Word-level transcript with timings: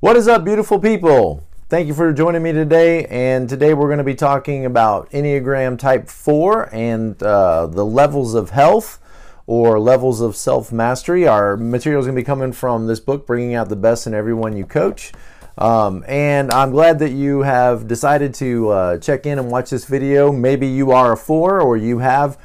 What 0.00 0.16
is 0.16 0.28
up, 0.28 0.46
beautiful 0.46 0.78
people? 0.78 1.46
Thank 1.68 1.86
you 1.86 1.92
for 1.92 2.10
joining 2.14 2.42
me 2.42 2.52
today. 2.52 3.04
And 3.04 3.46
today 3.46 3.74
we're 3.74 3.88
going 3.88 3.98
to 3.98 4.02
be 4.04 4.14
talking 4.14 4.64
about 4.64 5.10
Enneagram 5.10 5.78
Type 5.78 6.08
4 6.08 6.74
and 6.74 7.22
uh, 7.22 7.66
the 7.66 7.84
levels 7.84 8.32
of 8.32 8.48
health 8.48 8.98
or 9.46 9.78
levels 9.78 10.22
of 10.22 10.36
self 10.36 10.72
mastery. 10.72 11.28
Our 11.28 11.58
material 11.58 12.00
is 12.00 12.06
going 12.06 12.16
to 12.16 12.20
be 12.22 12.24
coming 12.24 12.52
from 12.52 12.86
this 12.86 12.98
book, 12.98 13.26
Bringing 13.26 13.52
Out 13.52 13.68
the 13.68 13.76
Best 13.76 14.06
in 14.06 14.14
Everyone 14.14 14.56
You 14.56 14.64
Coach. 14.64 15.12
Um, 15.58 16.02
and 16.08 16.50
I'm 16.50 16.70
glad 16.70 16.98
that 17.00 17.10
you 17.10 17.40
have 17.42 17.86
decided 17.86 18.32
to 18.36 18.70
uh, 18.70 18.98
check 19.00 19.26
in 19.26 19.38
and 19.38 19.50
watch 19.50 19.68
this 19.68 19.84
video. 19.84 20.32
Maybe 20.32 20.66
you 20.66 20.92
are 20.92 21.12
a 21.12 21.16
4 21.18 21.60
or 21.60 21.76
you 21.76 21.98
have 21.98 22.38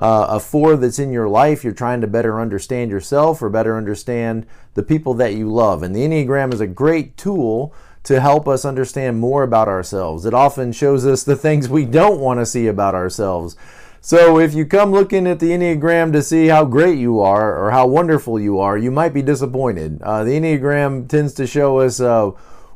uh, 0.00 0.26
a 0.30 0.40
four 0.40 0.76
that's 0.76 0.98
in 0.98 1.12
your 1.12 1.28
life, 1.28 1.62
you're 1.62 1.72
trying 1.72 2.00
to 2.00 2.06
better 2.06 2.40
understand 2.40 2.90
yourself 2.90 3.42
or 3.42 3.50
better 3.50 3.76
understand 3.76 4.46
the 4.74 4.82
people 4.82 5.14
that 5.14 5.34
you 5.34 5.52
love. 5.52 5.82
And 5.82 5.94
the 5.94 6.00
Enneagram 6.00 6.52
is 6.54 6.60
a 6.60 6.66
great 6.66 7.16
tool 7.18 7.74
to 8.04 8.18
help 8.18 8.48
us 8.48 8.64
understand 8.64 9.20
more 9.20 9.42
about 9.42 9.68
ourselves. 9.68 10.24
It 10.24 10.32
often 10.32 10.72
shows 10.72 11.04
us 11.04 11.22
the 11.22 11.36
things 11.36 11.68
we 11.68 11.84
don't 11.84 12.18
want 12.18 12.40
to 12.40 12.46
see 12.46 12.66
about 12.66 12.94
ourselves. 12.94 13.56
So 14.00 14.38
if 14.38 14.54
you 14.54 14.64
come 14.64 14.90
looking 14.90 15.26
at 15.26 15.38
the 15.38 15.50
Enneagram 15.50 16.12
to 16.14 16.22
see 16.22 16.46
how 16.46 16.64
great 16.64 16.98
you 16.98 17.20
are 17.20 17.62
or 17.62 17.70
how 17.70 17.86
wonderful 17.86 18.40
you 18.40 18.58
are, 18.58 18.78
you 18.78 18.90
might 18.90 19.12
be 19.12 19.20
disappointed. 19.20 20.00
Uh, 20.00 20.24
the 20.24 20.32
Enneagram 20.32 21.06
tends 21.06 21.34
to 21.34 21.46
show 21.46 21.80
us. 21.80 22.00
Uh, 22.00 22.30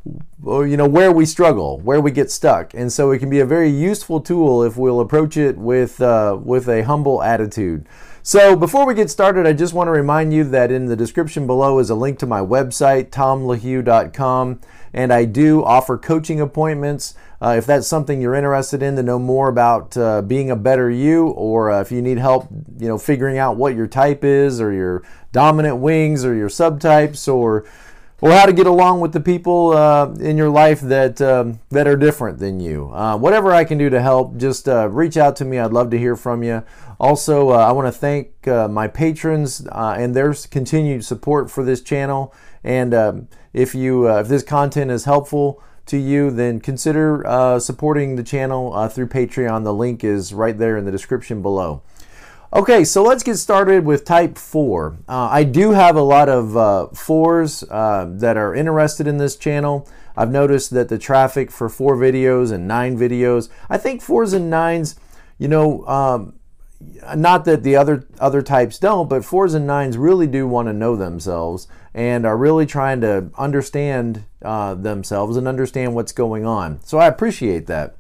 you 0.05 0.77
know 0.77 0.89
where 0.89 1.11
we 1.13 1.25
struggle, 1.25 1.81
where 1.81 2.01
we 2.01 2.11
get 2.11 2.31
stuck, 2.31 2.75
and 2.75 2.93
so 2.93 3.11
it 3.11 3.19
can 3.19 3.31
be 3.31 3.41
a 3.41 3.47
very 3.47 3.71
useful 3.71 4.21
tool 4.21 4.63
if 4.63 4.77
we'll 4.77 5.01
approach 5.01 5.37
it 5.37 5.57
with 5.57 6.01
uh, 6.01 6.39
with 6.43 6.69
a 6.69 6.83
humble 6.83 7.23
attitude. 7.23 7.87
So 8.27 8.57
before 8.57 8.87
we 8.87 8.95
get 8.95 9.11
started, 9.11 9.47
I 9.47 9.53
just 9.53 9.75
want 9.75 9.89
to 9.89 9.93
remind 9.93 10.33
you 10.33 10.45
that 10.45 10.71
in 10.71 10.87
the 10.87 10.97
description 10.97 11.47
below 11.47 11.79
is 11.79 11.91
a 11.91 11.95
link 11.95 12.19
to 12.21 12.27
my 12.27 12.41
website, 12.41 13.11
tomlahue.com, 13.11 14.61
and 14.95 15.13
I 15.13 15.27
do 15.27 15.63
offer 15.63 15.99
coaching 15.99 16.41
appointments. 16.41 17.15
Uh, 17.43 17.57
if 17.59 17.67
that's 17.67 17.87
something 17.87 18.23
you're 18.23 18.35
interested 18.35 18.83
in 18.83 18.97
to 18.97 19.03
know 19.03 19.19
more 19.19 19.51
about 19.51 19.95
uh, 19.99 20.23
being 20.23 20.51
a 20.51 20.57
better 20.57 20.91
you, 20.91 21.29
or 21.29 21.71
uh, 21.71 21.83
if 21.83 21.93
you 21.93 22.01
need 22.01 22.17
help, 22.17 22.49
you 22.79 22.89
know, 22.89 22.97
figuring 22.97 23.37
out 23.37 23.59
what 23.59 23.75
your 23.75 23.87
type 23.87 24.25
is, 24.25 24.59
or 24.59 24.73
your 24.73 25.03
dominant 25.33 25.77
wings, 25.77 26.25
or 26.25 26.35
your 26.35 26.49
subtypes, 26.49 27.31
or 27.31 27.67
or 28.21 28.33
how 28.33 28.47
to 28.47 28.53
get 28.53 28.67
along 28.67 29.01
with 29.01 29.13
the 29.13 29.21
people 29.21 29.73
uh, 29.73 30.13
in 30.15 30.37
your 30.37 30.49
life 30.49 30.81
that 30.81 31.21
um, 31.21 31.61
that 31.71 31.87
are 31.87 31.97
different 31.97 32.39
than 32.39 32.61
you. 32.61 32.91
Uh, 32.93 33.17
whatever 33.17 33.53
I 33.53 33.65
can 33.65 33.79
do 33.79 33.91
to 33.91 34.01
help, 34.01 34.37
just 34.37 34.69
uh, 34.69 34.89
reach 34.89 35.17
out 35.17 35.37
to 35.37 35.45
me. 35.45 35.59
I'd 35.59 35.73
love 35.73 35.91
to 35.91 35.99
hear 35.99 36.17
from 36.17 36.43
you. 36.43 36.63
Also, 37.01 37.51
uh, 37.51 37.57
I 37.57 37.73
want 37.73 37.93
to 37.93 37.93
thank 37.93 38.47
uh, 38.47 38.69
my 38.69 38.87
patrons 38.87 39.67
uh, 39.71 39.97
and 39.99 40.15
their 40.15 40.33
continued 40.33 41.05
support 41.05 41.51
for 41.51 41.65
this 41.65 41.81
channel. 41.81 42.33
And 42.63 42.95
um, 42.95 43.29
if 43.53 43.75
you 43.75 44.09
if 44.09 44.29
this 44.29 44.43
content 44.43 44.91
is 44.91 45.05
helpful 45.05 45.63
to 45.87 45.99
you, 45.99 46.31
then 46.31 46.61
consider 46.61 47.59
supporting 47.61 48.17
the 48.17 48.23
channel 48.23 48.89
through 48.89 49.09
Patreon. 49.09 49.65
The 49.65 49.75
link 49.75 50.03
is 50.03 50.33
right 50.33 50.57
there 50.57 50.79
in 50.79 50.87
the 50.87 50.93
description 50.93 51.43
below. 51.43 51.83
Okay, 52.55 52.85
so 52.85 53.03
let's 53.03 53.25
get 53.25 53.35
started 53.35 53.85
with 53.85 54.05
type 54.05 54.39
4. 54.39 54.99
Uh, 55.09 55.29
I 55.29 55.43
do 55.43 55.73
have 55.73 55.97
a 55.97 56.03
lot 56.03 56.29
of 56.29 56.57
uh, 56.57 56.87
4s 56.93 57.67
uh, 57.69 58.17
that 58.21 58.37
are 58.37 58.55
interested 58.55 59.09
in 59.09 59.19
this 59.19 59.35
channel. 59.35 59.89
I've 60.17 60.31
noticed 60.31 60.71
that 60.71 60.89
the 60.89 60.97
traffic 60.97 61.51
for 61.51 61.69
4 61.69 61.97
videos 61.97 62.53
and 62.53 62.69
9 62.69 62.97
videos, 62.97 63.49
I 63.69 63.77
think 63.77 64.03
4s 64.03 64.35
and 64.35 64.53
9s, 64.53 64.95
you 65.37 65.49
know, 65.49 65.85
um, 65.89 66.39
not 67.17 67.45
that 67.47 67.65
the 67.65 67.75
other 67.75 68.07
other 68.21 68.41
types 68.41 68.79
don't, 68.79 69.09
but 69.09 69.23
4s 69.23 69.57
and 69.57 69.69
9s 69.69 69.97
really 69.99 70.29
do 70.29 70.47
want 70.47 70.69
to 70.69 70.73
know 70.73 70.95
themselves 70.95 71.67
and 71.93 72.25
are 72.25 72.37
really 72.37 72.67
trying 72.67 73.01
to 73.01 73.31
understand 73.37 74.27
uh, 74.43 74.75
themselves 74.75 75.37
and 75.37 75.49
understand 75.49 75.97
what's 75.97 76.13
going 76.13 76.47
on. 76.47 76.79
So 76.85 76.99
I 76.99 77.09
appreciate 77.09 77.67
that. 77.67 77.97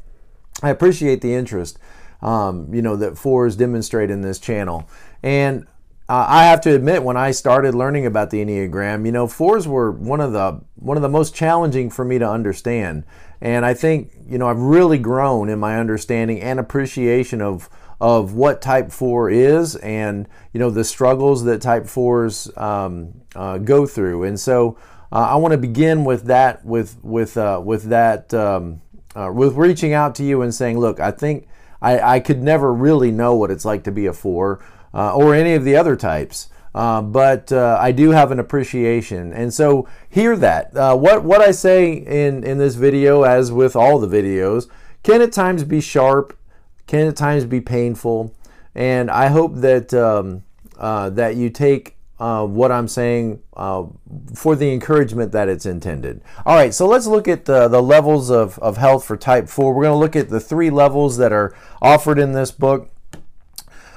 I 0.62 0.70
appreciate 0.70 1.22
the 1.22 1.34
interest 1.34 1.76
um, 2.24 2.72
you 2.74 2.82
know, 2.82 2.96
that 2.96 3.18
fours 3.18 3.54
demonstrate 3.54 4.10
in 4.10 4.22
this 4.22 4.38
channel. 4.38 4.88
And 5.22 5.66
uh, 6.08 6.26
I 6.28 6.44
have 6.44 6.60
to 6.62 6.74
admit, 6.74 7.02
when 7.02 7.16
I 7.16 7.30
started 7.30 7.74
learning 7.74 8.06
about 8.06 8.30
the 8.30 8.44
Enneagram, 8.44 9.06
you 9.06 9.12
know, 9.12 9.26
fours 9.26 9.68
were 9.68 9.90
one 9.90 10.20
of 10.20 10.32
the 10.32 10.60
one 10.76 10.96
of 10.96 11.02
the 11.02 11.08
most 11.08 11.34
challenging 11.34 11.90
for 11.90 12.04
me 12.04 12.18
to 12.18 12.28
understand. 12.28 13.04
And 13.40 13.64
I 13.64 13.74
think, 13.74 14.12
you 14.26 14.38
know, 14.38 14.48
I've 14.48 14.60
really 14.60 14.98
grown 14.98 15.48
in 15.48 15.58
my 15.58 15.78
understanding 15.78 16.40
and 16.40 16.58
appreciation 16.58 17.40
of 17.40 17.68
of 18.00 18.34
what 18.34 18.60
Type 18.60 18.90
Four 18.90 19.30
is, 19.30 19.76
and 19.76 20.28
you 20.52 20.60
know, 20.60 20.70
the 20.70 20.84
struggles 20.84 21.44
that 21.44 21.62
Type 21.62 21.86
Fours 21.86 22.50
um, 22.56 23.22
uh, 23.34 23.58
go 23.58 23.86
through. 23.86 24.24
And 24.24 24.38
so, 24.38 24.76
uh, 25.12 25.28
I 25.30 25.36
want 25.36 25.52
to 25.52 25.58
begin 25.58 26.04
with 26.04 26.24
that, 26.24 26.64
with 26.64 26.98
with 27.02 27.36
uh, 27.36 27.62
with 27.64 27.84
that, 27.84 28.32
um, 28.34 28.82
uh, 29.14 29.30
with 29.32 29.54
reaching 29.54 29.94
out 29.94 30.14
to 30.16 30.24
you 30.24 30.42
and 30.42 30.54
saying, 30.54 30.78
look, 30.78 31.00
I 31.00 31.12
think 31.12 31.48
I, 31.84 32.16
I 32.16 32.20
could 32.20 32.42
never 32.42 32.72
really 32.72 33.10
know 33.10 33.34
what 33.34 33.50
it's 33.50 33.64
like 33.64 33.84
to 33.84 33.92
be 33.92 34.06
a 34.06 34.12
four 34.12 34.64
uh, 34.94 35.14
or 35.14 35.34
any 35.34 35.54
of 35.54 35.64
the 35.64 35.76
other 35.76 35.96
types. 35.96 36.48
Uh, 36.74 37.02
but 37.02 37.52
uh, 37.52 37.78
I 37.80 37.92
do 37.92 38.10
have 38.10 38.32
an 38.32 38.40
appreciation, 38.40 39.32
and 39.32 39.54
so 39.54 39.86
hear 40.08 40.36
that. 40.36 40.76
Uh, 40.76 40.96
what 40.96 41.22
what 41.22 41.40
I 41.40 41.52
say 41.52 41.92
in 41.92 42.42
in 42.42 42.58
this 42.58 42.74
video, 42.74 43.22
as 43.22 43.52
with 43.52 43.76
all 43.76 44.00
the 44.00 44.08
videos, 44.08 44.68
can 45.04 45.22
at 45.22 45.32
times 45.32 45.62
be 45.62 45.80
sharp, 45.80 46.36
can 46.88 47.06
at 47.06 47.16
times 47.16 47.44
be 47.44 47.60
painful, 47.60 48.34
and 48.74 49.08
I 49.08 49.28
hope 49.28 49.54
that 49.56 49.94
um, 49.94 50.42
uh, 50.76 51.10
that 51.10 51.36
you 51.36 51.48
take 51.48 51.93
uh, 52.24 52.42
what 52.42 52.72
I'm 52.72 52.88
saying 52.88 53.42
uh, 53.54 53.84
for 54.34 54.56
the 54.56 54.72
encouragement 54.72 55.32
that 55.32 55.50
it's 55.50 55.66
intended. 55.66 56.22
All 56.46 56.56
right, 56.56 56.72
so 56.72 56.86
let's 56.86 57.06
look 57.06 57.28
at 57.28 57.44
the, 57.44 57.68
the 57.68 57.82
levels 57.82 58.30
of, 58.30 58.58
of 58.60 58.78
health 58.78 59.04
for 59.04 59.14
type 59.14 59.46
4. 59.46 59.74
We're 59.74 59.82
going 59.82 59.94
to 59.94 59.98
look 59.98 60.16
at 60.16 60.30
the 60.30 60.40
three 60.40 60.70
levels 60.70 61.18
that 61.18 61.34
are 61.34 61.54
offered 61.82 62.18
in 62.18 62.32
this 62.32 62.50
book. 62.50 62.88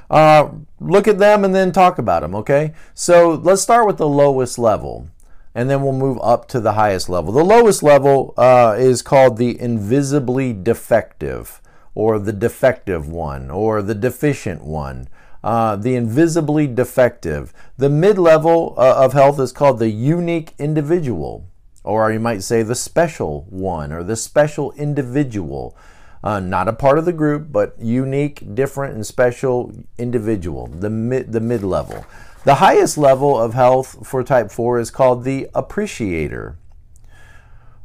Uh, 0.10 0.50
look 0.82 1.08
at 1.08 1.20
them 1.20 1.46
and 1.46 1.56
then 1.56 1.72
talk 1.72 2.00
about 2.00 2.22
them, 2.22 2.36
okay? 2.36 2.74
So 2.94 3.30
let's 3.30 3.62
start 3.62 3.88
with 3.88 3.96
the 3.96 4.10
lowest 4.10 4.60
level 4.60 5.08
and 5.56 5.70
then 5.70 5.82
we'll 5.82 5.94
move 5.94 6.20
up 6.22 6.50
to 6.50 6.60
the 6.60 6.74
highest 6.74 7.08
level. 7.08 7.32
The 7.32 7.46
lowest 7.46 7.82
level 7.82 8.34
uh, 8.36 8.76
is 8.78 9.02
called 9.02 9.38
the 9.38 9.58
invisibly 9.58 10.52
defective 10.52 11.62
or 11.96 12.20
the 12.20 12.34
defective 12.34 13.08
one 13.08 13.50
or 13.50 13.82
the 13.82 13.96
deficient 13.96 14.66
one 14.66 15.08
uh, 15.48 15.78
the 15.78 15.96
invisibly 15.96 16.68
defective. 16.68 17.54
The 17.78 17.90
mid 17.90 18.18
level 18.18 18.76
uh, 18.78 18.96
of 18.98 19.14
health 19.14 19.40
is 19.40 19.54
called 19.54 19.80
the 19.80 19.90
unique 19.90 20.54
individual, 20.60 21.48
or 21.86 22.12
you 22.12 22.20
might 22.20 22.44
say 22.44 22.64
the 22.64 22.76
special 22.76 23.46
one 23.50 23.94
or 23.94 24.04
the 24.04 24.18
special 24.18 24.74
individual. 24.74 25.78
Uh, 26.22 26.42
not 26.42 26.68
a 26.68 26.74
part 26.74 26.98
of 27.00 27.06
the 27.06 27.14
group, 27.14 27.48
but 27.50 27.80
unique, 27.80 28.56
different, 28.56 28.94
and 28.94 29.08
special 29.08 29.72
individual, 29.98 30.68
the 30.68 30.90
mid, 30.90 31.32
the 31.32 31.40
mid 31.40 31.64
level. 31.64 32.06
The 32.44 32.56
highest 32.56 32.98
level 32.98 33.40
of 33.40 33.54
health 33.54 34.06
for 34.06 34.24
type 34.24 34.52
4 34.52 34.80
is 34.80 34.92
called 34.92 35.24
the 35.24 35.48
appreciator. 35.56 36.58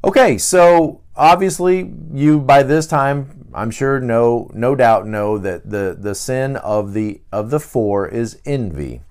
Okay, 0.02 0.36
so 0.36 1.00
obviously, 1.14 1.92
you 2.12 2.40
by 2.40 2.64
this 2.64 2.88
time 2.88 3.41
I'm 3.54 3.70
sure 3.70 4.00
no 4.00 4.50
no 4.54 4.74
doubt 4.74 5.06
know 5.06 5.38
that 5.38 5.70
the 5.70 5.96
the 5.98 6.14
sin 6.14 6.56
of 6.56 6.92
the 6.92 7.20
of 7.30 7.50
the 7.50 7.60
four 7.60 8.08
is 8.08 8.40
envy. 8.44 9.02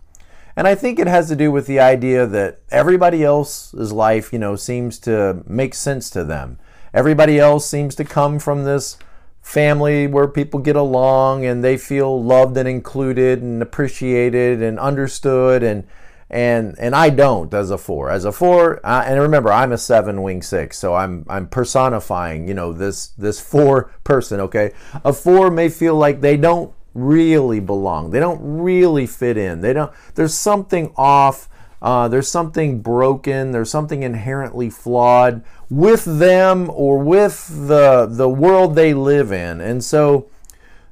And 0.55 0.67
I 0.67 0.75
think 0.75 0.99
it 0.99 1.07
has 1.07 1.29
to 1.29 1.35
do 1.35 1.51
with 1.51 1.65
the 1.65 1.79
idea 1.79 2.27
that 2.27 2.59
everybody 2.69 3.23
else's 3.23 3.91
life, 3.93 4.33
you 4.33 4.39
know, 4.39 4.55
seems 4.55 4.99
to 4.99 5.43
make 5.47 5.73
sense 5.73 6.09
to 6.11 6.23
them. 6.23 6.59
Everybody 6.93 7.39
else 7.39 7.65
seems 7.65 7.95
to 7.95 8.03
come 8.03 8.37
from 8.37 8.65
this 8.65 8.97
family 9.41 10.07
where 10.07 10.27
people 10.27 10.59
get 10.59 10.75
along 10.75 11.45
and 11.45 11.63
they 11.63 11.77
feel 11.77 12.21
loved 12.21 12.57
and 12.57 12.67
included 12.67 13.41
and 13.41 13.61
appreciated 13.61 14.61
and 14.61 14.79
understood 14.79 15.63
and 15.63 15.87
and 16.31 16.75
and 16.79 16.95
I 16.95 17.09
don't 17.09 17.53
as 17.53 17.71
a 17.71 17.77
four. 17.77 18.09
As 18.09 18.23
a 18.23 18.31
four, 18.31 18.79
uh, 18.85 19.03
and 19.05 19.19
remember, 19.19 19.51
I'm 19.51 19.73
a 19.73 19.77
seven 19.77 20.23
wing 20.23 20.41
six, 20.41 20.77
so 20.79 20.95
I'm 20.95 21.25
I'm 21.29 21.47
personifying, 21.47 22.47
you 22.47 22.53
know, 22.53 22.71
this 22.71 23.07
this 23.09 23.39
four 23.39 23.91
person. 24.05 24.39
Okay, 24.39 24.71
a 25.03 25.11
four 25.11 25.51
may 25.51 25.67
feel 25.69 25.95
like 25.95 26.21
they 26.21 26.37
don't 26.37 26.73
really 26.93 27.59
belong. 27.59 28.11
They 28.11 28.19
don't 28.19 28.39
really 28.41 29.05
fit 29.05 29.37
in. 29.37 29.59
They 29.59 29.73
don't. 29.73 29.91
There's 30.15 30.33
something 30.33 30.93
off. 30.95 31.49
Uh, 31.81 32.07
there's 32.07 32.29
something 32.29 32.81
broken. 32.81 33.51
There's 33.51 33.71
something 33.71 34.03
inherently 34.03 34.69
flawed 34.69 35.43
with 35.69 36.05
them 36.05 36.69
or 36.73 36.97
with 36.99 37.67
the 37.67 38.07
the 38.09 38.29
world 38.29 38.75
they 38.75 38.93
live 38.93 39.33
in, 39.33 39.59
and 39.59 39.83
so 39.83 40.29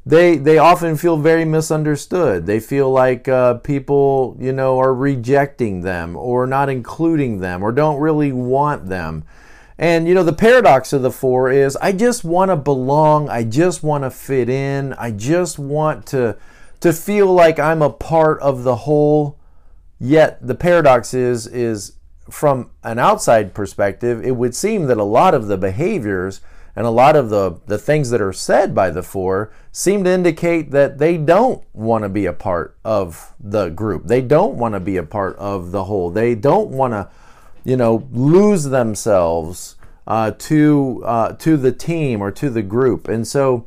they 0.10 0.38
they 0.38 0.58
often 0.58 0.98
feel 0.98 1.18
very 1.18 1.46
misunderstood. 1.46 2.48
They 2.48 2.60
feel 2.60 2.90
like 2.90 3.28
uh, 3.28 3.56
people, 3.56 4.36
you 4.40 4.52
know, 4.52 4.80
are 4.80 4.94
rejecting 4.94 5.82
them 5.82 6.16
or 6.16 6.48
not 6.48 6.68
including 6.68 7.40
them 7.40 7.62
or 7.62 7.72
don't 7.72 8.00
really 8.00 8.32
want 8.32 8.88
them. 8.90 9.24
And 9.78 10.08
you 10.08 10.16
know, 10.16 10.24
the 10.24 10.34
paradox 10.34 10.94
of 10.94 11.04
the 11.04 11.12
four 11.12 11.52
is 11.52 11.78
I 11.78 11.92
just 11.92 12.24
want 12.24 12.50
to 12.50 12.56
belong. 12.56 13.30
I 13.30 13.44
just 13.44 13.84
want 13.84 14.04
to 14.04 14.10
fit 14.10 14.50
in. 14.50 14.94
I 14.94 15.12
just 15.12 15.60
want 15.60 16.08
to 16.08 16.38
to 16.80 16.92
feel 16.92 17.32
like 17.32 17.60
I'm 17.60 17.84
a 17.84 17.92
part 17.92 18.42
of 18.42 18.64
the 18.64 18.78
whole. 18.78 19.38
Yet 20.00 20.40
the 20.46 20.56
paradox 20.56 21.14
is 21.14 21.46
is 21.46 21.94
from 22.32 22.72
an 22.84 22.98
outside 22.98 23.54
perspective, 23.54 24.24
it 24.26 24.36
would 24.36 24.56
seem 24.56 24.86
that 24.86 24.98
a 24.98 25.04
lot 25.04 25.34
of 25.34 25.48
the 25.48 25.58
behaviors 25.58 26.42
and 26.80 26.88
a 26.88 26.92
lot 26.92 27.18
of 27.18 27.30
the, 27.30 27.60
the 27.66 27.78
things 27.78 28.10
that 28.10 28.22
are 28.22 28.32
said 28.32 28.74
by 28.74 28.90
the 28.90 29.04
four 29.04 29.52
seem 29.70 30.06
to 30.06 30.10
indicate 30.10 30.72
that 30.72 30.98
they 30.98 31.18
don't 31.18 31.62
want 31.74 32.06
to 32.06 32.10
be 32.10 32.26
a 32.26 32.32
part 32.32 32.78
of 32.86 33.34
the 33.38 33.68
group. 33.68 34.08
They 34.08 34.22
don't 34.22 34.56
want 34.56 34.76
to 34.76 34.80
be 34.80 34.96
a 34.96 35.04
part 35.04 35.36
of 35.36 35.72
the 35.72 35.84
whole. 35.84 36.10
They 36.10 36.36
don't 36.36 36.70
want 36.70 36.94
to, 36.94 37.10
you 37.66 37.76
know, 37.76 38.08
lose 38.14 38.64
themselves 38.64 39.76
uh, 40.08 40.32
to 40.32 41.04
uh, 41.06 41.34
to 41.34 41.58
the 41.58 41.74
team 41.74 42.22
or 42.22 42.32
to 42.32 42.50
the 42.50 42.62
group. 42.62 43.10
And 43.10 43.28
so 43.28 43.66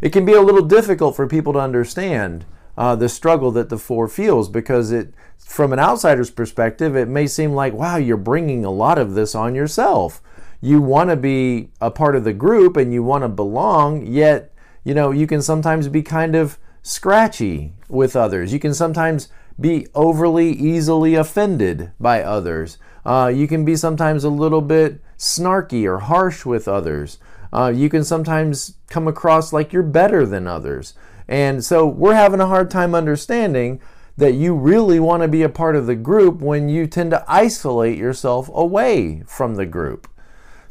it 0.00 0.08
can 0.08 0.24
be 0.24 0.32
a 0.32 0.40
little 0.40 0.64
difficult 0.64 1.14
for 1.14 1.26
people 1.26 1.52
to 1.52 1.58
understand 1.58 2.46
uh, 2.78 2.96
the 2.96 3.10
struggle 3.10 3.50
that 3.50 3.68
the 3.68 3.76
four 3.76 4.08
feels 4.08 4.48
because 4.48 4.92
it 4.92 5.12
from 5.36 5.74
an 5.74 5.78
outsider's 5.78 6.30
perspective 6.30 6.96
it 6.96 7.06
may 7.06 7.26
seem 7.26 7.52
like 7.52 7.74
wow 7.74 7.96
you're 7.96 8.16
bringing 8.16 8.64
a 8.64 8.70
lot 8.70 8.98
of 8.98 9.14
this 9.14 9.34
on 9.34 9.54
yourself 9.54 10.22
you 10.66 10.80
want 10.80 11.10
to 11.10 11.16
be 11.16 11.68
a 11.80 11.90
part 11.90 12.16
of 12.16 12.24
the 12.24 12.32
group 12.32 12.76
and 12.76 12.92
you 12.92 13.02
want 13.02 13.22
to 13.22 13.28
belong 13.28 14.06
yet 14.06 14.52
you 14.84 14.94
know 14.94 15.10
you 15.10 15.26
can 15.26 15.42
sometimes 15.42 15.88
be 15.88 16.02
kind 16.02 16.34
of 16.34 16.58
scratchy 16.86 17.72
with 17.88 18.14
others. 18.14 18.52
You 18.52 18.60
can 18.60 18.72
sometimes 18.72 19.28
be 19.60 19.88
overly 19.92 20.50
easily 20.50 21.16
offended 21.16 21.90
by 21.98 22.22
others. 22.22 22.78
Uh, 23.04 23.32
you 23.34 23.48
can 23.48 23.64
be 23.64 23.74
sometimes 23.74 24.22
a 24.22 24.30
little 24.30 24.60
bit 24.60 25.00
snarky 25.18 25.84
or 25.84 25.98
harsh 25.98 26.46
with 26.46 26.68
others. 26.68 27.18
Uh, 27.52 27.72
you 27.74 27.88
can 27.88 28.04
sometimes 28.04 28.76
come 28.88 29.08
across 29.08 29.52
like 29.52 29.72
you're 29.72 29.82
better 29.82 30.24
than 30.24 30.46
others. 30.46 30.94
And 31.26 31.64
so 31.64 31.88
we're 31.88 32.14
having 32.14 32.40
a 32.40 32.46
hard 32.46 32.70
time 32.70 32.94
understanding 32.94 33.80
that 34.16 34.34
you 34.34 34.54
really 34.54 35.00
want 35.00 35.22
to 35.22 35.28
be 35.28 35.42
a 35.42 35.48
part 35.48 35.74
of 35.74 35.86
the 35.86 35.96
group 35.96 36.40
when 36.40 36.68
you 36.68 36.86
tend 36.86 37.10
to 37.10 37.24
isolate 37.26 37.98
yourself 37.98 38.48
away 38.54 39.24
from 39.26 39.56
the 39.56 39.66
group. 39.66 40.08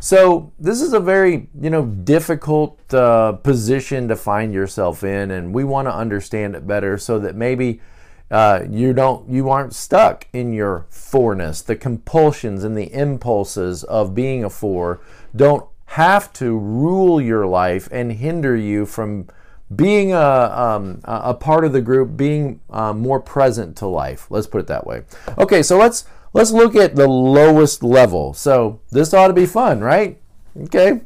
So 0.05 0.53
this 0.59 0.83
is 0.83 0.93
a 0.93 0.99
very 0.99 1.49
you 1.59 1.71
know 1.71 1.83
difficult 1.83 2.93
uh, 2.93 3.31
position 3.31 4.07
to 4.09 4.15
find 4.15 4.53
yourself 4.53 5.03
in, 5.03 5.31
and 5.31 5.51
we 5.51 5.63
want 5.63 5.87
to 5.87 5.91
understand 5.95 6.55
it 6.55 6.67
better 6.67 6.99
so 6.99 7.17
that 7.17 7.35
maybe 7.35 7.81
uh, 8.29 8.65
you 8.69 8.93
don't 8.93 9.27
you 9.27 9.49
aren't 9.49 9.73
stuck 9.73 10.27
in 10.31 10.53
your 10.53 10.85
fourness. 10.91 11.63
The 11.63 11.75
compulsions 11.75 12.63
and 12.63 12.77
the 12.77 12.93
impulses 12.93 13.83
of 13.83 14.13
being 14.13 14.43
a 14.43 14.49
four 14.51 15.01
don't 15.35 15.67
have 15.85 16.31
to 16.33 16.55
rule 16.55 17.19
your 17.19 17.47
life 17.47 17.89
and 17.91 18.11
hinder 18.11 18.55
you 18.55 18.85
from 18.85 19.27
being 19.75 20.13
a, 20.13 20.19
um, 20.19 21.01
a 21.05 21.33
part 21.33 21.65
of 21.65 21.73
the 21.73 21.81
group, 21.81 22.15
being 22.15 22.59
uh, 22.69 22.93
more 22.93 23.19
present 23.19 23.75
to 23.77 23.87
life. 23.87 24.27
Let's 24.29 24.45
put 24.45 24.61
it 24.61 24.67
that 24.67 24.85
way. 24.85 25.01
Okay, 25.39 25.63
so 25.63 25.79
let's 25.79 26.05
let's 26.35 26.51
look 26.51 26.75
at 26.75 26.95
the 26.95 27.07
lowest 27.07 27.81
level. 27.81 28.33
So 28.33 28.79
this 28.91 29.13
ought 29.13 29.27
to 29.27 29.33
be 29.33 29.45
fun, 29.45 29.79
right? 29.79 30.19
Okay. 30.63 31.01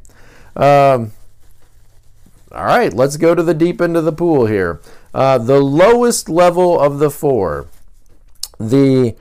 Um, 0.55 1.13
all 2.51 2.65
right, 2.65 2.91
let's 2.93 3.15
go 3.15 3.35
to 3.35 3.43
the 3.43 3.53
deep 3.53 3.79
end 3.79 3.95
of 3.95 4.05
the 4.05 4.11
pool 4.11 4.47
here. 4.47 4.81
Uh, 5.13 5.37
the 5.37 5.59
lowest 5.59 6.27
level 6.27 6.79
of 6.79 6.99
the 6.99 7.09
four, 7.09 7.67
the 8.59 9.15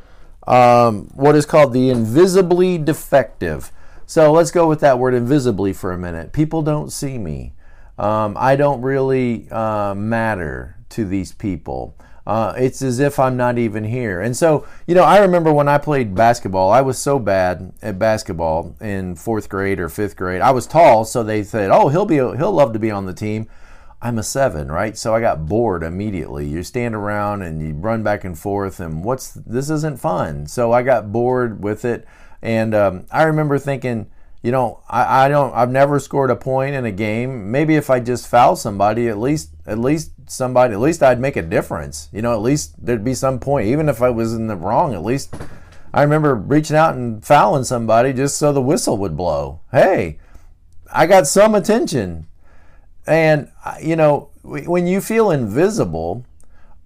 um, 0.46 1.08
what 1.14 1.36
is 1.36 1.46
called 1.46 1.72
the 1.72 1.90
invisibly 1.90 2.78
defective. 2.78 3.70
So 4.06 4.32
let's 4.32 4.50
go 4.50 4.66
with 4.66 4.80
that 4.80 4.98
word 4.98 5.14
invisibly 5.14 5.72
for 5.72 5.92
a 5.92 5.98
minute. 5.98 6.32
People 6.32 6.62
don't 6.62 6.90
see 6.90 7.18
me 7.18 7.52
um, 7.98 8.36
I 8.38 8.56
don't 8.56 8.80
really 8.80 9.50
uh, 9.50 9.94
matter 9.94 10.76
to 10.90 11.04
these 11.04 11.32
people. 11.32 11.96
Uh, 12.28 12.52
it's 12.58 12.82
as 12.82 12.98
if 12.98 13.18
I'm 13.18 13.38
not 13.38 13.56
even 13.56 13.84
here. 13.84 14.20
And 14.20 14.36
so, 14.36 14.66
you 14.86 14.94
know, 14.94 15.02
I 15.02 15.20
remember 15.20 15.50
when 15.50 15.66
I 15.66 15.78
played 15.78 16.14
basketball, 16.14 16.70
I 16.70 16.82
was 16.82 16.98
so 16.98 17.18
bad 17.18 17.72
at 17.80 17.98
basketball 17.98 18.76
in 18.82 19.16
fourth 19.16 19.48
grade 19.48 19.80
or 19.80 19.88
fifth 19.88 20.14
grade. 20.14 20.42
I 20.42 20.50
was 20.50 20.66
tall, 20.66 21.06
so 21.06 21.22
they 21.22 21.42
said, 21.42 21.70
"Oh, 21.70 21.88
he'll 21.88 22.04
be 22.04 22.16
he'll 22.16 22.52
love 22.52 22.74
to 22.74 22.78
be 22.78 22.90
on 22.90 23.06
the 23.06 23.14
team." 23.14 23.48
I'm 24.02 24.18
a 24.18 24.22
seven, 24.22 24.70
right? 24.70 24.94
So 24.96 25.14
I 25.14 25.20
got 25.20 25.46
bored 25.46 25.82
immediately. 25.82 26.46
You 26.46 26.62
stand 26.62 26.94
around 26.94 27.40
and 27.40 27.62
you 27.62 27.72
run 27.72 28.02
back 28.02 28.24
and 28.24 28.38
forth, 28.38 28.78
and 28.78 29.02
what's 29.02 29.30
this 29.30 29.70
isn't 29.70 29.98
fun. 29.98 30.46
So 30.48 30.70
I 30.70 30.82
got 30.82 31.10
bored 31.10 31.64
with 31.64 31.82
it, 31.86 32.06
and 32.42 32.74
um, 32.74 33.06
I 33.10 33.22
remember 33.22 33.58
thinking 33.58 34.06
you 34.42 34.52
know, 34.52 34.82
I, 34.88 35.24
I 35.24 35.28
don't 35.28 35.52
I've 35.54 35.70
never 35.70 35.98
scored 35.98 36.30
a 36.30 36.36
point 36.36 36.74
in 36.74 36.84
a 36.84 36.92
game. 36.92 37.50
Maybe 37.50 37.74
if 37.76 37.90
I 37.90 38.00
just 38.00 38.28
foul 38.28 38.56
somebody, 38.56 39.08
at 39.08 39.18
least 39.18 39.50
at 39.66 39.78
least 39.78 40.12
somebody 40.26 40.74
at 40.74 40.80
least 40.80 41.02
I'd 41.02 41.20
make 41.20 41.36
a 41.36 41.42
difference. 41.42 42.08
You 42.12 42.22
know, 42.22 42.32
at 42.32 42.42
least 42.42 42.74
there'd 42.84 43.04
be 43.04 43.14
some 43.14 43.40
point. 43.40 43.66
Even 43.66 43.88
if 43.88 44.00
I 44.00 44.10
was 44.10 44.34
in 44.34 44.46
the 44.46 44.56
wrong, 44.56 44.94
at 44.94 45.02
least 45.02 45.34
I 45.92 46.02
remember 46.02 46.34
reaching 46.34 46.76
out 46.76 46.94
and 46.94 47.24
fouling 47.24 47.64
somebody 47.64 48.12
just 48.12 48.36
so 48.36 48.52
the 48.52 48.62
whistle 48.62 48.96
would 48.98 49.16
blow. 49.16 49.60
Hey, 49.72 50.18
I 50.92 51.06
got 51.06 51.26
some 51.26 51.54
attention. 51.54 52.26
And 53.06 53.50
you 53.82 53.96
know, 53.96 54.30
when 54.42 54.86
you 54.86 55.00
feel 55.00 55.32
invisible, 55.32 56.24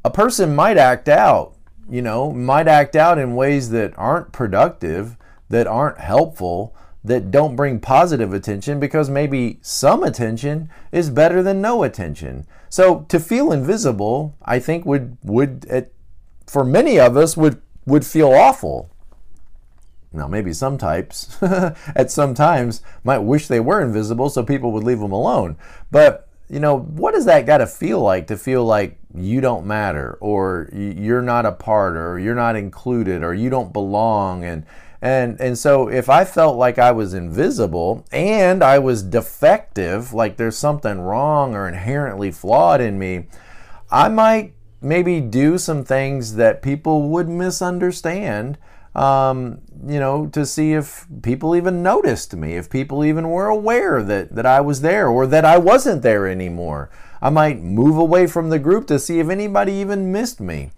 a 0.05 0.11
person 0.11 0.55
might 0.55 0.79
act 0.79 1.07
out, 1.07 1.55
you 1.89 2.01
know, 2.01 2.33
might 2.33 2.67
act 2.67 2.97
out 2.97 3.19
in 3.19 3.35
ways 3.35 3.71
that 3.71 3.93
aren't 3.99 4.33
productive, 4.33 5.19
that 5.51 5.67
aren't 5.67 5.99
helpful 5.99 6.75
that 7.05 7.31
don't 7.31 7.57
bring 7.57 7.81
positive 7.81 8.33
attention 8.33 8.79
because 8.79 9.11
maybe 9.11 9.59
some 9.61 10.03
attention 10.03 10.71
is 10.93 11.11
better 11.11 11.43
than 11.43 11.61
no 11.61 11.83
attention. 11.83 12.47
So 12.69 13.01
to 13.09 13.19
feel 13.19 13.53
invisible, 13.53 14.37
I 14.45 14.59
think 14.59 14.85
would 14.85 15.17
would 15.23 15.67
it, 15.69 15.93
for 16.47 16.65
many 16.65 16.99
of 16.99 17.17
us 17.17 17.37
would 17.37 17.61
would 17.87 18.07
feel 18.07 18.33
awful. 18.33 18.89
Now 20.13 20.29
maybe 20.29 20.53
some 20.53 20.79
types 20.79 21.37
at 21.43 22.11
some 22.11 22.35
times 22.35 22.83
might 23.03 23.19
wish 23.19 23.49
they 23.49 23.61
were 23.61 23.81
invisible 23.81 24.29
so 24.29 24.43
people 24.45 24.71
would 24.73 24.85
leave 24.85 25.01
them 25.01 25.13
alone. 25.13 25.57
But 25.91 26.29
you 26.49 26.61
know, 26.61 26.79
what 26.79 27.15
does 27.15 27.25
that 27.25 27.47
got 27.47 27.59
to 27.59 27.67
feel 27.67 28.01
like 28.01 28.27
to 28.27 28.37
feel 28.37 28.65
like 28.65 28.99
you 29.15 29.41
don't 29.41 29.67
matter 29.67 30.19
or 30.21 30.69
you're 30.73 31.23
not 31.23 31.47
a 31.47 31.53
part 31.53 31.97
or 31.97 32.19
you're 32.19 32.35
not 32.35 32.57
included 32.57 33.23
or 33.23 33.33
you 33.33 33.49
don't 33.49 33.73
belong 33.73 34.45
and 34.45 34.65
and 35.03 35.41
and 35.41 35.59
so 35.59 35.89
if 35.89 36.09
I 36.09 36.25
felt 36.25 36.57
like 36.57 36.79
I 36.79 36.93
was 36.93 37.13
invisible 37.13 38.07
and 38.13 38.63
I 38.63 38.79
was 38.79 39.03
defective, 39.03 40.13
like 40.13 40.37
there's 40.37 40.57
something 40.57 41.01
wrong 41.01 41.57
or 41.57 41.67
inherently 41.67 42.31
flawed 42.31 42.81
in 42.81 43.01
me, 43.01 43.27
I 43.91 44.09
might 44.09 44.55
maybe 44.81 45.21
do 45.21 45.59
some 45.59 45.85
things 45.85 46.37
that 46.37 46.63
people 46.63 47.09
would 47.09 47.29
misunderstand. 47.29 48.59
Um, 48.95 49.63
you 49.87 49.99
know, 49.99 50.27
to 50.29 50.45
see 50.45 50.75
if 50.75 51.07
people 51.23 51.57
even 51.57 51.83
noticed 51.83 52.37
me, 52.37 52.57
if 52.57 52.69
people 52.69 53.05
even 53.05 53.31
were 53.31 53.49
aware 53.49 54.03
that, 54.03 54.35
that 54.35 54.45
I 54.45 54.61
was 54.61 54.83
there 54.83 55.09
or 55.09 55.27
that 55.27 55.47
I 55.47 55.57
wasn't 55.57 56.03
there 56.03 56.29
anymore. 56.29 56.91
I 57.23 57.31
might 57.31 57.63
move 57.63 57.97
away 57.97 58.27
from 58.27 58.51
the 58.51 58.59
group 58.59 58.87
to 58.89 58.99
see 58.99 59.19
if 59.19 59.31
anybody 59.31 59.73
even 59.73 60.13
missed 60.13 60.41
me. 60.41 60.73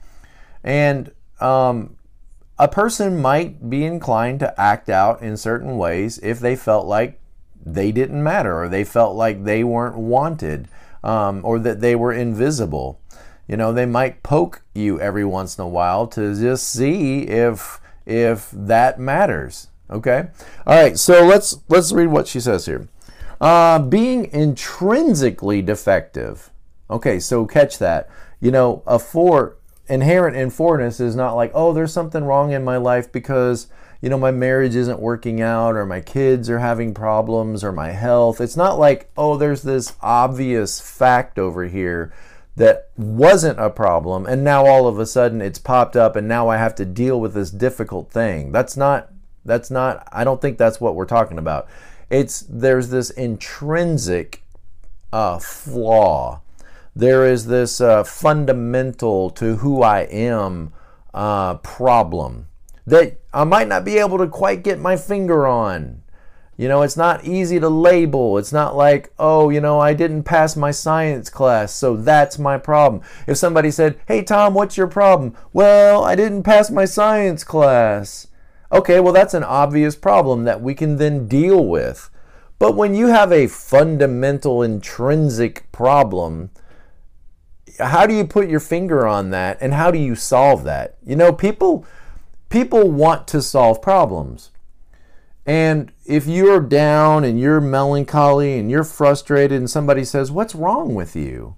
And 0.63 1.11
um, 1.41 1.97
a 2.59 2.69
person 2.69 3.21
might 3.21 3.69
be 3.69 3.85
inclined 3.85 4.41
to 4.41 4.61
act 4.61 4.89
out 4.89 5.23
in 5.23 5.37
certain 5.37 5.77
ways 5.77 6.19
if 6.23 6.39
they 6.39 6.55
felt 6.55 6.87
like 6.87 7.21
they 7.65 7.91
didn't 7.91 8.23
matter 8.23 8.63
or 8.63 8.69
they 8.69 8.85
felt 8.85 9.17
like 9.17 9.45
they 9.45 9.65
weren't 9.65 9.97
wanted 9.97 10.69
um, 11.03 11.41
or 11.45 11.59
that 11.59 11.81
they 11.81 11.97
were 11.97 12.13
invisible. 12.13 13.01
You 13.49 13.57
know, 13.57 13.73
they 13.73 13.87
might 13.87 14.23
poke 14.23 14.63
you 14.75 15.01
every 15.01 15.25
once 15.25 15.59
in 15.59 15.65
a 15.65 15.69
while 15.69 16.07
to 16.09 16.35
just 16.35 16.69
see 16.69 17.23
if 17.23 17.81
if 18.07 18.51
that 18.53 18.99
matters. 18.99 19.69
Okay. 19.91 20.29
All 20.67 20.83
right. 20.83 20.99
So 20.99 21.25
let's 21.27 21.59
let's 21.69 21.93
read 21.93 22.09
what 22.09 22.27
she 22.27 22.41
says 22.41 22.67
here. 22.67 22.89
Uh, 23.41 23.79
being 23.79 24.31
intrinsically 24.33 25.61
defective. 25.61 26.51
Okay. 26.89 27.19
So 27.21 27.45
catch 27.47 27.79
that. 27.79 28.09
You 28.41 28.51
know, 28.51 28.83
a 28.87 28.99
four 28.99 29.57
inherent 29.89 30.37
in 30.37 30.51
fourness 30.51 31.01
is 31.01 31.15
not 31.15 31.35
like, 31.35 31.51
oh, 31.55 31.73
there's 31.73 31.93
something 31.93 32.25
wrong 32.25 32.53
in 32.53 32.65
my 32.65 32.77
life 32.77 33.11
because, 33.13 33.69
you 34.01 34.09
know, 34.09 34.19
my 34.19 34.31
marriage 34.31 34.75
isn't 34.75 35.01
working 35.01 35.41
out 35.41 35.77
or 35.77 35.85
my 35.85 36.01
kids 36.01 36.49
are 36.49 36.59
having 36.59 36.95
problems 36.95 37.63
or 37.63 37.73
my 37.73 37.91
health. 37.91 38.41
It's 38.41 38.57
not 38.57 38.79
like, 38.79 39.11
oh, 39.17 39.37
there's 39.37 39.63
this 39.63 39.95
obvious 40.01 40.81
fact 40.81 41.39
over 41.39 41.65
here 41.65 42.13
that 42.57 42.89
wasn't 42.97 43.59
a 43.59 43.69
problem 43.69 44.27
and 44.27 44.45
now 44.45 44.65
all 44.65 44.87
of 44.87 44.99
a 44.99 45.07
sudden 45.07 45.43
it's 45.43 45.59
popped 45.59 45.97
up 45.97 46.15
and 46.15 46.29
now 46.29 46.49
I 46.49 46.57
have 46.57 46.75
to 46.77 46.85
deal 46.85 47.21
with 47.21 47.35
this 47.35 47.51
difficult 47.51 48.13
thing. 48.13 48.53
That's 48.53 48.77
not 48.77 49.11
that's 49.45 49.71
not 49.71 50.07
I 50.13 50.23
don't 50.25 50.41
think 50.41 50.57
that's 50.57 50.81
what 50.81 50.95
we're 50.95 51.05
talking 51.05 51.39
about. 51.39 51.67
It's 52.11 52.47
there's 52.49 52.91
this 52.91 53.11
intrinsic 53.11 54.43
uh, 55.13 55.39
flaw 55.41 56.43
there 56.97 57.27
is 57.27 57.47
this 57.47 57.81
uh, 57.81 58.05
fundamental 58.05 59.31
to 59.31 59.57
who 59.57 59.83
I 59.83 60.01
am 60.01 60.73
uh, 61.13 61.55
problem 61.59 62.47
that 62.87 63.21
I 63.33 63.45
might 63.45 63.69
not 63.69 63.85
be 63.85 63.99
able 63.99 64.19
to 64.19 64.27
quite 64.27 64.63
get 64.63 64.79
my 64.79 64.97
finger 64.97 65.47
on. 65.47 66.03
You 66.57 66.69
know, 66.69 66.83
it's 66.83 66.97
not 66.97 67.25
easy 67.25 67.59
to 67.59 67.69
label. 67.69 68.39
It's 68.39 68.53
not 68.53 68.77
like, 68.77 69.13
oh, 69.19 69.51
you 69.51 69.61
know, 69.61 69.81
I 69.81 69.93
didn't 69.93 70.23
pass 70.23 70.55
my 70.55 70.71
science 70.71 71.29
class, 71.29 71.75
so 71.75 71.97
that's 71.97 72.39
my 72.39 72.59
problem. 72.59 73.03
If 73.27 73.39
somebody 73.39 73.73
said, 73.73 73.99
hey, 74.07 74.23
Tom, 74.23 74.55
what's 74.55 74.77
your 74.77 74.87
problem? 74.87 75.37
Well, 75.53 76.05
I 76.05 76.15
didn't 76.15 76.45
pass 76.45 76.71
my 76.71 76.85
science 76.85 77.43
class. 77.43 78.29
Okay, 78.71 79.01
well, 79.01 79.13
that's 79.13 79.35
an 79.35 79.43
obvious 79.43 79.97
problem 79.97 80.45
that 80.45 80.61
we 80.61 80.75
can 80.75 80.97
then 80.97 81.27
deal 81.27 81.65
with. 81.65 82.09
But 82.61 82.77
when 82.77 82.95
you 82.95 83.09
have 83.09 83.33
a 83.33 83.49
fundamental 83.49 84.63
intrinsic 84.63 85.71
problem, 85.73 86.51
how 87.79 88.07
do 88.07 88.15
you 88.15 88.25
put 88.25 88.49
your 88.49 88.61
finger 88.61 89.07
on 89.07 89.31
that 89.31 89.59
and 89.61 89.75
how 89.75 89.91
do 89.91 89.99
you 89.99 90.15
solve 90.15 90.65
that? 90.65 90.97
You 91.05 91.17
know, 91.17 91.33
people 91.33 91.87
people 92.49 92.91
want 92.91 93.27
to 93.29 93.43
solve 93.43 93.83
problems. 93.83 94.51
And 95.47 95.93
if 96.07 96.27
you're 96.27 96.61
down 96.61 97.25
and 97.25 97.39
you're 97.39 97.61
melancholy 97.61 98.59
and 98.59 98.71
you're 98.71 98.85
frustrated 98.85 99.59
and 99.59 99.69
somebody 99.69 100.05
says, 100.05 100.33
"What's 100.33 100.55
wrong 100.55 100.95
with 100.95 101.15
you?" 101.15 101.57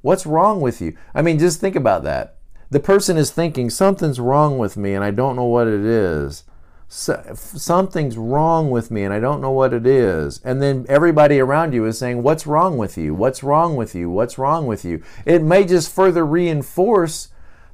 What's 0.00 0.26
wrong 0.26 0.60
with 0.60 0.80
you? 0.80 0.96
I 1.14 1.22
mean, 1.22 1.38
just 1.38 1.60
think 1.60 1.74
about 1.74 2.04
that. 2.04 2.36
The 2.70 2.80
person 2.80 3.16
is 3.16 3.30
thinking, 3.30 3.70
something's 3.70 4.20
wrong 4.20 4.58
with 4.58 4.76
me 4.76 4.94
and 4.94 5.04
I 5.04 5.10
don't 5.10 5.36
know 5.36 5.44
what 5.44 5.66
it 5.66 5.84
is. 5.84 6.44
So, 6.90 7.22
something's 7.34 8.16
wrong 8.16 8.70
with 8.70 8.90
me 8.90 9.04
and 9.04 9.12
I 9.12 9.20
don't 9.20 9.42
know 9.42 9.50
what 9.50 9.74
it 9.74 9.86
is. 9.86 10.40
And 10.42 10.62
then 10.62 10.86
everybody 10.88 11.38
around 11.38 11.74
you 11.74 11.84
is 11.84 11.98
saying, 11.98 12.22
What's 12.22 12.46
wrong 12.46 12.78
with 12.78 12.96
you? 12.96 13.14
What's 13.14 13.42
wrong 13.42 13.76
with 13.76 13.94
you? 13.94 14.08
What's 14.08 14.38
wrong 14.38 14.66
with 14.66 14.86
you? 14.86 15.02
It 15.26 15.42
may 15.42 15.64
just 15.64 15.94
further 15.94 16.24
reinforce 16.24 17.28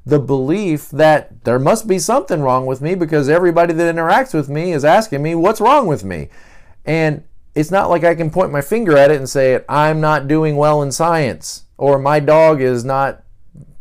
the 0.05 0.19
belief 0.19 0.89
that 0.91 1.45
there 1.45 1.57
must 1.57 1.87
be 1.87 1.97
something 1.97 2.41
wrong 2.41 2.65
with 2.65 2.81
me 2.81 2.93
because 2.93 3.29
everybody 3.29 3.73
that 3.73 3.95
interacts 3.95 4.33
with 4.33 4.49
me 4.49 4.73
is 4.73 4.83
asking 4.83 5.23
me, 5.23 5.33
What's 5.33 5.61
wrong 5.61 5.87
with 5.87 6.03
me? 6.03 6.27
And 6.83 7.23
it's 7.55 7.71
not 7.71 7.89
like 7.89 8.03
I 8.03 8.15
can 8.15 8.29
point 8.29 8.51
my 8.51 8.61
finger 8.61 8.97
at 8.97 9.11
it 9.11 9.17
and 9.17 9.29
say, 9.29 9.63
I'm 9.69 10.01
not 10.01 10.27
doing 10.27 10.57
well 10.57 10.81
in 10.81 10.91
science 10.91 11.63
or 11.77 11.97
my 11.97 12.19
dog 12.19 12.59
is 12.59 12.83
not 12.83 13.23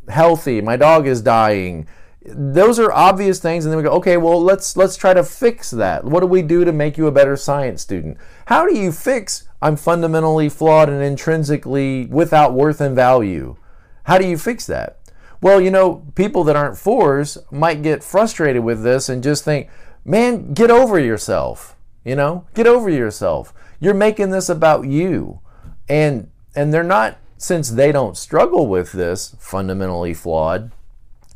healthy, 0.09 0.61
my 0.61 0.77
dog 0.77 1.09
is 1.09 1.21
dying. 1.23 1.89
Those 2.27 2.79
are 2.79 2.91
obvious 2.91 3.39
things, 3.39 3.65
and 3.65 3.73
then 3.73 3.77
we 3.77 3.85
go, 3.85 3.97
okay, 3.97 4.17
well, 4.17 4.43
let's 4.43 4.77
let's 4.77 4.97
try 4.97 5.13
to 5.13 5.23
fix 5.23 5.71
that. 5.71 6.05
What 6.05 6.21
do 6.21 6.27
we 6.27 6.41
do 6.41 6.65
to 6.65 6.73
make 6.73 6.97
you 6.97 7.07
a 7.07 7.13
better 7.13 7.37
science 7.37 7.83
student? 7.83 8.17
How 8.47 8.67
do 8.67 8.77
you 8.77 8.93
fix 8.93 9.47
I'm 9.61 9.77
fundamentally 9.77 10.49
flawed 10.49 10.89
and 10.89 11.03
intrinsically 11.03 12.07
without 12.07 12.55
worth 12.55 12.81
and 12.81 12.95
value? 12.95 13.57
How 14.05 14.19
do 14.19 14.27
you 14.27 14.39
fix 14.39 14.67
that? 14.67 14.99
Well, 15.41 15.61
you 15.61 15.71
know, 15.71 16.07
people 16.15 16.45
that 16.45 16.57
aren't 16.57 16.79
fours 16.79 17.37
might 17.51 17.83
get 17.83 18.03
frustrated 18.03 18.65
with 18.65 18.83
this 18.83 19.11
and 19.11 19.23
just 19.23 19.45
think, 19.45 19.69
man, 20.05 20.55
get 20.55 20.71
over 20.71 20.99
yourself. 20.99 21.77
You 22.05 22.17
know, 22.17 22.47
get 22.55 22.67
over 22.67 22.89
yourself. 22.89 23.53
You're 23.81 23.95
making 23.95 24.31
this 24.31 24.49
about 24.49 24.87
you. 24.87 25.41
And 25.89 26.31
and 26.57 26.73
they're 26.73 26.83
not 26.83 27.19
since 27.37 27.71
they 27.71 27.93
don't 27.93 28.17
struggle 28.17 28.67
with 28.67 28.93
this 28.93 29.37
fundamentally 29.39 30.15
flawed 30.15 30.73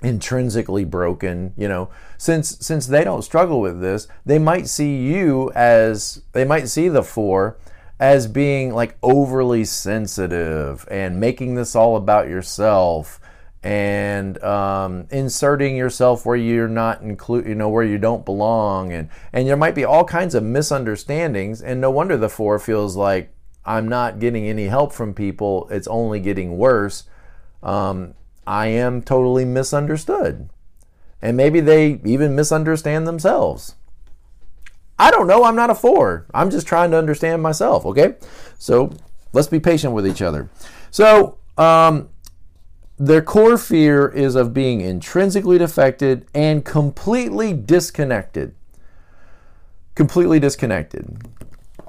intrinsically 0.02 0.84
broken 0.84 1.52
you 1.56 1.66
know 1.66 1.88
since 2.16 2.56
since 2.60 2.86
they 2.86 3.02
don't 3.02 3.22
struggle 3.22 3.60
with 3.60 3.80
this 3.80 4.06
they 4.24 4.38
might 4.38 4.68
see 4.68 4.96
you 4.96 5.50
as 5.54 6.22
they 6.32 6.44
might 6.44 6.68
see 6.68 6.88
the 6.88 7.02
four 7.02 7.56
as 7.98 8.28
being 8.28 8.72
like 8.72 8.96
overly 9.02 9.64
sensitive 9.64 10.86
and 10.88 11.18
making 11.18 11.56
this 11.56 11.74
all 11.74 11.96
about 11.96 12.28
yourself 12.28 13.20
and 13.64 14.40
um, 14.44 15.08
inserting 15.10 15.76
yourself 15.76 16.24
where 16.24 16.36
you're 16.36 16.68
not 16.68 17.02
include 17.02 17.44
you 17.44 17.56
know 17.56 17.68
where 17.68 17.82
you 17.82 17.98
don't 17.98 18.24
belong 18.24 18.92
and 18.92 19.08
and 19.32 19.48
there 19.48 19.56
might 19.56 19.74
be 19.74 19.84
all 19.84 20.04
kinds 20.04 20.36
of 20.36 20.44
misunderstandings 20.44 21.60
and 21.60 21.80
no 21.80 21.90
wonder 21.90 22.16
the 22.16 22.28
four 22.28 22.56
feels 22.60 22.94
like 22.94 23.34
I'm 23.68 23.86
not 23.86 24.18
getting 24.18 24.48
any 24.48 24.68
help 24.68 24.92
from 24.94 25.12
people. 25.12 25.68
It's 25.70 25.86
only 25.86 26.20
getting 26.20 26.56
worse. 26.56 27.04
Um, 27.62 28.14
I 28.48 28.68
am 28.68 29.02
totally 29.02 29.44
misunderstood. 29.44 30.48
And 31.20 31.36
maybe 31.36 31.60
they 31.60 32.00
even 32.02 32.34
misunderstand 32.34 33.06
themselves. 33.06 33.74
I 34.98 35.10
don't 35.10 35.26
know. 35.26 35.44
I'm 35.44 35.54
not 35.54 35.68
a 35.68 35.74
four. 35.74 36.26
I'm 36.32 36.50
just 36.50 36.66
trying 36.66 36.90
to 36.92 36.96
understand 36.96 37.42
myself. 37.42 37.84
Okay. 37.84 38.14
So 38.58 38.90
let's 39.34 39.48
be 39.48 39.60
patient 39.60 39.92
with 39.92 40.06
each 40.06 40.22
other. 40.22 40.48
So, 40.90 41.36
um, 41.58 42.08
their 42.96 43.20
core 43.20 43.58
fear 43.58 44.08
is 44.08 44.34
of 44.34 44.54
being 44.54 44.80
intrinsically 44.80 45.58
defected 45.58 46.26
and 46.34 46.64
completely 46.64 47.52
disconnected. 47.52 48.54
Completely 49.94 50.40
disconnected. 50.40 51.18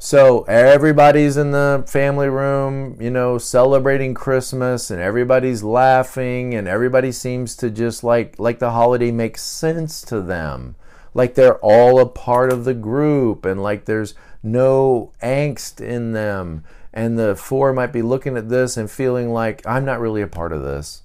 So 0.02 0.44
everybody's 0.44 1.36
in 1.36 1.52
the 1.52 1.84
family 1.86 2.30
room, 2.30 2.98
you 3.02 3.12
know, 3.12 3.38
celebrating 3.38 4.14
Christmas 4.14 4.90
and 4.90 5.02
everybody's 5.02 5.62
laughing 5.62 6.56
and 6.56 6.70
everybody 6.70 7.12
seems 7.12 7.54
to 7.58 7.70
just 7.70 8.02
like 8.02 8.40
like 8.40 8.60
the 8.60 8.72
holiday 8.72 9.12
makes 9.12 9.42
sense 9.42 10.02
to 10.04 10.22
them. 10.22 10.76
Like 11.14 11.36
they're 11.36 11.58
all 11.58 12.00
a 12.00 12.06
part 12.06 12.54
of 12.54 12.64
the 12.64 12.74
group 12.74 13.44
and 13.44 13.62
like 13.62 13.86
there's 13.86 14.14
no 14.42 15.12
angst 15.22 15.82
in 15.82 16.14
them. 16.14 16.64
And 16.94 17.20
the 17.20 17.36
four 17.36 17.74
might 17.74 17.92
be 17.92 18.02
looking 18.02 18.38
at 18.38 18.48
this 18.48 18.78
and 18.78 18.90
feeling 18.90 19.32
like 19.32 19.68
I'm 19.68 19.84
not 19.84 20.00
really 20.00 20.22
a 20.22 20.28
part 20.28 20.54
of 20.54 20.62
this. 20.62 21.04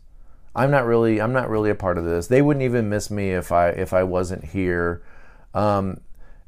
I'm 0.55 0.71
not 0.71 0.87
really 0.87 1.21
I'm 1.21 1.33
not 1.33 1.51
really 1.51 1.71
a 1.71 1.75
part 1.75 1.99
of 1.99 2.05
this. 2.05 2.29
They 2.29 2.43
wouldn't 2.43 2.63
even 2.63 2.89
miss 2.89 3.11
me 3.11 3.33
if 3.33 3.51
I 3.51 3.71
if 3.71 3.93
I 3.93 4.05
wasn't 4.05 4.45
here. 4.45 5.03
Um, 5.53 6.01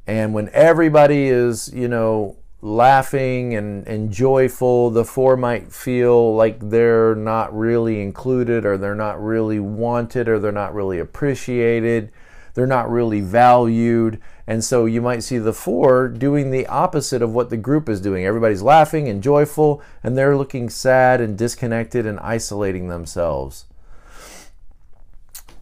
and 0.07 0.33
when 0.33 0.49
everybody 0.53 1.27
is, 1.27 1.73
you 1.73 1.89
know, 1.89 2.37
laughing 2.63 3.55
and, 3.55 3.87
and 3.87 4.13
joyful, 4.13 4.91
the 4.91 5.05
four 5.05 5.37
might 5.37 5.73
feel 5.73 6.35
like 6.35 6.59
they're 6.71 7.15
not 7.15 7.57
really 7.57 8.01
included 8.01 8.65
or 8.65 8.77
they're 8.79 8.95
not 8.95 9.23
really 9.23 9.61
wanted 9.61 10.29
or 10.29 10.39
they're 10.39 10.53
not 10.53 10.75
really 10.75 10.99
appreciated. 10.99 12.11
They're 12.55 12.67
not 12.67 12.91
really 12.91 13.21
valued. 13.21 14.21
And 14.47 14.65
so 14.65 14.87
you 14.87 15.03
might 15.03 15.23
see 15.23 15.39
the 15.39 15.53
four 15.53 16.09
doing 16.09 16.51
the 16.51 16.67
opposite 16.69 17.21
of 17.21 17.35
what 17.35 17.51
the 17.51 17.57
group 17.57 17.89
is 17.89 18.01
doing. 18.01 18.25
Everybody's 18.25 18.63
laughing 18.63 19.09
and 19.09 19.23
joyful, 19.23 19.83
and 20.03 20.17
they're 20.17 20.37
looking 20.37 20.71
sad 20.71 21.21
and 21.21 21.37
disconnected 21.37 22.07
and 22.07 22.19
isolating 22.21 22.89
themselves. 22.89 23.67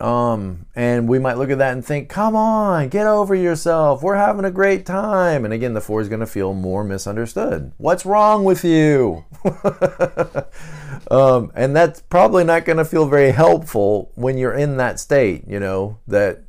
Um, 0.01 0.67
and 0.75 1.09
we 1.09 1.19
might 1.19 1.39
look 1.39 1.51
at 1.51 1.59
that 1.59 1.73
and 1.73 1.85
think, 1.85 2.09
come 2.09 2.35
on, 2.35 2.89
get 2.89 3.07
over 3.07 3.35
yourself. 3.35 4.03
We're 4.03 4.17
having 4.17 4.45
a 4.45 4.51
great 4.51 4.85
time. 4.85 5.45
And 5.45 5.55
again, 5.55 5.75
the 5.75 5.81
four 5.81 6.01
is 6.01 6.09
going 6.09 6.21
to 6.21 6.27
feel 6.27 6.53
more 6.53 6.83
misunderstood. 6.83 7.73
What's 7.79 8.05
wrong 8.05 8.45
with 8.45 8.65
you? 8.65 9.25
um, 11.11 11.53
and 11.55 11.77
that's 11.77 12.01
probably 12.03 12.45
not 12.45 12.65
going 12.65 12.79
to 12.79 12.85
feel 12.85 13.07
very 13.09 13.31
helpful 13.31 14.11
when 14.15 14.37
you're 14.37 14.55
in 14.55 14.77
that 14.79 14.99
state, 14.99 15.45
you 15.47 15.61
know, 15.61 15.99
that 16.09 16.43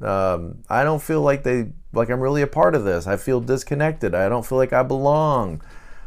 um, 0.00 0.64
I 0.68 0.82
don't 0.82 1.02
feel 1.02 1.20
like 1.20 1.42
they, 1.42 1.72
like 1.92 2.08
I'm 2.08 2.20
really 2.20 2.42
a 2.42 2.46
part 2.46 2.74
of 2.74 2.84
this. 2.84 3.06
I 3.06 3.16
feel 3.16 3.40
disconnected. 3.40 4.14
I 4.14 4.28
don't 4.28 4.46
feel 4.46 4.58
like 4.58 4.72
I 4.72 4.82
belong. 4.82 5.62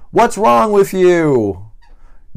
What's 0.10 0.38
wrong 0.38 0.72
with 0.72 0.94
you? 0.94 1.68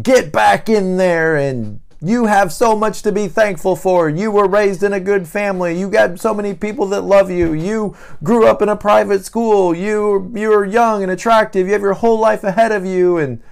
Get 0.02 0.32
back 0.32 0.68
in 0.68 0.96
there 0.96 1.36
and 1.36 1.80
you 2.04 2.26
have 2.26 2.52
so 2.52 2.76
much 2.76 3.00
to 3.02 3.12
be 3.12 3.28
thankful 3.28 3.76
for. 3.76 4.10
You 4.10 4.30
were 4.30 4.46
raised 4.46 4.82
in 4.82 4.92
a 4.92 5.00
good 5.00 5.26
family. 5.26 5.78
You 5.78 5.88
got 5.88 6.20
so 6.20 6.34
many 6.34 6.52
people 6.52 6.86
that 6.88 7.00
love 7.00 7.30
you. 7.30 7.54
You 7.54 7.96
grew 8.22 8.46
up 8.46 8.60
in 8.60 8.68
a 8.68 8.76
private 8.76 9.24
school. 9.24 9.74
You 9.74 10.30
you're 10.34 10.66
young 10.66 11.02
and 11.02 11.10
attractive. 11.10 11.66
You 11.66 11.72
have 11.72 11.82
your 11.82 11.94
whole 11.94 12.18
life 12.18 12.44
ahead 12.44 12.72
of 12.72 12.84
you 12.84 13.16
and 13.16 13.42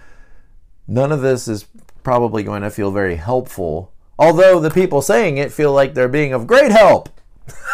none 0.86 1.12
of 1.12 1.22
this 1.22 1.48
is 1.48 1.64
probably 2.02 2.42
going 2.42 2.62
to 2.62 2.70
feel 2.70 2.90
very 2.90 3.16
helpful. 3.16 3.90
Although 4.18 4.60
the 4.60 4.70
people 4.70 5.00
saying 5.00 5.38
it 5.38 5.50
feel 5.50 5.72
like 5.72 5.94
they're 5.94 6.06
being 6.06 6.34
of 6.34 6.46
great 6.46 6.70
help. 6.70 7.08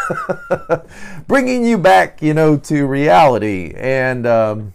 Bringing 1.26 1.66
you 1.66 1.76
back, 1.76 2.22
you 2.22 2.34
know, 2.34 2.56
to 2.56 2.86
reality 2.86 3.74
and 3.76 4.26
um, 4.26 4.74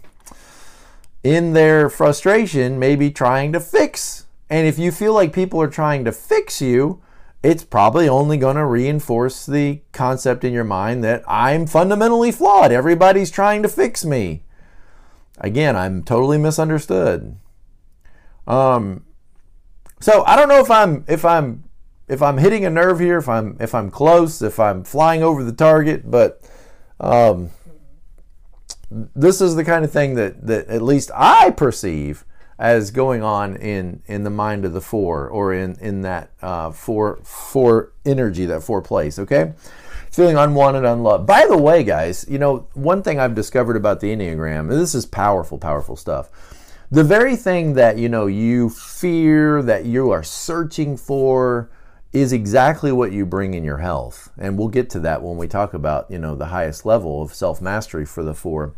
in 1.22 1.54
their 1.54 1.88
frustration, 1.88 2.78
maybe 2.78 3.10
trying 3.10 3.52
to 3.54 3.60
fix 3.60 4.23
and 4.50 4.66
if 4.66 4.78
you 4.78 4.92
feel 4.92 5.14
like 5.14 5.32
people 5.32 5.60
are 5.60 5.68
trying 5.68 6.04
to 6.04 6.12
fix 6.12 6.60
you, 6.60 7.02
it's 7.42 7.64
probably 7.64 8.08
only 8.08 8.36
going 8.36 8.56
to 8.56 8.64
reinforce 8.64 9.44
the 9.44 9.82
concept 9.92 10.44
in 10.44 10.52
your 10.52 10.64
mind 10.64 11.04
that 11.04 11.22
I'm 11.28 11.66
fundamentally 11.66 12.32
flawed. 12.32 12.72
Everybody's 12.72 13.30
trying 13.30 13.62
to 13.62 13.68
fix 13.68 14.04
me. 14.04 14.42
Again, 15.38 15.76
I'm 15.76 16.02
totally 16.02 16.38
misunderstood. 16.38 17.36
Um, 18.46 19.04
so 20.00 20.24
I 20.24 20.36
don't 20.36 20.48
know 20.48 20.60
if 20.60 20.70
I'm 20.70 21.04
if 21.08 21.24
I'm 21.24 21.64
if 22.08 22.22
I'm 22.22 22.38
hitting 22.38 22.64
a 22.64 22.70
nerve 22.70 23.00
here, 23.00 23.18
if 23.18 23.28
I'm 23.28 23.56
if 23.60 23.74
I'm 23.74 23.90
close, 23.90 24.42
if 24.42 24.60
I'm 24.60 24.84
flying 24.84 25.22
over 25.22 25.42
the 25.42 25.52
target, 25.52 26.10
but 26.10 26.40
um, 27.00 27.50
this 28.90 29.40
is 29.40 29.54
the 29.54 29.64
kind 29.64 29.84
of 29.84 29.90
thing 29.90 30.14
that 30.14 30.46
that 30.46 30.68
at 30.68 30.82
least 30.82 31.10
I 31.14 31.50
perceive 31.50 32.24
as 32.58 32.90
going 32.90 33.22
on 33.22 33.56
in 33.56 34.02
in 34.06 34.24
the 34.24 34.30
mind 34.30 34.64
of 34.64 34.72
the 34.72 34.80
four 34.80 35.28
or 35.28 35.52
in 35.52 35.76
in 35.80 36.02
that 36.02 36.30
uh, 36.42 36.70
four 36.70 37.20
four 37.24 37.92
energy 38.04 38.46
that 38.46 38.62
four 38.62 38.80
place 38.80 39.18
okay 39.18 39.52
feeling 40.10 40.36
unwanted 40.36 40.84
unloved 40.84 41.26
by 41.26 41.46
the 41.46 41.58
way 41.58 41.82
guys 41.82 42.24
you 42.28 42.38
know 42.38 42.66
one 42.74 43.02
thing 43.02 43.18
i've 43.18 43.34
discovered 43.34 43.76
about 43.76 44.00
the 44.00 44.14
enneagram 44.14 44.68
this 44.68 44.94
is 44.94 45.04
powerful 45.04 45.58
powerful 45.58 45.96
stuff 45.96 46.30
the 46.90 47.02
very 47.02 47.34
thing 47.34 47.74
that 47.74 47.98
you 47.98 48.08
know 48.08 48.26
you 48.26 48.70
fear 48.70 49.62
that 49.62 49.84
you 49.84 50.10
are 50.10 50.22
searching 50.22 50.96
for 50.96 51.68
is 52.14 52.32
exactly 52.32 52.92
what 52.92 53.10
you 53.10 53.26
bring 53.26 53.54
in 53.54 53.64
your 53.64 53.78
health. 53.78 54.30
And 54.38 54.56
we'll 54.56 54.68
get 54.68 54.88
to 54.90 55.00
that 55.00 55.20
when 55.20 55.36
we 55.36 55.48
talk 55.48 55.74
about, 55.74 56.08
you 56.08 56.18
know, 56.18 56.36
the 56.36 56.46
highest 56.46 56.86
level 56.86 57.20
of 57.20 57.34
self-mastery 57.34 58.06
for 58.06 58.22
the 58.22 58.34
4. 58.34 58.72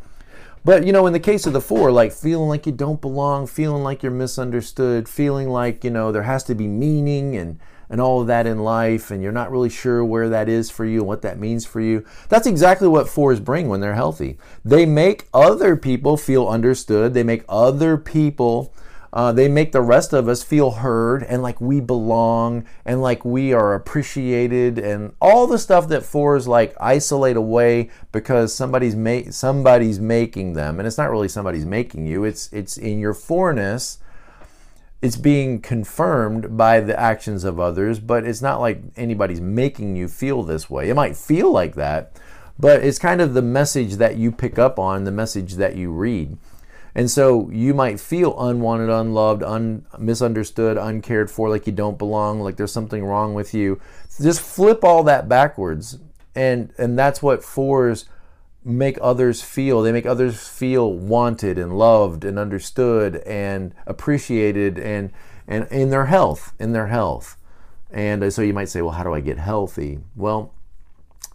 But, 0.67 0.85
you 0.85 0.93
know, 0.93 1.07
in 1.07 1.13
the 1.13 1.21
case 1.21 1.47
of 1.47 1.53
the 1.53 1.61
4, 1.61 1.93
like 1.93 2.11
feeling 2.11 2.49
like 2.49 2.67
you 2.67 2.73
don't 2.73 3.01
belong, 3.01 3.47
feeling 3.47 3.85
like 3.85 4.03
you're 4.03 4.11
misunderstood, 4.11 5.09
feeling 5.09 5.49
like, 5.49 5.85
you 5.85 5.91
know, 5.91 6.11
there 6.11 6.25
has 6.25 6.43
to 6.43 6.57
be 6.57 6.67
meaning 6.67 7.37
and 7.37 7.61
and 7.89 8.01
all 8.01 8.21
of 8.21 8.27
that 8.27 8.49
in 8.49 8.59
life 8.65 9.13
and 9.13 9.23
you're 9.23 9.31
not 9.31 9.53
really 9.53 9.69
sure 9.69 10.05
where 10.05 10.29
that 10.29 10.49
is 10.49 10.69
for 10.69 10.85
you 10.85 10.99
and 10.99 11.07
what 11.07 11.23
that 11.23 11.39
means 11.39 11.65
for 11.65 11.81
you. 11.81 12.05
That's 12.29 12.49
exactly 12.49 12.89
what 12.89 13.09
fours 13.09 13.39
bring 13.39 13.69
when 13.69 13.79
they're 13.81 13.95
healthy. 13.95 14.39
They 14.65 14.87
make 14.87 15.29
other 15.33 15.77
people 15.77 16.17
feel 16.17 16.49
understood. 16.49 17.15
They 17.15 17.23
make 17.23 17.45
other 17.49 17.97
people 17.97 18.75
uh, 19.17 19.33
they 19.33 19.49
make 19.49 19.73
the 19.73 19.81
rest 19.81 20.13
of 20.13 20.29
us 20.29 20.43
feel 20.43 20.73
heard 20.73 21.23
and 21.23 21.43
like 21.43 21.59
we 21.59 21.81
belong 21.81 22.67
and 22.85 23.01
like 23.01 23.25
we 23.25 23.51
are 23.51 23.73
appreciated 23.73 24.79
and 24.79 25.11
all 25.23 25.47
the 25.47 25.59
stuff 25.59 25.89
that 25.89 26.03
fours 26.03 26.47
like 26.47 26.77
isolate 26.79 27.35
away 27.35 27.89
because 28.13 28.55
somebody's 28.55 28.95
ma- 28.95 29.31
somebody's 29.31 29.99
making 29.99 30.53
them 30.53 30.79
and 30.79 30.87
it's 30.87 30.99
not 30.99 31.11
really 31.11 31.29
somebody's 31.29 31.65
making 31.65 32.07
you 32.07 32.25
it's 32.25 32.53
it's 32.53 32.77
in 32.77 32.99
your 32.99 33.15
fourness 33.15 33.97
it's 35.01 35.17
being 35.17 35.63
confirmed 35.63 36.55
by 36.57 36.81
the 36.81 36.99
actions 36.99 37.45
of 37.45 37.61
others, 37.61 38.01
but 38.01 38.25
it's 38.25 38.43
not 38.43 38.61
like 38.61 38.83
anybody's 38.97 39.43
making 39.43 39.95
you 39.95 40.09
feel 40.09 40.43
this 40.43 40.69
way. 40.69 40.89
It 40.89 40.95
might 40.95 41.17
feel 41.17 41.53
like 41.53 41.75
that, 41.75 42.19
but 42.59 42.83
it's 42.83 42.99
kind 42.99 43.21
of 43.21 43.35
the 43.35 43.43
message 43.43 43.97
that 43.97 44.17
you 44.17 44.33
pick 44.33 44.59
up 44.59 44.79
on, 44.79 45.05
the 45.05 45.13
message 45.13 45.55
that 45.55 45.77
you 45.77 45.91
read. 45.93 46.39
And 46.97 47.11
so 47.11 47.51
you 47.51 47.75
might 47.75 48.01
feel 48.01 48.35
unwanted, 48.41 48.89
unloved, 48.89 49.43
un- 49.43 49.85
misunderstood, 49.99 50.79
uncared 50.79 51.31
for, 51.31 51.51
like 51.51 51.67
you 51.67 51.73
don't 51.75 51.99
belong, 51.99 52.41
like 52.41 52.57
there's 52.57 52.73
something 52.73 53.05
wrong 53.05 53.35
with 53.35 53.53
you. 53.53 53.79
Just 54.19 54.41
flip 54.41 54.83
all 54.83 55.03
that 55.03 55.29
backwards. 55.29 55.99
And 56.35 56.73
and 56.79 56.99
that's 56.99 57.23
what 57.23 57.45
fours 57.45 58.07
make 58.65 58.97
others 59.03 59.43
feel. 59.43 59.83
They 59.83 59.93
make 59.93 60.07
others 60.07 60.49
feel 60.49 60.91
wanted 60.91 61.59
and 61.59 61.79
loved 61.79 62.25
and 62.25 62.39
understood 62.39 63.17
and 63.27 63.75
appreciated 63.87 64.79
and 64.79 65.13
and 65.47 65.69
in 65.71 65.91
their 65.91 66.07
health, 66.07 66.55
in 66.59 66.73
their 66.73 66.87
health. 66.87 67.37
And 67.91 68.25
uh, 68.25 68.31
so 68.31 68.41
you 68.41 68.55
might 68.55 68.71
say, 68.71 68.81
well, 68.81 68.93
how 68.93 69.05
do 69.05 69.13
I 69.13 69.21
get 69.21 69.37
healthy? 69.37 70.01
Well, 70.15 70.55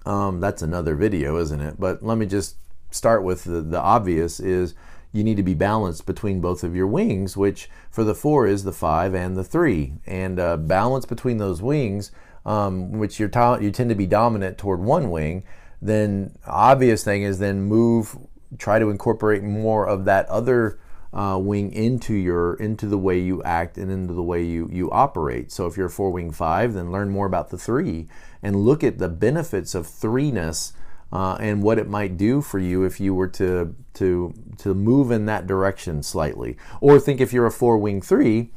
um, 0.08 0.40
that's 0.40 0.64
another 0.64 0.96
video, 0.96 1.38
isn't 1.38 1.62
it? 1.62 1.80
But 1.80 2.02
let 2.02 2.18
me 2.18 2.26
just 2.26 2.56
start 2.90 3.24
with 3.24 3.44
the, 3.44 3.62
the 3.62 3.80
obvious 3.80 4.40
is 4.40 4.74
you 5.12 5.24
need 5.24 5.38
to 5.38 5.44
be 5.44 5.54
balanced 5.54 6.06
between 6.06 6.40
both 6.40 6.64
of 6.64 6.76
your 6.76 6.88
wings, 6.88 7.36
which 7.36 7.70
for 7.90 8.04
the 8.04 8.16
four 8.16 8.48
is 8.48 8.64
the 8.64 8.72
five 8.72 9.14
and 9.14 9.36
the 9.36 9.44
three. 9.44 9.94
And 10.06 10.40
uh, 10.40 10.58
balance 10.58 11.06
between 11.06 11.38
those 11.38 11.62
wings, 11.62 12.12
um, 12.46 12.94
which 12.94 13.20
you're 13.20 13.30
you 13.62 13.72
tend 13.72 13.90
to 13.90 13.96
be 13.96 14.08
dominant 14.08 14.58
toward 14.58 14.80
one 14.80 15.12
wing, 15.12 15.44
then 15.82 16.38
obvious 16.46 17.04
thing 17.04 17.24
is 17.24 17.40
then 17.40 17.64
move 17.64 18.18
try 18.58 18.80
to 18.80 18.90
incorporate 18.90 19.44
more 19.44 19.88
of 19.88 20.06
that 20.06 20.28
other 20.28 20.80
uh, 21.14 21.38
wing 21.42 21.72
into 21.74 22.14
your 22.14 22.54
into 22.56 22.86
the 22.88 22.98
way 22.98 23.20
you 23.20 23.44
act 23.44 23.78
and 23.78 23.92
into 23.92 24.14
the 24.14 24.24
way 24.24 24.44
you 24.44 24.70
you 24.72 24.90
operate. 24.92 25.52
So 25.52 25.68
if 25.68 25.76
you're 25.76 25.88
a 25.88 25.90
four 25.92 26.12
wing 26.12 26.32
five, 26.32 26.74
then 26.74 26.92
learn 26.92 27.10
more 27.10 27.26
about 27.26 27.50
the 27.50 27.58
three 27.58 28.08
and 28.42 28.56
look 28.56 28.84
at 28.84 28.98
the 28.98 29.10
benefits 29.10 29.76
of 29.76 29.88
threeness 29.88 30.72
uh, 31.12 31.38
and 31.40 31.62
what 31.62 31.78
it 31.78 31.88
might 31.88 32.18
do 32.18 32.42
for 32.42 32.60
you 32.60 32.84
if 32.84 33.00
you 33.00 33.14
were 33.14 33.28
to 33.28 33.76
to 33.94 34.34
to 34.58 34.74
move 34.74 35.12
in 35.12 35.26
that 35.26 35.48
direction 35.48 36.04
slightly. 36.04 36.58
Or 36.80 37.00
think 37.00 37.20
if 37.20 37.34
you're 37.34 37.46
a 37.46 37.52
four 37.52 37.78
wing 37.78 38.02
three, 38.02 38.52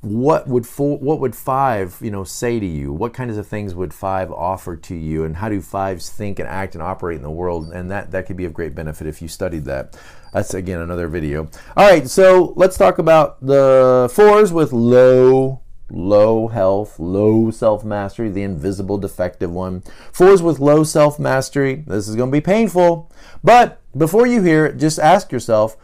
what 0.00 0.46
would 0.46 0.66
four, 0.66 0.98
what 0.98 1.18
would 1.18 1.34
five 1.34 1.98
you 2.00 2.10
know 2.10 2.22
say 2.24 2.60
to 2.60 2.66
you? 2.66 2.92
What 2.92 3.14
kinds 3.14 3.36
of 3.36 3.46
things 3.46 3.74
would 3.74 3.92
five 3.92 4.30
offer 4.30 4.76
to 4.76 4.94
you? 4.94 5.24
And 5.24 5.36
how 5.36 5.48
do 5.48 5.60
fives 5.60 6.08
think 6.08 6.38
and 6.38 6.48
act 6.48 6.74
and 6.74 6.82
operate 6.82 7.16
in 7.16 7.22
the 7.22 7.30
world? 7.30 7.72
And 7.72 7.90
that 7.90 8.12
that 8.12 8.26
could 8.26 8.36
be 8.36 8.44
of 8.44 8.54
great 8.54 8.74
benefit 8.74 9.06
if 9.06 9.20
you 9.20 9.28
studied 9.28 9.64
that. 9.64 9.98
That's 10.32 10.54
again 10.54 10.80
another 10.80 11.08
video. 11.08 11.48
All 11.76 11.88
right 11.88 12.08
so 12.08 12.52
let's 12.54 12.78
talk 12.78 12.98
about 12.98 13.44
the 13.44 14.10
fours 14.14 14.52
with 14.52 14.72
low 14.72 15.62
low 15.90 16.48
health 16.48 16.98
low 16.98 17.50
self-mastery 17.50 18.28
the 18.28 18.42
invisible 18.42 18.98
defective 18.98 19.50
one 19.50 19.82
fours 20.12 20.42
with 20.42 20.58
low 20.60 20.84
self-mastery 20.84 21.82
this 21.86 22.06
is 22.08 22.14
going 22.14 22.30
to 22.30 22.36
be 22.36 22.42
painful 22.42 23.10
but 23.42 23.80
before 23.96 24.26
you 24.26 24.42
hear 24.42 24.66
it 24.66 24.76
just 24.76 24.98
ask 24.98 25.32
yourself 25.32 25.76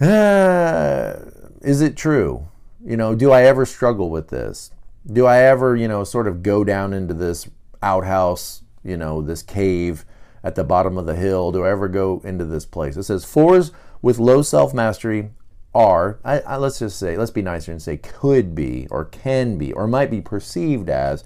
ah, 0.00 1.14
is 1.60 1.82
it 1.82 1.96
true 1.96 2.46
you 2.84 2.96
know, 2.96 3.14
do 3.14 3.30
I 3.30 3.42
ever 3.42 3.64
struggle 3.64 4.10
with 4.10 4.28
this? 4.28 4.70
Do 5.10 5.26
I 5.26 5.38
ever, 5.42 5.76
you 5.76 5.88
know, 5.88 6.04
sort 6.04 6.26
of 6.26 6.42
go 6.42 6.64
down 6.64 6.92
into 6.92 7.14
this 7.14 7.48
outhouse, 7.82 8.62
you 8.84 8.96
know, 8.96 9.22
this 9.22 9.42
cave 9.42 10.04
at 10.42 10.54
the 10.56 10.64
bottom 10.64 10.98
of 10.98 11.06
the 11.06 11.14
hill? 11.14 11.52
Do 11.52 11.64
I 11.64 11.70
ever 11.70 11.88
go 11.88 12.20
into 12.24 12.44
this 12.44 12.66
place? 12.66 12.96
It 12.96 13.04
says 13.04 13.24
fours 13.24 13.72
with 14.00 14.18
low 14.18 14.42
self 14.42 14.74
mastery 14.74 15.30
are, 15.74 16.18
I, 16.24 16.40
I, 16.40 16.56
let's 16.56 16.78
just 16.78 16.98
say, 16.98 17.16
let's 17.16 17.30
be 17.30 17.42
nicer 17.42 17.72
and 17.72 17.80
say 17.80 17.96
could 17.96 18.54
be 18.54 18.86
or 18.90 19.04
can 19.04 19.56
be 19.56 19.72
or 19.72 19.86
might 19.86 20.10
be 20.10 20.20
perceived 20.20 20.90
as, 20.90 21.24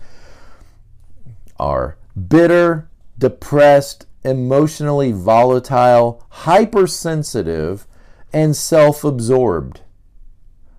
are 1.59 1.96
bitter, 2.28 2.88
depressed, 3.18 4.06
emotionally 4.24 5.12
volatile, 5.12 6.24
hypersensitive, 6.30 7.87
and 8.32 8.56
self 8.56 9.04
absorbed. 9.04 9.80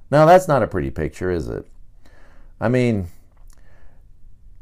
Now, 0.09 0.25
that's 0.25 0.47
not 0.47 0.63
a 0.63 0.67
pretty 0.67 0.89
picture, 0.89 1.31
is 1.31 1.47
it? 1.47 1.67
I 2.59 2.69
mean, 2.69 3.07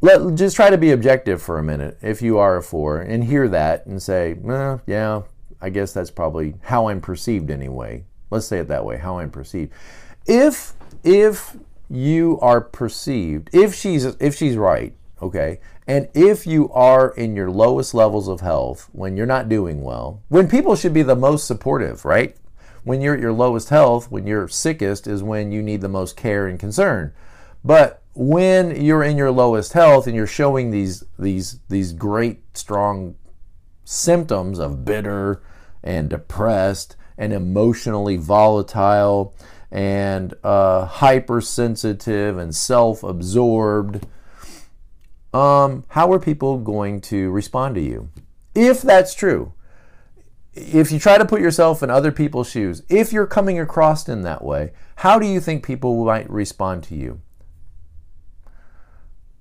let 0.01 0.35
just 0.35 0.55
try 0.55 0.69
to 0.69 0.77
be 0.77 0.91
objective 0.91 1.41
for 1.41 1.57
a 1.57 1.63
minute 1.63 1.97
if 2.01 2.21
you 2.21 2.37
are 2.37 2.57
a 2.57 2.63
four 2.63 2.99
and 2.99 3.23
hear 3.23 3.47
that 3.49 3.85
and 3.85 4.01
say, 4.01 4.35
eh, 4.47 4.77
yeah, 4.85 5.21
I 5.61 5.69
guess 5.69 5.93
that's 5.93 6.11
probably 6.11 6.55
how 6.63 6.89
I'm 6.89 7.01
perceived 7.01 7.49
anyway. 7.49 8.05
Let's 8.29 8.47
say 8.47 8.59
it 8.59 8.67
that 8.67 8.85
way, 8.85 8.97
how 8.97 9.19
I'm 9.19 9.31
perceived. 9.31 9.71
If 10.25 10.73
if 11.03 11.55
you 11.89 12.39
are 12.41 12.61
perceived, 12.61 13.49
if 13.53 13.73
she's 13.75 14.05
if 14.05 14.35
she's 14.35 14.57
right, 14.57 14.93
okay, 15.21 15.59
and 15.87 16.09
if 16.13 16.47
you 16.47 16.71
are 16.71 17.09
in 17.11 17.35
your 17.35 17.51
lowest 17.51 17.93
levels 17.93 18.27
of 18.27 18.41
health 18.41 18.89
when 18.91 19.15
you're 19.15 19.25
not 19.25 19.49
doing 19.49 19.81
well, 19.81 20.23
when 20.29 20.47
people 20.47 20.75
should 20.75 20.93
be 20.93 21.03
the 21.03 21.15
most 21.15 21.45
supportive, 21.45 22.05
right? 22.05 22.35
when 22.85 23.01
you're 23.01 23.15
at 23.15 23.19
your 23.19 23.33
lowest 23.33 23.69
health, 23.69 24.09
when 24.11 24.27
you're 24.27 24.47
sickest, 24.47 25.07
is 25.07 25.23
when 25.23 25.51
you 25.51 25.61
need 25.61 25.81
the 25.81 25.89
most 25.89 26.15
care 26.15 26.47
and 26.47 26.59
concern. 26.59 27.11
But 27.63 28.01
when 28.13 28.79
you're 28.79 29.03
in 29.03 29.17
your 29.17 29.31
lowest 29.31 29.73
health 29.73 30.05
and 30.05 30.15
you're 30.15 30.27
showing 30.27 30.69
these 30.69 31.03
these 31.19 31.59
these 31.67 31.91
great 31.91 32.55
strong 32.55 33.15
symptoms 33.83 34.59
of 34.59 34.85
bitter 34.85 35.41
and 35.83 36.09
depressed 36.09 36.95
and 37.17 37.33
emotionally 37.33 38.17
volatile 38.17 39.33
and 39.71 40.33
uh, 40.43 40.85
hypersensitive 40.85 42.37
and 42.37 42.55
self-absorbed, 42.55 44.05
um, 45.33 45.83
how 45.89 46.11
are 46.13 46.19
people 46.19 46.57
going 46.59 47.01
to 47.01 47.29
respond 47.31 47.75
to 47.75 47.81
you? 47.81 48.09
If 48.53 48.81
that's 48.81 49.13
true, 49.13 49.53
if 50.53 50.91
you 50.91 50.99
try 50.99 51.17
to 51.17 51.25
put 51.25 51.41
yourself 51.41 51.83
in 51.83 51.89
other 51.89 52.11
people's 52.11 52.49
shoes, 52.49 52.83
if 52.87 53.11
you're 53.11 53.27
coming 53.27 53.59
across 53.59 54.07
in 54.07 54.21
that 54.21 54.43
way, 54.43 54.71
how 54.97 55.19
do 55.19 55.27
you 55.27 55.41
think 55.41 55.65
people 55.65 56.05
might 56.05 56.29
respond 56.29 56.83
to 56.85 56.95
you? 56.95 57.21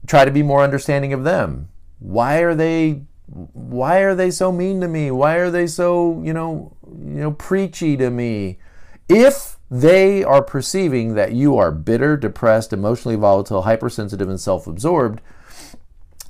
Try 0.07 0.25
to 0.25 0.33
be 0.33 0.43
more 0.43 0.63
understanding 0.63 1.13
of 1.13 1.25
them. 1.25 1.69
Why 2.01 2.39
are 2.39 2.55
they 2.55 3.05
why 3.27 4.01
are 4.01 4.15
they 4.15 4.31
so 4.31 4.53
mean 4.53 4.81
to 4.83 4.89
me? 4.89 5.11
Why 5.11 5.37
are 5.37 5.51
they 5.51 5.67
so, 5.67 6.21
you 6.23 6.35
know, 6.35 6.77
you 6.99 7.21
know, 7.21 7.33
preachy 7.33 7.97
to 7.97 8.11
me? 8.11 8.59
If 9.09 9.59
they 9.71 10.23
are 10.23 10.43
perceiving 10.43 11.15
that 11.15 11.33
you 11.33 11.57
are 11.57 11.73
bitter, 11.73 12.17
depressed, 12.17 12.73
emotionally 12.73 13.17
volatile, 13.17 13.63
hypersensitive 13.63 14.29
and 14.29 14.41
self-absorbed, 14.41 15.21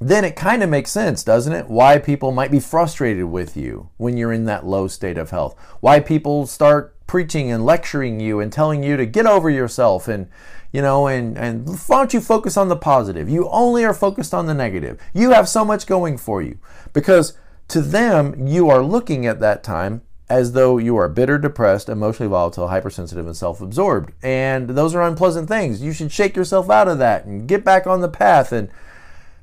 then 0.01 0.25
it 0.25 0.37
kind 0.37 0.63
of 0.63 0.71
makes 0.71 0.91
sense, 0.91 1.23
doesn't 1.23 1.53
it? 1.53 1.69
Why 1.69 1.99
people 1.99 2.33
might 2.33 2.51
be 2.51 2.61
frustrated 2.61 3.27
with 3.27 3.57
you 3.57 3.91
when 3.97 4.17
you're 4.17 4.33
in 4.33 4.45
that 4.47 4.67
low 4.67 4.89
state 4.89 5.19
of 5.19 5.31
health. 5.31 5.57
Why 5.81 6.01
people 6.01 6.47
start 6.47 6.95
preaching 7.07 7.51
and 7.51 7.65
lecturing 7.65 8.19
you 8.19 8.41
and 8.41 8.53
telling 8.53 8.83
you 8.83 8.97
to 8.97 9.07
get 9.07 9.27
over 9.27 9.51
yourself 9.51 10.09
and 10.09 10.29
you 10.73 10.83
know 10.83 11.07
and 11.07 11.39
and 11.39 11.69
why 11.87 11.99
don't 11.99 12.15
you 12.15 12.21
focus 12.21 12.57
on 12.57 12.69
the 12.69 12.77
positive? 12.77 13.29
You 13.29 13.49
only 13.51 13.85
are 13.85 13.95
focused 13.95 14.35
on 14.35 14.47
the 14.47 14.55
negative. 14.55 15.01
You 15.13 15.31
have 15.31 15.49
so 15.49 15.65
much 15.65 15.87
going 15.87 16.19
for 16.19 16.43
you 16.43 16.59
because 16.93 17.39
to 17.69 17.81
them 17.81 18.47
you 18.47 18.69
are 18.69 18.83
looking 18.83 19.27
at 19.27 19.41
that 19.41 19.63
time 19.63 20.03
as 20.29 20.53
though 20.53 20.79
you 20.79 20.97
are 20.97 21.09
bitter, 21.09 21.39
depressed, 21.39 21.89
emotionally 21.89 22.31
volatile, 22.31 22.69
hypersensitive, 22.69 23.27
and 23.27 23.37
self 23.37 23.61
absorbed. 23.61 24.13
And 24.23 24.71
those 24.71 24.95
are 24.95 25.03
unpleasant 25.03 25.49
things. 25.49 25.83
You 25.83 25.93
should 25.93 26.13
shake 26.13 26.37
yourself 26.37 26.71
out 26.71 26.89
of 26.89 26.99
that 26.99 27.25
and 27.25 27.47
get 27.47 27.65
back 27.65 27.87
on 27.87 28.01
the 28.01 28.09
path 28.09 28.53
and 28.53 28.71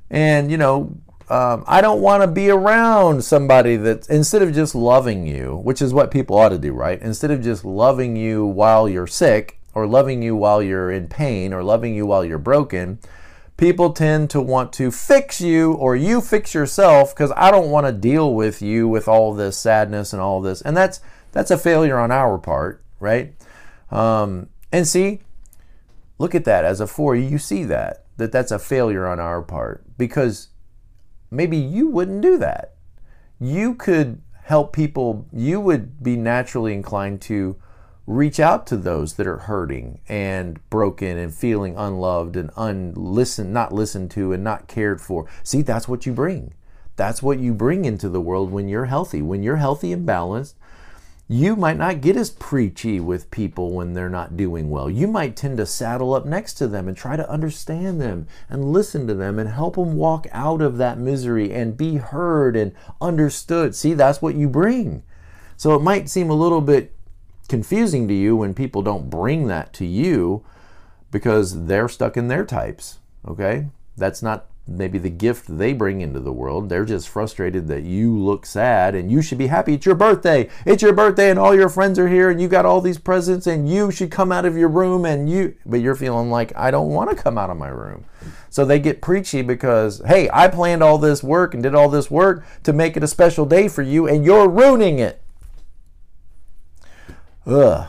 and, 0.10 0.52
you 0.52 0.58
know, 0.58 0.98
um, 1.30 1.64
I 1.66 1.80
don't 1.80 2.02
want 2.02 2.22
to 2.22 2.28
be 2.28 2.50
around 2.50 3.24
somebody 3.24 3.78
that 3.78 4.10
instead 4.10 4.42
of 4.42 4.54
just 4.54 4.76
loving 4.76 5.26
you, 5.26 5.62
which 5.64 5.82
is 5.82 5.94
what 5.94 6.12
people 6.12 6.38
ought 6.38 6.50
to 6.50 6.58
do, 6.58 6.74
right? 6.74 7.02
Instead 7.02 7.32
of 7.32 7.42
just 7.42 7.64
loving 7.64 8.18
you 8.18 8.46
while 8.46 8.90
you're 8.90 9.08
sick 9.08 9.58
or 9.74 9.88
loving 9.88 10.22
you 10.22 10.36
while 10.36 10.62
you're 10.62 10.92
in 10.92 11.08
pain 11.08 11.54
or 11.54 11.64
loving 11.64 11.96
you 11.96 12.06
while 12.06 12.26
you're 12.26 12.38
broken, 12.38 13.00
people 13.58 13.94
tend 13.94 14.30
to 14.32 14.42
want 14.42 14.74
to 14.74 14.92
fix 14.92 15.40
you 15.40 15.74
or 15.74 15.96
you 15.96 16.22
fix 16.22 16.54
yourself 16.54 17.14
because 17.14 17.32
I 17.36 17.52
don't 17.52 17.70
want 17.70 17.88
to 17.88 17.94
deal 17.94 18.34
with 18.34 18.62
you 18.62 18.88
with 18.88 19.08
all 19.08 19.34
this 19.34 19.58
sadness 19.58 20.14
and 20.14 20.22
all 20.22 20.42
this. 20.42 20.62
And 20.62 20.76
that's 20.76 21.00
that's 21.32 21.52
a 21.52 21.58
failure 21.58 21.98
on 21.98 22.12
our 22.12 22.38
part, 22.38 22.84
right? 23.00 23.34
Um, 23.90 24.50
and 24.72 24.88
see, 24.88 25.20
look 26.18 26.34
at 26.36 26.46
that 26.46 26.66
as 26.66 26.80
a 26.80 26.88
four. 26.88 27.16
You 27.16 27.38
see 27.38 27.64
that 27.66 28.06
that 28.18 28.32
that's 28.32 28.52
a 28.52 28.60
failure 28.60 29.08
on 29.08 29.20
our 29.20 29.42
part 29.42 29.84
because 29.98 30.50
maybe 31.30 31.58
you 31.58 31.88
wouldn't 31.88 32.22
do 32.22 32.38
that. 32.38 32.76
You 33.40 33.76
could 33.76 34.22
help 34.44 34.74
people. 34.74 35.28
You 35.32 35.60
would 35.60 36.04
be 36.04 36.16
naturally 36.16 36.74
inclined 36.74 37.22
to 37.22 37.56
reach 38.12 38.40
out 38.40 38.68
to 38.68 38.78
those 38.78 39.14
that 39.14 39.28
are 39.28 39.38
hurting 39.38 40.00
and 40.08 40.60
broken 40.70 41.18
and 41.18 41.34
feeling 41.34 41.76
unloved 41.78 42.36
and 42.36 42.52
unlistened, 42.58 43.54
not 43.54 43.74
listened 43.74 44.12
to 44.12 44.34
and 44.34 44.44
not 44.44 44.68
cared 44.68 45.02
for. 45.02 45.28
See, 45.44 45.62
that's 45.62 45.88
what 45.88 46.06
you 46.06 46.14
bring. 46.14 46.54
That's 46.98 47.24
what 47.24 47.40
you 47.40 47.54
bring 47.54 47.86
into 47.86 48.10
the 48.10 48.22
world 48.22 48.52
when 48.52 48.68
you're 48.68 48.86
healthy. 48.86 49.22
When 49.22 49.44
you're 49.44 49.56
healthy 49.56 49.94
and 49.94 50.06
balanced, 50.06 50.56
you 51.28 51.56
might 51.56 51.78
not 51.78 52.02
get 52.02 52.18
as 52.18 52.30
preachy 52.30 53.00
with 53.00 53.32
people 53.32 53.72
when 53.72 53.94
they're 53.94 54.10
not 54.10 54.36
doing 54.36 54.70
well. 54.70 54.90
You 54.90 55.08
might 55.08 55.38
tend 55.38 55.58
to 55.58 55.66
saddle 55.66 56.14
up 56.14 56.26
next 56.26 56.56
to 56.56 56.68
them 56.68 56.90
and 56.90 56.98
try 56.98 57.16
to 57.16 57.30
understand 57.30 58.02
them 58.02 58.28
and 58.50 58.74
listen 58.74 59.08
to 59.08 59.14
them 59.14 59.40
and 59.40 59.50
help 59.50 59.76
them 59.76 59.96
walk 59.96 60.28
out 60.34 60.62
of 60.62 60.78
that 60.78 60.98
misery 60.98 61.54
and 61.54 61.78
be 61.78 61.96
heard 61.96 62.58
and 62.58 62.74
understood. 63.00 63.74
See, 63.74 63.94
that's 63.94 64.22
what 64.22 64.36
you 64.36 64.50
bring. 64.50 65.04
So 65.56 65.74
it 65.74 65.82
might 65.82 66.10
seem 66.10 66.30
a 66.30 66.36
little 66.36 66.60
bit 66.60 66.94
confusing 67.52 68.08
to 68.08 68.14
you 68.14 68.38
when 68.38 68.54
people 68.54 68.82
don't 68.82 69.10
bring 69.10 69.48
that 69.48 69.74
to 69.74 69.86
you 69.86 70.42
because 71.12 71.66
they're 71.66 71.90
stuck 71.90 72.16
in 72.16 72.30
their 72.30 72.46
types. 72.46 73.00
Okay? 73.28 73.68
That's 73.98 74.24
not 74.24 74.46
maybe 74.66 74.98
the 74.98 75.10
gift 75.10 75.58
they 75.58 75.74
bring 75.74 76.00
into 76.00 76.22
the 76.22 76.32
world. 76.32 76.70
They're 76.70 76.86
just 76.86 77.10
frustrated 77.10 77.68
that 77.68 77.84
you 77.84 78.18
look 78.18 78.46
sad 78.46 78.96
and 78.96 79.12
you 79.12 79.22
should 79.22 79.38
be 79.38 79.48
happy. 79.48 79.74
It's 79.74 79.86
your 79.86 79.96
birthday. 79.96 80.50
It's 80.66 80.82
your 80.82 80.94
birthday 80.94 81.30
and 81.30 81.38
all 81.38 81.54
your 81.54 81.68
friends 81.68 82.00
are 82.00 82.08
here 82.08 82.30
and 82.30 82.42
you 82.42 82.48
got 82.48 82.66
all 82.66 82.80
these 82.80 82.98
presents 82.98 83.46
and 83.48 83.70
you 83.70 83.92
should 83.92 84.12
come 84.12 84.32
out 84.32 84.46
of 84.46 84.58
your 84.58 84.70
room 84.70 85.04
and 85.04 85.30
you 85.30 85.56
but 85.66 85.82
you're 85.82 85.94
feeling 85.94 86.30
like 86.30 86.54
I 86.56 86.72
don't 86.72 86.92
want 86.92 87.10
to 87.10 87.22
come 87.22 87.38
out 87.38 87.50
of 87.50 87.58
my 87.58 87.68
room. 87.68 88.06
So 88.50 88.64
they 88.64 88.80
get 88.80 89.02
preachy 89.02 89.42
because 89.42 90.02
hey, 90.06 90.30
I 90.32 90.48
planned 90.48 90.84
all 90.84 90.98
this 90.98 91.22
work 91.22 91.54
and 91.54 91.62
did 91.62 91.76
all 91.76 91.90
this 91.90 92.10
work 92.10 92.46
to 92.64 92.72
make 92.72 92.96
it 92.96 93.04
a 93.04 93.08
special 93.08 93.46
day 93.46 93.68
for 93.68 93.82
you 93.82 94.08
and 94.08 94.24
you're 94.24 94.48
ruining 94.48 95.00
it. 95.00 95.21
Ugh. 97.52 97.88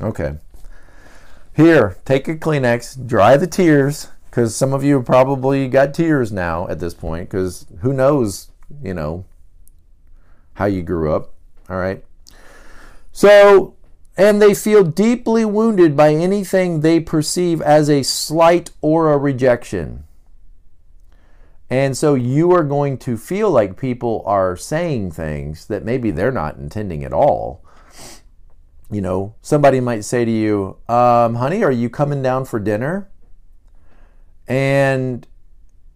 Okay. 0.00 0.38
Here, 1.54 1.98
take 2.06 2.26
a 2.26 2.36
Kleenex, 2.36 3.06
dry 3.06 3.36
the 3.36 3.46
tears, 3.46 4.08
because 4.30 4.56
some 4.56 4.72
of 4.72 4.82
you 4.82 5.02
probably 5.02 5.68
got 5.68 5.92
tears 5.92 6.32
now 6.32 6.66
at 6.68 6.80
this 6.80 6.94
point, 6.94 7.28
because 7.28 7.66
who 7.80 7.92
knows, 7.92 8.48
you 8.82 8.94
know, 8.94 9.26
how 10.54 10.64
you 10.64 10.82
grew 10.82 11.12
up. 11.12 11.34
All 11.68 11.76
right. 11.76 12.02
So, 13.12 13.74
and 14.16 14.40
they 14.40 14.54
feel 14.54 14.84
deeply 14.84 15.44
wounded 15.44 15.94
by 15.94 16.14
anything 16.14 16.80
they 16.80 16.98
perceive 16.98 17.60
as 17.60 17.90
a 17.90 18.02
slight 18.02 18.70
or 18.80 19.12
a 19.12 19.18
rejection. 19.18 20.04
And 21.68 21.96
so 21.96 22.14
you 22.14 22.52
are 22.52 22.64
going 22.64 22.96
to 22.98 23.18
feel 23.18 23.50
like 23.50 23.76
people 23.76 24.22
are 24.24 24.56
saying 24.56 25.10
things 25.10 25.66
that 25.66 25.84
maybe 25.84 26.10
they're 26.10 26.32
not 26.32 26.56
intending 26.56 27.04
at 27.04 27.12
all 27.12 27.62
you 28.90 29.00
know, 29.00 29.34
somebody 29.40 29.80
might 29.80 30.04
say 30.04 30.24
to 30.24 30.30
you, 30.30 30.76
um, 30.88 31.36
honey, 31.36 31.62
are 31.62 31.70
you 31.70 31.88
coming 31.88 32.22
down 32.22 32.44
for 32.44 32.58
dinner? 32.58 33.08
And 34.48 35.26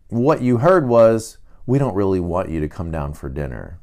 what 0.09 0.43
you 0.43 0.59
heard 0.59 0.87
was, 0.87 1.39
we 1.67 1.79
don't 1.79 1.95
really 1.95 2.21
want 2.21 2.51
you 2.51 2.61
to 2.61 2.69
come 2.69 2.91
down 2.91 3.15
for 3.15 3.29
dinner. 3.29 3.81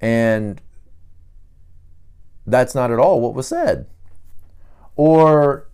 And 0.00 0.60
that's 2.46 2.74
not 2.74 2.92
at 2.92 2.98
all 2.98 3.20
what 3.20 3.34
was 3.34 3.48
said. 3.48 3.86
Or 4.94 5.68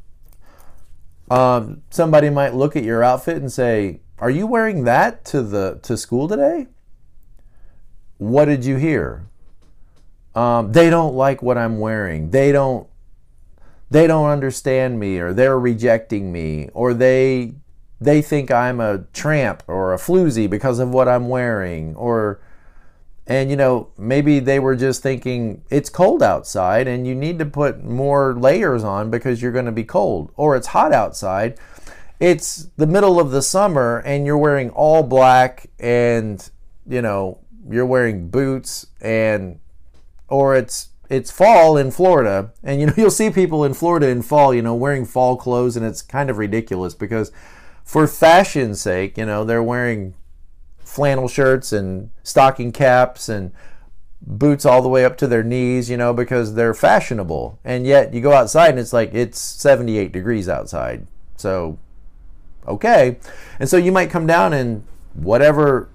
um, 1.31 1.83
somebody 1.91 2.31
might 2.31 2.55
look 2.55 2.77
at 2.77 2.85
your 2.85 3.03
outfit 3.03 3.37
and 3.37 3.53
say, 3.53 4.01
"Are 4.19 4.31
you 4.31 4.47
wearing 4.47 4.85
that 4.85 5.25
to 5.27 5.43
the 5.43 5.81
to 5.83 5.97
school 5.97 6.29
today?" 6.29 6.69
What 8.19 8.47
did 8.47 8.65
you 8.65 8.77
hear? 8.77 9.27
Um, 10.35 10.73
they 10.73 10.91
don't 10.91 11.15
like 11.15 11.43
what 11.43 11.59
I'm 11.59 11.79
wearing. 11.79 12.31
They 12.31 12.53
don't 12.53 12.89
they 13.91 14.07
don't 14.07 14.31
understand 14.31 14.99
me 14.99 15.19
or 15.19 15.35
they're 15.35 15.59
rejecting 15.59 16.33
me 16.33 16.71
or 16.73 16.95
they 16.95 17.55
they 18.01 18.23
think 18.23 18.51
I'm 18.51 18.81
a 18.81 19.05
tramp 19.13 19.63
or 19.67 19.93
a 19.93 19.99
floozy 19.99 20.49
because 20.49 20.79
of 20.79 20.89
what 20.89 21.09
I'm 21.09 21.29
wearing 21.29 21.95
or 21.97 22.41
and 23.27 23.51
you 23.51 23.57
know 23.57 23.91
maybe 23.99 24.39
they 24.41 24.59
were 24.59 24.77
just 24.77 25.03
thinking 25.03 25.63
it's 25.69 25.91
cold 25.91 26.23
outside 26.23 26.89
and 26.89 27.07
you 27.07 27.15
need 27.15 27.39
to 27.39 27.45
put 27.45 27.85
more 27.85 28.35
layers 28.35 28.83
on 28.83 29.11
because 29.11 29.43
you're 29.43 29.53
going 29.53 29.67
to 29.67 29.73
be 29.73 29.85
cold 29.85 30.33
or 30.37 30.57
it's 30.57 30.69
hot 30.69 30.93
outside 30.93 31.59
it's 32.19 32.69
the 32.79 32.87
middle 32.87 33.21
of 33.21 33.31
the 33.31 33.43
summer 33.43 33.99
and 34.07 34.25
you're 34.25 34.39
wearing 34.39 34.71
all 34.71 35.03
black 35.03 35.67
and 35.79 36.51
you 36.89 37.03
know 37.03 37.39
you're 37.69 37.87
wearing 37.87 38.29
boots 38.29 38.87
and 39.03 39.61
or 40.33 40.57
it's 40.57 40.89
it's 41.11 41.31
fall 41.31 41.77
in 41.77 41.91
Florida, 41.91 42.53
and 42.65 42.81
you 42.81 42.87
know 42.87 42.95
you'll 42.97 43.11
see 43.11 43.31
people 43.31 43.65
in 43.65 43.75
Florida 43.75 44.09
in 44.09 44.23
fall, 44.23 44.55
you 44.55 44.63
know, 44.63 44.75
wearing 44.75 45.05
fall 45.05 45.37
clothes, 45.37 45.77
and 45.77 45.85
it's 45.85 46.01
kind 46.01 46.31
of 46.31 46.39
ridiculous 46.39 46.95
because, 46.95 47.31
for 47.85 48.07
fashion's 48.07 48.81
sake, 48.81 49.19
you 49.19 49.27
know, 49.27 49.45
they're 49.45 49.63
wearing 49.63 50.15
flannel 50.79 51.29
shirts 51.29 51.73
and 51.73 52.11
stocking 52.23 52.73
caps 52.73 53.29
and 53.29 53.53
boots 54.23 54.65
all 54.65 54.81
the 54.81 54.89
way 54.89 55.05
up 55.05 55.17
to 55.19 55.27
their 55.27 55.43
knees, 55.43 55.91
you 55.91 55.97
know, 55.97 56.15
because 56.15 56.55
they're 56.55 56.75
fashionable. 56.75 57.59
And 57.65 57.87
yet 57.87 58.15
you 58.15 58.21
go 58.21 58.33
outside 58.33 58.71
and 58.71 58.79
it's 58.79 58.93
like 58.93 59.13
it's 59.15 59.39
78 59.39 60.13
degrees 60.13 60.49
outside. 60.49 61.07
So, 61.37 61.79
okay. 62.67 63.19
And 63.59 63.69
so 63.69 63.77
you 63.77 63.91
might 63.91 64.11
come 64.11 64.27
down 64.27 64.53
and 64.53 64.85
whatever. 65.15 65.89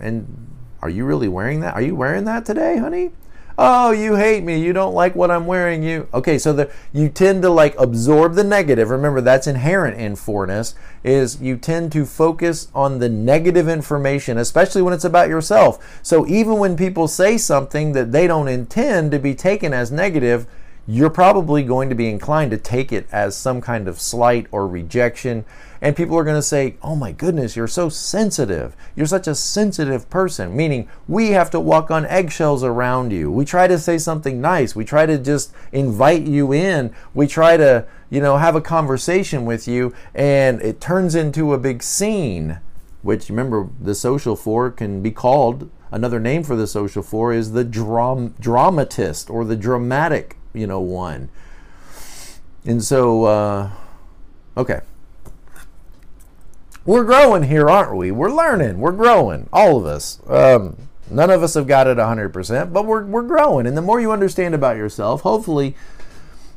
And 0.00 0.48
are 0.80 0.90
you 0.90 1.04
really 1.04 1.28
wearing 1.28 1.60
that? 1.60 1.74
Are 1.74 1.82
you 1.82 1.96
wearing 1.96 2.24
that 2.24 2.44
today, 2.44 2.76
honey? 2.76 3.10
Oh 3.58 3.90
you 3.90 4.16
hate 4.16 4.44
me. 4.44 4.60
You 4.60 4.72
don't 4.72 4.94
like 4.94 5.14
what 5.14 5.30
i'm 5.30 5.46
wearing. 5.46 5.82
You 5.82 6.08
okay 6.12 6.38
so 6.38 6.52
the, 6.52 6.70
you 6.92 7.08
tend 7.08 7.42
to 7.42 7.50
like 7.50 7.74
absorb 7.78 8.34
the 8.34 8.44
negative. 8.44 8.90
Remember 8.90 9.20
that's 9.20 9.46
inherent 9.46 9.98
in 9.98 10.16
fourness 10.16 10.74
is 11.04 11.40
you 11.40 11.56
tend 11.56 11.92
to 11.92 12.04
focus 12.04 12.68
on 12.74 12.98
the 12.98 13.08
negative 13.08 13.68
information 13.68 14.38
especially 14.38 14.82
when 14.82 14.94
it's 14.94 15.04
about 15.04 15.28
yourself. 15.28 16.00
So 16.02 16.26
even 16.26 16.58
when 16.58 16.76
people 16.76 17.08
say 17.08 17.38
something 17.38 17.92
that 17.92 18.12
they 18.12 18.26
don't 18.26 18.48
intend 18.48 19.10
to 19.12 19.18
be 19.18 19.34
taken 19.34 19.72
as 19.72 19.90
negative 19.90 20.46
you're 20.86 21.10
probably 21.10 21.62
going 21.62 21.88
to 21.88 21.94
be 21.94 22.08
inclined 22.08 22.50
to 22.50 22.58
take 22.58 22.92
it 22.92 23.06
as 23.12 23.36
some 23.36 23.60
kind 23.60 23.86
of 23.86 24.00
slight 24.00 24.46
or 24.50 24.66
rejection 24.66 25.44
and 25.82 25.96
people 25.96 26.16
are 26.16 26.22
going 26.22 26.36
to 26.36 26.42
say, 26.42 26.76
Oh 26.80 26.94
my 26.94 27.10
goodness, 27.10 27.56
you're 27.56 27.66
so 27.66 27.88
sensitive. 27.88 28.76
You're 28.94 29.04
such 29.04 29.26
a 29.26 29.34
sensitive 29.34 30.08
person, 30.08 30.56
meaning 30.56 30.88
we 31.08 31.30
have 31.30 31.50
to 31.50 31.60
walk 31.60 31.90
on 31.90 32.06
eggshells 32.06 32.62
around 32.62 33.10
you. 33.10 33.32
We 33.32 33.44
try 33.44 33.66
to 33.66 33.78
say 33.78 33.98
something 33.98 34.40
nice. 34.40 34.76
We 34.76 34.84
try 34.84 35.06
to 35.06 35.18
just 35.18 35.52
invite 35.72 36.22
you 36.22 36.54
in. 36.54 36.94
We 37.14 37.26
try 37.26 37.56
to, 37.56 37.84
you 38.10 38.20
know, 38.20 38.36
have 38.36 38.54
a 38.54 38.60
conversation 38.60 39.44
with 39.44 39.66
you, 39.66 39.92
and 40.14 40.62
it 40.62 40.80
turns 40.80 41.16
into 41.16 41.52
a 41.52 41.58
big 41.58 41.82
scene, 41.82 42.60
which 43.02 43.28
remember, 43.28 43.68
the 43.80 43.96
social 43.96 44.36
four 44.36 44.70
can 44.70 45.02
be 45.02 45.10
called 45.10 45.68
another 45.90 46.20
name 46.20 46.44
for 46.44 46.54
the 46.54 46.68
social 46.68 47.02
four 47.02 47.32
is 47.32 47.52
the 47.52 47.64
dram- 47.64 48.36
dramatist 48.38 49.28
or 49.28 49.44
the 49.44 49.56
dramatic, 49.56 50.36
you 50.52 50.66
know, 50.66 50.80
one. 50.80 51.28
And 52.64 52.82
so, 52.82 53.24
uh, 53.24 53.70
okay 54.56 54.80
we're 56.84 57.04
growing 57.04 57.44
here, 57.44 57.68
aren't 57.68 57.96
we? 57.96 58.10
We're 58.10 58.32
learning. 58.32 58.80
We're 58.80 58.92
growing. 58.92 59.48
All 59.52 59.78
of 59.78 59.86
us. 59.86 60.18
Um, 60.28 60.76
none 61.10 61.30
of 61.30 61.42
us 61.42 61.54
have 61.54 61.66
got 61.66 61.86
it 61.86 61.98
100%, 61.98 62.72
but 62.72 62.86
we're, 62.86 63.04
we're 63.04 63.22
growing. 63.22 63.66
And 63.66 63.76
the 63.76 63.82
more 63.82 64.00
you 64.00 64.10
understand 64.10 64.54
about 64.54 64.76
yourself, 64.76 65.20
hopefully, 65.22 65.76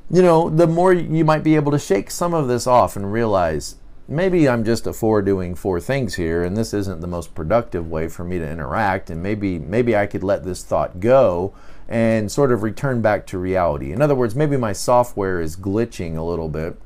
you 0.09 0.21
know, 0.21 0.49
the 0.49 0.67
more 0.67 0.93
you 0.93 1.23
might 1.23 1.43
be 1.43 1.55
able 1.55 1.71
to 1.71 1.79
shake 1.79 2.09
some 2.09 2.33
of 2.33 2.47
this 2.47 2.65
off 2.65 2.95
and 2.95 3.11
realize 3.11 3.75
maybe 4.07 4.49
I'm 4.49 4.63
just 4.63 4.87
a 4.87 4.93
four 4.93 5.21
doing 5.21 5.55
four 5.55 5.79
things 5.79 6.15
here, 6.15 6.43
and 6.43 6.57
this 6.57 6.73
isn't 6.73 7.01
the 7.01 7.07
most 7.07 7.35
productive 7.35 7.89
way 7.89 8.07
for 8.07 8.23
me 8.23 8.39
to 8.39 8.49
interact. 8.49 9.09
And 9.09 9.21
maybe 9.21 9.57
maybe 9.57 9.95
I 9.95 10.05
could 10.05 10.23
let 10.23 10.43
this 10.43 10.63
thought 10.63 10.99
go 10.99 11.53
and 11.87 12.31
sort 12.31 12.51
of 12.51 12.63
return 12.63 13.01
back 13.01 13.27
to 13.27 13.37
reality. 13.37 13.91
In 13.91 14.01
other 14.01 14.15
words, 14.15 14.35
maybe 14.35 14.57
my 14.57 14.73
software 14.73 15.39
is 15.39 15.55
glitching 15.55 16.17
a 16.17 16.23
little 16.23 16.49
bit, 16.49 16.79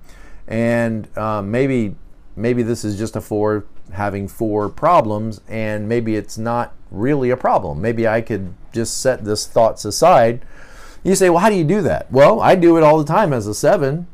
and 0.48 1.16
um, 1.18 1.52
maybe 1.52 1.96
maybe 2.36 2.64
this 2.64 2.86
is 2.86 2.98
just 2.98 3.16
a 3.16 3.22
four 3.22 3.66
having 3.94 4.28
four 4.28 4.70
problems 4.70 5.42
and 5.48 5.90
maybe 5.90 6.16
it's 6.16 6.38
not 6.38 6.74
really 6.92 7.30
a 7.30 7.38
problem. 7.38 7.82
Maybe 7.82 8.08
I 8.08 8.22
could 8.22 8.54
just 8.72 9.00
set 9.00 9.26
this 9.26 9.48
thoughts 9.48 9.86
aside. 9.86 10.46
You 11.04 11.16
say, 11.16 11.30
well, 11.30 11.40
how 11.40 11.50
do 11.50 11.56
you 11.56 11.64
do 11.64 11.82
that? 11.82 12.12
Well, 12.12 12.40
I 12.42 12.56
do 12.56 12.78
it 12.78 12.84
all 12.84 12.98
the 12.98 13.06
time 13.06 13.34
as 13.34 13.48
a 13.48 13.54
seven. 13.54 14.08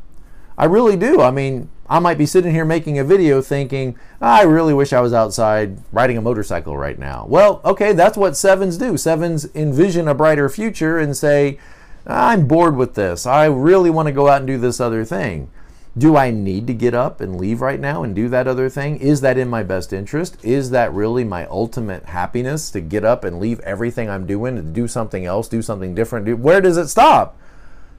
I 0.58 0.65
really 0.65 0.95
do. 0.95 1.21
I 1.21 1.32
mean, 1.32 1.69
I 1.88 2.00
might 2.00 2.17
be 2.17 2.26
sitting 2.26 2.52
here 2.52 2.65
making 2.65 2.98
a 2.98 3.04
video 3.04 3.41
thinking, 3.41 3.98
I 4.19 4.43
really 4.43 4.74
wish 4.74 4.91
I 4.91 5.02
was 5.02 5.13
outside 5.13 5.78
riding 5.91 6.17
a 6.17 6.21
motorcycle 6.21 6.76
right 6.76 6.98
now. 6.98 7.26
Well, 7.30 7.62
okay, 7.63 7.93
that's 7.93 8.17
what 8.17 8.36
sevens 8.36 8.78
do. 8.78 8.98
Sevens 8.98 9.48
envision 9.54 10.08
a 10.08 10.15
brighter 10.15 10.50
future 10.50 10.98
and 10.98 11.15
say, 11.15 11.60
I'm 12.08 12.48
bored 12.48 12.76
with 12.76 12.95
this. 12.95 13.26
I 13.26 13.45
really 13.45 13.89
want 13.89 14.08
to 14.08 14.12
go 14.12 14.28
out 14.28 14.38
and 14.38 14.48
do 14.48 14.58
this 14.58 14.80
other 14.80 15.06
thing. 15.06 15.50
Do 15.98 16.17
I 16.17 16.30
need 16.30 16.67
to 16.67 16.74
get 16.74 16.93
up 16.93 17.21
and 17.21 17.39
leave 17.39 17.62
right 17.62 17.80
now 17.80 18.04
and 18.04 18.13
do 18.13 18.28
that 18.30 18.48
other 18.48 18.67
thing? 18.67 18.98
Is 18.98 19.21
that 19.21 19.38
in 19.38 19.48
my 19.48 19.63
best 19.63 19.93
interest? 19.93 20.38
Is 20.43 20.71
that 20.71 20.91
really 20.91 21.24
my 21.24 21.45
ultimate 21.45 22.06
happiness 22.06 22.69
to 22.71 22.82
get 22.82 23.06
up 23.06 23.24
and 23.24 23.39
leave 23.39 23.60
everything 23.62 24.10
I'm 24.10 24.26
doing 24.26 24.56
to 24.56 24.62
do 24.62 24.88
something 24.88 25.26
else, 25.26 25.48
do 25.48 25.62
something 25.62 25.95
different? 25.95 26.39
Where 26.39 26.62
does 26.62 26.78
it 26.78 26.89
stop? 26.89 27.39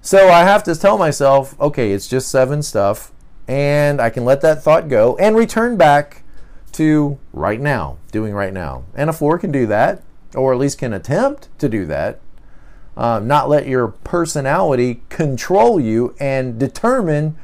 So 0.02 0.28
I 0.28 0.40
have 0.40 0.62
to 0.64 0.74
tell 0.74 0.98
myself, 0.98 1.58
okay, 1.58 1.92
it's 1.92 2.06
just 2.06 2.28
seven 2.28 2.62
stuff, 2.62 3.12
and 3.48 4.00
I 4.00 4.10
can 4.10 4.24
let 4.24 4.40
that 4.40 4.62
thought 4.62 4.88
go 4.88 5.16
and 5.18 5.36
return 5.36 5.76
back 5.76 6.22
to 6.72 7.18
right 7.32 7.60
now, 7.60 7.98
doing 8.12 8.34
right 8.34 8.52
now. 8.52 8.84
And 8.94 9.08
a 9.08 9.12
four 9.12 9.38
can 9.38 9.50
do 9.50 9.66
that, 9.66 10.02
or 10.34 10.52
at 10.52 10.58
least 10.58 10.78
can 10.78 10.92
attempt 10.92 11.48
to 11.58 11.68
do 11.68 11.86
that. 11.86 12.20
Uh, 12.96 13.20
not 13.20 13.48
let 13.48 13.66
your 13.66 13.88
personality 13.88 15.02
control 15.08 15.78
you 15.78 16.14
and 16.18 16.58
determine 16.58 17.36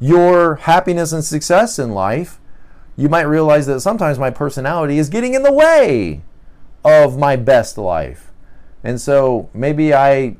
your 0.00 0.56
happiness 0.56 1.12
and 1.12 1.24
success 1.24 1.78
in 1.78 1.92
life, 1.92 2.40
you 2.96 3.08
might 3.08 3.22
realize 3.22 3.66
that 3.66 3.80
sometimes 3.80 4.18
my 4.18 4.30
personality 4.30 4.98
is 4.98 5.08
getting 5.08 5.34
in 5.34 5.42
the 5.42 5.52
way 5.52 6.22
of 6.84 7.18
my 7.18 7.36
best 7.36 7.78
life. 7.78 8.30
And 8.82 9.00
so 9.00 9.48
maybe 9.54 9.94
I 9.94 10.36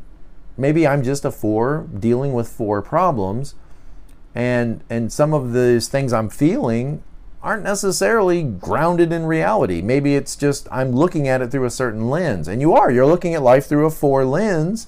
maybe 0.56 0.86
I'm 0.86 1.02
just 1.02 1.24
a 1.24 1.30
4 1.30 1.88
dealing 1.98 2.32
with 2.32 2.48
4 2.48 2.82
problems 2.82 3.54
and 4.34 4.82
and 4.90 5.12
some 5.12 5.32
of 5.32 5.52
these 5.52 5.88
things 5.88 6.12
I'm 6.12 6.28
feeling 6.28 7.02
aren't 7.42 7.62
necessarily 7.62 8.42
grounded 8.42 9.12
in 9.12 9.26
reality. 9.26 9.82
Maybe 9.82 10.14
it's 10.16 10.34
just 10.34 10.66
I'm 10.72 10.92
looking 10.92 11.28
at 11.28 11.42
it 11.42 11.50
through 11.50 11.66
a 11.66 11.70
certain 11.70 12.08
lens. 12.08 12.48
And 12.48 12.60
you 12.60 12.72
are. 12.72 12.90
You're 12.90 13.06
looking 13.06 13.34
at 13.34 13.42
life 13.42 13.66
through 13.66 13.84
a 13.84 13.90
4 13.90 14.24
lens 14.24 14.86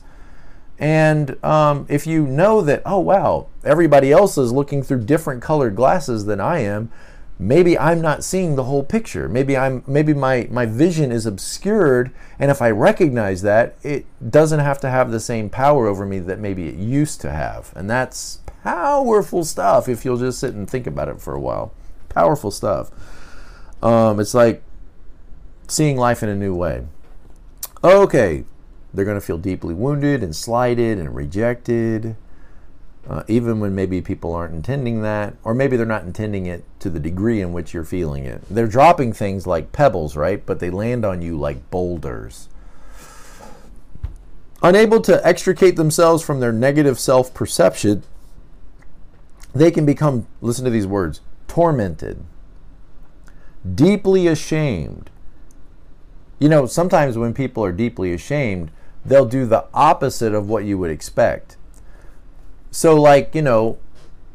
and 0.78 1.42
um, 1.42 1.86
if 1.88 2.06
you 2.06 2.26
know 2.26 2.60
that, 2.62 2.82
oh 2.84 2.98
wow, 3.00 3.48
everybody 3.64 4.12
else 4.12 4.36
is 4.36 4.52
looking 4.52 4.82
through 4.82 5.04
different 5.04 5.42
colored 5.42 5.74
glasses 5.74 6.26
than 6.26 6.38
I 6.40 6.58
am, 6.60 6.90
maybe 7.38 7.78
I'm 7.78 8.00
not 8.02 8.24
seeing 8.24 8.56
the 8.56 8.64
whole 8.64 8.82
picture. 8.82 9.28
Maybe 9.28 9.56
I'm 9.56 9.82
maybe 9.86 10.12
my 10.12 10.48
my 10.50 10.66
vision 10.66 11.12
is 11.12 11.24
obscured, 11.24 12.10
and 12.38 12.50
if 12.50 12.60
I 12.60 12.70
recognize 12.70 13.40
that, 13.42 13.76
it 13.82 14.04
doesn't 14.30 14.60
have 14.60 14.78
to 14.80 14.90
have 14.90 15.10
the 15.10 15.20
same 15.20 15.48
power 15.48 15.86
over 15.86 16.04
me 16.04 16.18
that 16.20 16.38
maybe 16.38 16.68
it 16.68 16.74
used 16.74 17.22
to 17.22 17.30
have. 17.30 17.72
And 17.74 17.88
that's 17.88 18.40
powerful 18.66 19.44
stuff 19.44 19.88
if 19.88 20.04
you'll 20.04 20.16
just 20.16 20.40
sit 20.40 20.52
and 20.52 20.68
think 20.68 20.88
about 20.88 21.08
it 21.08 21.20
for 21.20 21.34
a 21.34 21.40
while. 21.40 21.72
Powerful 22.08 22.50
stuff. 22.50 22.90
Um, 23.80 24.18
it's 24.18 24.34
like 24.34 24.62
seeing 25.68 25.96
life 25.96 26.22
in 26.22 26.28
a 26.28 26.34
new 26.34 26.52
way. 26.52 26.84
Okay, 27.84 28.44
they're 28.92 29.04
going 29.04 29.20
to 29.20 29.24
feel 29.24 29.38
deeply 29.38 29.72
wounded 29.72 30.24
and 30.24 30.34
slighted 30.34 30.98
and 30.98 31.14
rejected, 31.14 32.16
uh, 33.08 33.22
even 33.28 33.60
when 33.60 33.72
maybe 33.72 34.00
people 34.00 34.34
aren't 34.34 34.54
intending 34.54 35.02
that, 35.02 35.34
or 35.44 35.54
maybe 35.54 35.76
they're 35.76 35.86
not 35.86 36.02
intending 36.02 36.46
it 36.46 36.64
to 36.80 36.90
the 36.90 36.98
degree 36.98 37.40
in 37.40 37.52
which 37.52 37.72
you're 37.72 37.84
feeling 37.84 38.24
it. 38.24 38.42
They're 38.50 38.66
dropping 38.66 39.12
things 39.12 39.46
like 39.46 39.70
pebbles, 39.70 40.16
right? 40.16 40.44
But 40.44 40.58
they 40.58 40.70
land 40.70 41.04
on 41.04 41.22
you 41.22 41.38
like 41.38 41.70
boulders. 41.70 42.48
Unable 44.60 45.00
to 45.02 45.24
extricate 45.24 45.76
themselves 45.76 46.24
from 46.24 46.40
their 46.40 46.52
negative 46.52 46.98
self 46.98 47.32
perception, 47.32 48.02
they 49.58 49.70
can 49.70 49.86
become, 49.86 50.26
listen 50.40 50.64
to 50.64 50.70
these 50.70 50.86
words, 50.86 51.20
tormented, 51.48 52.24
deeply 53.74 54.26
ashamed. 54.26 55.10
You 56.38 56.48
know, 56.48 56.66
sometimes 56.66 57.16
when 57.16 57.32
people 57.32 57.64
are 57.64 57.72
deeply 57.72 58.12
ashamed, 58.12 58.70
they'll 59.04 59.26
do 59.26 59.46
the 59.46 59.66
opposite 59.72 60.34
of 60.34 60.48
what 60.48 60.64
you 60.64 60.78
would 60.78 60.90
expect. 60.90 61.56
So, 62.70 63.00
like, 63.00 63.34
you 63.34 63.42
know, 63.42 63.78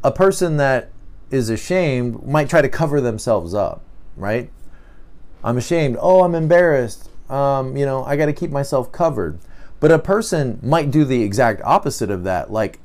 a 0.04 0.12
person 0.12 0.58
that 0.58 0.90
is 1.30 1.50
ashamed 1.50 2.26
might 2.26 2.50
try 2.50 2.62
to 2.62 2.70
cover 2.70 3.00
themselves 3.00 3.54
up, 3.54 3.84
right? 4.16 4.50
I'm 5.44 5.58
ashamed. 5.58 5.98
Oh, 6.00 6.24
I'm 6.24 6.36
embarrassed. 6.36 7.10
Um, 7.30 7.78
you 7.78 7.86
know, 7.86 8.04
I 8.04 8.16
got 8.16 8.26
to 8.26 8.34
keep 8.34 8.52
myself 8.52 8.92
covered. 8.92 9.40
But 9.80 9.92
a 9.92 10.00
person 10.00 10.60
might 10.62 10.92
do 10.92 11.06
the 11.06 11.24
exact 11.24 11.62
opposite 11.64 12.12
of 12.12 12.24
that. 12.24 12.52
Like, 12.52 12.80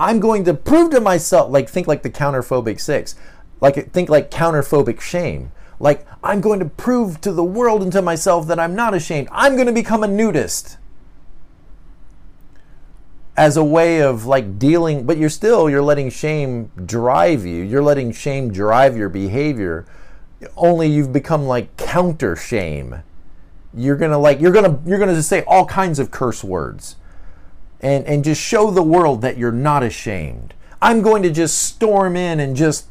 I'm 0.00 0.18
going 0.18 0.44
to 0.46 0.54
prove 0.54 0.92
to 0.92 1.00
myself, 1.00 1.52
like, 1.52 1.68
think 1.68 1.86
like 1.86 2.02
the 2.02 2.08
counterphobic 2.08 2.80
six, 2.80 3.16
like, 3.60 3.92
think 3.92 4.08
like 4.08 4.30
counterphobic 4.30 4.98
shame. 4.98 5.52
Like, 5.78 6.06
I'm 6.24 6.40
going 6.40 6.58
to 6.60 6.64
prove 6.64 7.20
to 7.20 7.32
the 7.32 7.44
world 7.44 7.82
and 7.82 7.92
to 7.92 8.00
myself 8.00 8.46
that 8.46 8.58
I'm 8.58 8.74
not 8.74 8.94
ashamed. 8.94 9.28
I'm 9.30 9.56
going 9.56 9.66
to 9.66 9.74
become 9.74 10.02
a 10.02 10.08
nudist. 10.08 10.78
As 13.36 13.58
a 13.58 13.64
way 13.64 14.02
of 14.02 14.26
like 14.26 14.58
dealing 14.58 15.06
but 15.06 15.16
you're 15.16 15.30
still 15.30 15.70
you're 15.70 15.82
letting 15.82 16.10
shame 16.10 16.70
drive 16.84 17.46
you. 17.46 17.62
You're 17.62 17.82
letting 17.82 18.12
shame 18.12 18.52
drive 18.52 18.96
your 18.96 19.08
behavior. 19.08 19.86
Only 20.56 20.88
you've 20.88 21.12
become 21.12 21.44
like 21.44 21.74
counter 21.78 22.36
shame. 22.36 23.02
You're 23.72 23.96
gonna 23.96 24.18
like 24.18 24.40
you're 24.40 24.52
gonna 24.52 24.78
you're 24.84 24.98
gonna 24.98 25.14
just 25.14 25.28
say 25.28 25.42
all 25.46 25.64
kinds 25.64 25.98
of 25.98 26.10
curse 26.10 26.44
words 26.44 26.96
and 27.82 28.04
and 28.06 28.24
just 28.24 28.40
show 28.40 28.70
the 28.70 28.82
world 28.82 29.22
that 29.22 29.36
you're 29.36 29.52
not 29.52 29.82
ashamed 29.82 30.54
i'm 30.82 31.02
going 31.02 31.22
to 31.22 31.30
just 31.30 31.58
storm 31.58 32.16
in 32.16 32.40
and 32.40 32.56
just 32.56 32.86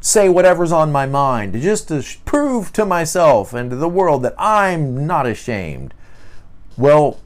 say 0.00 0.28
whatever's 0.28 0.72
on 0.72 0.90
my 0.90 1.06
mind 1.06 1.60
just 1.60 1.88
to 1.88 2.04
prove 2.24 2.72
to 2.72 2.84
myself 2.84 3.52
and 3.52 3.70
to 3.70 3.76
the 3.76 3.88
world 3.88 4.22
that 4.22 4.34
i'm 4.38 5.06
not 5.06 5.26
ashamed 5.26 5.92
well 6.76 7.18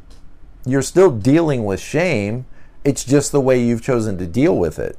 you're 0.67 0.83
still 0.83 1.11
dealing 1.11 1.65
with 1.65 1.81
shame. 1.81 2.47
It's 2.85 3.05
just 3.05 3.33
the 3.33 3.41
way 3.41 3.63
you've 3.63 3.83
chosen 3.83 4.19
to 4.19 4.27
deal 4.27 4.57
with 4.57 4.79
it. 4.79 4.99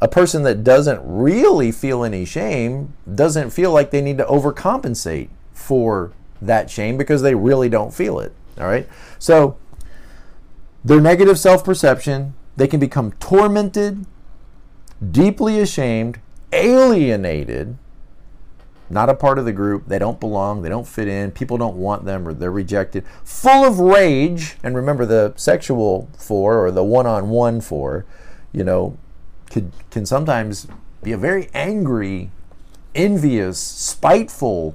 A 0.00 0.08
person 0.08 0.42
that 0.44 0.64
doesn't 0.64 1.00
really 1.04 1.72
feel 1.72 2.04
any 2.04 2.24
shame 2.24 2.94
doesn't 3.12 3.50
feel 3.50 3.72
like 3.72 3.90
they 3.90 4.00
need 4.00 4.18
to 4.18 4.24
overcompensate 4.24 5.28
for 5.52 6.12
that 6.40 6.70
shame 6.70 6.96
because 6.96 7.22
they 7.22 7.34
really 7.34 7.68
don't 7.68 7.92
feel 7.92 8.18
it. 8.18 8.32
All 8.58 8.66
right. 8.66 8.88
So, 9.18 9.58
their 10.84 11.00
negative 11.00 11.38
self 11.38 11.64
perception, 11.64 12.34
they 12.56 12.66
can 12.66 12.80
become 12.80 13.12
tormented, 13.12 14.06
deeply 15.10 15.60
ashamed, 15.60 16.20
alienated, 16.52 17.76
not 18.90 19.08
a 19.08 19.14
part 19.14 19.38
of 19.38 19.44
the 19.44 19.52
group. 19.52 19.86
They 19.86 19.98
don't 19.98 20.18
belong. 20.18 20.62
They 20.62 20.68
don't 20.68 20.86
fit 20.86 21.06
in. 21.06 21.30
People 21.30 21.56
don't 21.56 21.76
want 21.76 22.04
them 22.04 22.26
or 22.26 22.34
they're 22.34 22.50
rejected. 22.50 23.04
Full 23.24 23.64
of 23.64 23.78
rage. 23.78 24.56
And 24.64 24.74
remember, 24.74 25.06
the 25.06 25.32
sexual 25.36 26.08
four 26.18 26.64
or 26.64 26.70
the 26.72 26.82
one 26.82 27.06
on 27.06 27.30
one 27.30 27.60
four, 27.60 28.04
you 28.52 28.64
know, 28.64 28.98
could, 29.48 29.70
can 29.90 30.04
sometimes 30.06 30.66
be 31.02 31.12
a 31.12 31.16
very 31.16 31.48
angry, 31.54 32.30
envious, 32.94 33.60
spiteful. 33.60 34.74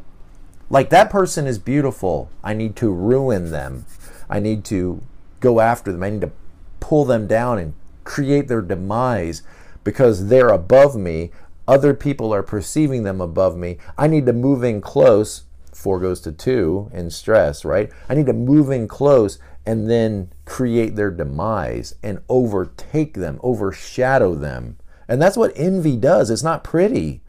Like 0.69 0.89
that 0.91 1.09
person 1.09 1.45
is 1.45 1.59
beautiful. 1.59 2.29
I 2.43 2.53
need 2.53 2.75
to 2.77 2.89
ruin 2.89 3.51
them. 3.51 3.85
I 4.29 4.39
need 4.39 4.63
to 4.65 5.01
go 5.45 5.59
after 5.59 5.91
them. 5.91 6.03
I 6.03 6.09
need 6.09 6.21
to 6.21 6.31
pull 6.79 7.05
them 7.05 7.27
down 7.27 7.59
and 7.59 7.73
create 8.03 8.47
their 8.47 8.61
demise 8.61 9.41
because 9.83 10.27
they're 10.27 10.49
above 10.49 10.95
me 10.95 11.31
other 11.67 11.93
people 11.93 12.33
are 12.33 12.43
perceiving 12.43 13.03
them 13.03 13.21
above 13.21 13.57
me. 13.57 13.77
I 13.97 14.07
need 14.07 14.25
to 14.27 14.33
move 14.33 14.63
in 14.63 14.81
close. 14.81 15.43
Four 15.73 15.99
goes 15.99 16.21
to 16.21 16.31
two 16.31 16.89
in 16.93 17.09
stress, 17.09 17.65
right? 17.65 17.91
I 18.07 18.13
need 18.13 18.27
to 18.27 18.33
move 18.33 18.69
in 18.69 18.87
close 18.87 19.39
and 19.65 19.89
then 19.89 20.31
create 20.45 20.95
their 20.95 21.11
demise 21.11 21.95
and 22.03 22.21
overtake 22.29 23.15
them, 23.15 23.39
overshadow 23.41 24.35
them. 24.35 24.77
And 25.07 25.21
that's 25.21 25.37
what 25.37 25.53
envy 25.55 25.97
does. 25.97 26.29
It's 26.29 26.43
not 26.43 26.63
pretty. 26.63 27.21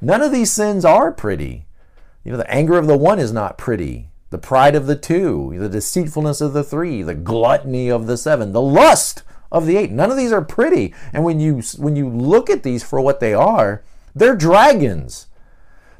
None 0.00 0.22
of 0.22 0.32
these 0.32 0.50
sins 0.50 0.84
are 0.84 1.12
pretty. 1.12 1.66
You 2.24 2.32
know, 2.32 2.38
the 2.38 2.50
anger 2.50 2.78
of 2.78 2.86
the 2.86 2.96
one 2.96 3.18
is 3.18 3.32
not 3.32 3.58
pretty. 3.58 4.08
The 4.32 4.38
pride 4.38 4.74
of 4.74 4.86
the 4.86 4.96
two, 4.96 5.52
the 5.58 5.68
deceitfulness 5.68 6.40
of 6.40 6.54
the 6.54 6.64
three, 6.64 7.02
the 7.02 7.14
gluttony 7.14 7.90
of 7.90 8.06
the 8.06 8.16
seven, 8.16 8.52
the 8.52 8.62
lust 8.62 9.22
of 9.52 9.66
the 9.66 9.76
eight. 9.76 9.92
None 9.92 10.10
of 10.10 10.16
these 10.16 10.32
are 10.32 10.40
pretty. 10.40 10.94
And 11.12 11.22
when 11.22 11.38
you 11.38 11.60
when 11.76 11.96
you 11.96 12.08
look 12.08 12.48
at 12.48 12.62
these 12.62 12.82
for 12.82 12.98
what 12.98 13.20
they 13.20 13.34
are, 13.34 13.82
they're 14.14 14.34
dragons. 14.34 15.26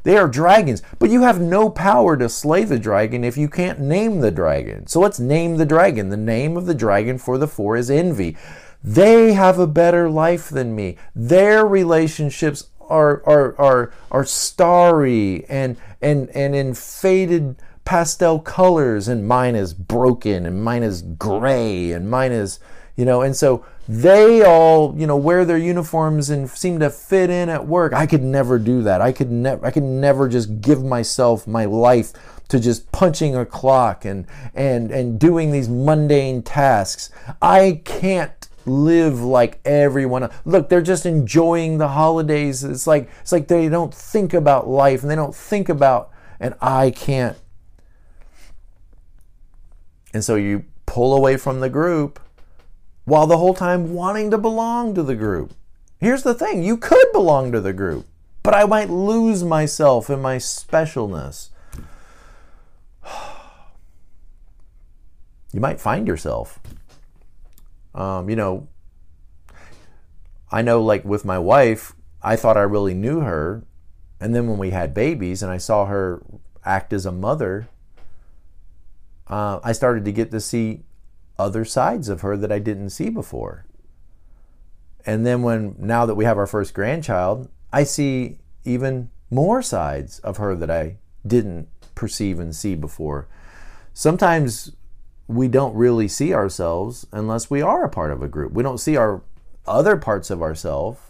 They 0.05 0.17
are 0.17 0.29
dragons, 0.29 0.83
but 0.99 1.11
you 1.11 1.23
have 1.23 1.43
no 1.43 1.69
power 1.69 2.17
to 2.17 2.31
slay 2.31 2.65
the 2.65 2.79
dragon 2.79 3.23
if 3.23 3.37
you 3.37 3.51
can't 3.51 3.79
name 3.79 4.21
the 4.21 4.31
dragon. 4.31 4.87
So 4.87 4.99
let's 4.99 5.21
name 5.21 5.59
the 5.59 5.67
dragon. 5.67 6.09
The 6.09 6.17
name 6.17 6.57
of 6.57 6.65
the 6.65 6.75
dragon 6.75 7.19
for 7.19 7.37
the 7.37 7.47
four 7.47 7.77
is 7.77 7.91
envy. 7.91 8.39
They 8.83 9.35
have 9.35 9.59
a 9.59 9.67
better 9.67 10.09
life 10.09 10.49
than 10.49 10.75
me. 10.75 10.97
Their 11.15 11.67
relationships 11.67 12.71
are 12.81 13.23
are 13.27 13.55
are 13.61 13.93
are 14.11 14.25
starry 14.25 15.45
and 15.51 15.77
and 16.01 16.31
and 16.31 16.55
in 16.55 16.73
faded 16.75 17.57
pastel 17.85 18.39
colors 18.39 19.09
and 19.09 19.27
mine 19.27 19.55
is 19.55 19.75
broken 19.75 20.47
and 20.47 20.63
mine 20.63 20.83
is 20.83 21.03
gray 21.03 21.93
and 21.93 22.11
mine 22.11 22.33
is 22.33 22.61
you 22.97 23.05
know 23.05 23.23
and 23.23 23.35
so 23.35 23.65
they 23.89 24.43
all 24.43 24.95
you 24.97 25.07
know 25.07 25.17
wear 25.17 25.45
their 25.45 25.59
uniforms 25.59 26.31
and 26.31 26.49
seem 26.49 26.79
to 26.79 26.89
fit 26.89 27.31
in 27.31 27.49
at 27.49 27.67
work. 27.67 27.93
I 27.93 28.07
could 28.07 28.23
never 28.23 28.59
do 28.59 28.83
that. 28.83 29.01
I 29.01 29.13
could 29.13 29.31
never 29.31 29.67
i 29.67 29.71
could 29.71 29.83
never 29.83 30.29
just 30.29 30.61
give 30.61 30.85
myself 30.85 31.47
my 31.47 31.65
life 31.65 32.13
to 32.49 32.61
just 32.61 32.93
punching 32.93 33.35
a 33.35 33.45
clock 33.45 34.05
and 34.05 34.27
and 34.55 34.91
and 34.91 35.19
doing 35.19 35.51
these 35.51 35.69
mundane 35.69 36.43
tasks. 36.43 37.11
I 37.41 37.83
can't 37.85 38.49
live 38.65 39.21
like 39.21 39.59
everyone 39.65 40.31
look 40.45 40.69
they're 40.69 40.81
just 40.81 41.05
enjoying 41.05 41.79
the 41.79 41.89
holidays. 41.89 42.63
It's 42.63 42.87
like 42.87 43.11
it's 43.21 43.33
like 43.33 43.49
they 43.49 43.69
don't 43.69 43.93
think 43.93 44.33
about 44.33 44.69
life 44.69 45.03
and 45.03 45.11
they 45.11 45.17
don't 45.17 45.35
think 45.35 45.69
about 45.69 46.11
and 46.43 46.55
i 46.61 46.91
can't 46.91 47.37
and 50.13 50.25
so 50.25 50.35
you 50.35 50.65
pull 50.87 51.15
away 51.15 51.37
from 51.37 51.61
the 51.61 51.71
group 51.71 52.21
while 53.05 53.27
the 53.27 53.39
whole 53.39 53.55
time 53.55 53.95
wanting 53.95 54.31
to 54.31 54.39
belong 54.39 54.95
to 54.95 55.03
the 55.03 55.17
group. 55.17 55.53
Here's 55.99 56.23
the 56.23 56.35
thing 56.35 56.63
you 56.63 56.77
could 56.77 57.07
belong 57.13 57.53
to 57.53 57.61
the 57.61 57.73
group, 57.73 58.07
but 58.43 58.55
I 58.55 58.65
might 58.65 58.91
lose 58.91 59.45
myself 59.45 60.11
in 60.11 60.21
my 60.21 60.37
specialness. 60.37 61.49
You 65.55 65.61
might 65.61 65.83
find 65.83 66.09
yourself. 66.09 66.59
Um, 67.95 68.31
you 68.31 68.37
know, 68.37 68.69
I 70.51 70.63
know, 70.63 70.83
like 70.83 71.05
with 71.05 71.27
my 71.27 71.39
wife, 71.39 71.95
I 72.23 72.37
thought 72.37 72.57
I 72.57 72.63
really 72.63 72.95
knew 72.95 73.21
her. 73.21 73.63
And 74.19 74.35
then 74.35 74.47
when 74.47 74.57
we 74.57 74.71
had 74.71 74.95
babies 74.95 75.43
and 75.43 75.53
I 75.53 75.59
saw 75.59 75.85
her 75.85 76.23
act 76.65 76.95
as 76.95 77.05
a 77.05 77.13
mother, 77.13 77.69
uh, 79.29 79.61
I 79.63 79.73
started 79.73 80.05
to 80.05 80.13
get 80.13 80.31
to 80.31 80.41
see 80.41 80.83
other 81.39 81.65
sides 81.65 82.09
of 82.09 82.21
her 82.21 82.37
that 82.37 82.53
I 82.53 82.59
didn't 82.59 82.91
see 82.91 83.09
before. 83.09 83.67
And 85.05 85.27
then 85.27 85.43
when 85.43 85.75
now 85.79 86.07
that 86.07 86.15
we 86.15 86.25
have 86.25 86.39
our 86.39 86.47
first 86.47 86.75
grandchild, 86.75 87.49
I 87.73 87.85
see 87.85 88.39
even 88.65 89.11
more 89.31 89.63
sides 89.63 90.19
of 90.21 90.37
her 90.37 90.55
that 90.55 90.71
I 90.71 90.97
didn't 91.27 91.69
perceive 91.95 92.39
and 92.39 92.55
see 92.55 92.75
before. 92.75 93.29
Sometimes 93.95 94.73
we 95.27 95.49
don't 95.49 95.75
really 95.75 96.09
see 96.09 96.35
ourselves 96.35 97.07
unless 97.13 97.51
we 97.51 97.63
are 97.63 97.85
a 97.85 97.89
part 97.89 98.11
of 98.11 98.23
a 98.23 98.29
group. 98.29 98.53
We 98.53 98.63
don't 98.63 98.79
see 98.79 98.97
our 98.97 99.23
other 99.67 99.97
parts 99.97 100.31
of 100.31 100.43
ourselves 100.43 101.01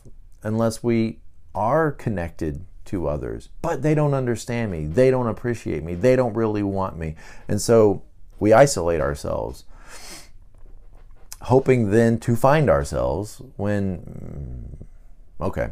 unless 0.42 0.82
we 0.82 1.18
are 1.54 1.90
connected 1.90 2.64
to 2.92 3.08
others. 3.08 3.48
But 3.60 3.82
they 3.82 3.94
don't 3.94 4.14
understand 4.14 4.70
me. 4.70 4.86
They 4.86 5.10
don't 5.10 5.26
appreciate 5.26 5.82
me. 5.82 5.94
They 5.94 6.14
don't 6.14 6.34
really 6.34 6.62
want 6.62 6.96
me. 6.96 7.16
And 7.48 7.60
so 7.60 8.02
we 8.38 8.52
isolate 8.52 9.00
ourselves 9.00 9.64
hoping 11.42 11.90
then 11.90 12.18
to 12.20 12.36
find 12.36 12.70
ourselves 12.70 13.42
when 13.56 13.98
mm, 13.98 15.44
okay 15.44 15.70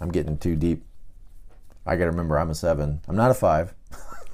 i'm 0.00 0.10
getting 0.10 0.36
too 0.36 0.56
deep 0.56 0.82
i 1.86 1.94
gotta 1.94 2.10
remember 2.10 2.38
i'm 2.38 2.50
a 2.50 2.54
seven 2.54 3.00
i'm 3.08 3.16
not 3.16 3.30
a 3.30 3.34
five 3.34 3.74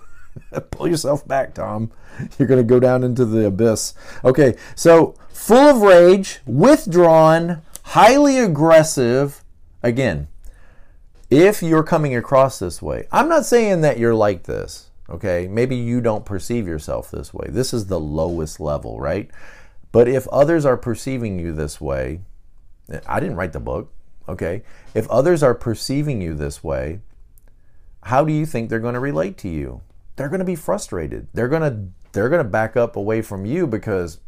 pull 0.70 0.88
yourself 0.88 1.26
back 1.28 1.52
tom 1.52 1.90
you're 2.38 2.48
gonna 2.48 2.62
go 2.62 2.80
down 2.80 3.04
into 3.04 3.24
the 3.24 3.46
abyss 3.46 3.94
okay 4.24 4.56
so 4.74 5.14
full 5.28 5.56
of 5.56 5.82
rage 5.82 6.40
withdrawn 6.46 7.60
highly 7.82 8.38
aggressive 8.38 9.44
again 9.82 10.28
if 11.30 11.62
you're 11.62 11.82
coming 11.82 12.14
across 12.16 12.58
this 12.58 12.80
way 12.80 13.06
i'm 13.12 13.28
not 13.28 13.44
saying 13.44 13.80
that 13.80 13.98
you're 13.98 14.14
like 14.14 14.44
this 14.44 14.90
okay 15.10 15.48
maybe 15.48 15.76
you 15.76 16.00
don't 16.00 16.24
perceive 16.24 16.66
yourself 16.66 17.10
this 17.10 17.32
way 17.32 17.46
this 17.50 17.72
is 17.72 17.86
the 17.86 18.00
lowest 18.00 18.60
level 18.60 19.00
right 19.00 19.30
but 19.92 20.08
if 20.08 20.28
others 20.28 20.64
are 20.64 20.76
perceiving 20.76 21.38
you 21.38 21.52
this 21.52 21.80
way, 21.80 22.20
I 23.06 23.20
didn't 23.20 23.36
write 23.36 23.52
the 23.52 23.60
book, 23.60 23.92
okay? 24.28 24.62
If 24.94 25.08
others 25.10 25.42
are 25.42 25.54
perceiving 25.54 26.20
you 26.20 26.34
this 26.34 26.62
way, 26.62 27.00
how 28.04 28.24
do 28.24 28.32
you 28.32 28.46
think 28.46 28.68
they're 28.68 28.78
going 28.80 28.94
to 28.94 29.00
relate 29.00 29.36
to 29.38 29.48
you? 29.48 29.80
They're 30.16 30.28
going 30.28 30.40
to 30.40 30.44
be 30.44 30.56
frustrated. 30.56 31.28
They're 31.32 31.48
going 31.48 31.62
to 31.62 31.92
they're 32.12 32.30
going 32.30 32.42
to 32.42 32.48
back 32.48 32.74
up 32.74 32.96
away 32.96 33.20
from 33.20 33.44
you 33.44 33.66
because 33.66 34.18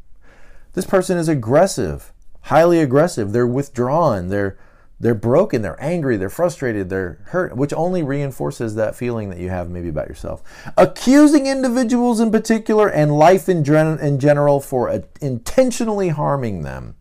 this 0.74 0.84
person 0.84 1.16
is 1.16 1.28
aggressive, 1.28 2.12
highly 2.42 2.78
aggressive. 2.78 3.32
They're 3.32 3.46
withdrawn. 3.46 4.28
They're 4.28 4.58
they're 5.00 5.14
broken, 5.14 5.62
they're 5.62 5.82
angry, 5.82 6.18
they're 6.18 6.28
frustrated, 6.28 6.90
they're 6.90 7.18
hurt, 7.28 7.56
which 7.56 7.72
only 7.72 8.02
reinforces 8.02 8.74
that 8.74 8.94
feeling 8.94 9.30
that 9.30 9.38
you 9.38 9.48
have 9.48 9.70
maybe 9.70 9.88
about 9.88 10.08
yourself. 10.08 10.42
Accusing 10.76 11.46
individuals 11.46 12.20
in 12.20 12.30
particular 12.30 12.88
and 12.88 13.16
life 13.16 13.48
in, 13.48 13.64
gen- 13.64 13.98
in 13.98 14.20
general 14.20 14.60
for 14.60 14.90
uh, 14.90 15.00
intentionally 15.22 16.10
harming 16.10 16.62
them. 16.62 16.96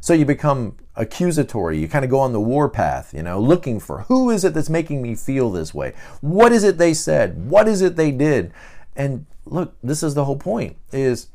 So 0.00 0.12
you 0.12 0.24
become 0.24 0.76
accusatory. 0.96 1.78
You 1.78 1.86
kind 1.86 2.04
of 2.04 2.10
go 2.10 2.18
on 2.18 2.32
the 2.32 2.40
warpath, 2.40 3.14
you 3.14 3.22
know, 3.22 3.40
looking 3.40 3.78
for 3.78 4.02
who 4.02 4.30
is 4.30 4.44
it 4.44 4.52
that's 4.52 4.68
making 4.68 5.00
me 5.00 5.14
feel 5.14 5.50
this 5.50 5.72
way? 5.72 5.94
What 6.20 6.52
is 6.52 6.64
it 6.64 6.76
they 6.76 6.92
said? 6.92 7.48
What 7.48 7.68
is 7.68 7.82
it 7.82 7.94
they 7.94 8.10
did? 8.10 8.52
And 8.96 9.26
look, 9.44 9.76
this 9.82 10.02
is 10.02 10.14
the 10.14 10.24
whole 10.24 10.36
point 10.36 10.76
is 10.92 11.28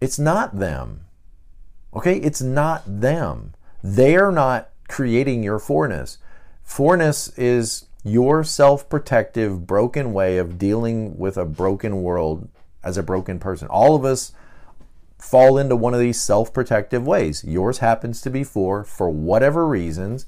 it's 0.00 0.18
not 0.18 0.58
them. 0.58 1.06
Okay? 1.94 2.18
It's 2.18 2.42
not 2.42 2.82
them. 2.86 3.54
They 3.82 4.14
are 4.16 4.32
not 4.32 4.70
creating 4.88 5.42
your 5.42 5.58
fourness. 5.58 6.18
Fourness 6.64 7.32
is 7.38 7.86
your 8.04 8.44
self 8.44 8.88
protective, 8.88 9.66
broken 9.66 10.12
way 10.12 10.38
of 10.38 10.58
dealing 10.58 11.16
with 11.18 11.36
a 11.36 11.44
broken 11.44 12.02
world 12.02 12.48
as 12.82 12.96
a 12.96 13.02
broken 13.02 13.38
person. 13.38 13.68
All 13.68 13.94
of 13.94 14.04
us 14.04 14.32
fall 15.18 15.58
into 15.58 15.76
one 15.76 15.94
of 15.94 16.00
these 16.00 16.20
self 16.20 16.52
protective 16.52 17.06
ways. 17.06 17.44
Yours 17.44 17.78
happens 17.78 18.20
to 18.22 18.30
be 18.30 18.44
four 18.44 18.84
for 18.84 19.10
whatever 19.10 19.66
reasons. 19.66 20.26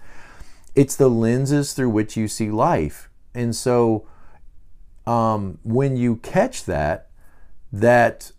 It's 0.75 0.97
the 0.97 1.09
lenses 1.09 1.73
through 1.73 1.91
which 1.91 2.17
you 2.17 2.29
see 2.29 2.51
life. 2.51 3.09
And 3.35 3.55
so 3.55 4.07
um, 5.07 5.59
when 5.63 5.97
you 5.97 6.17
catch 6.17 6.65
that, 6.65 7.09
that 7.73 8.33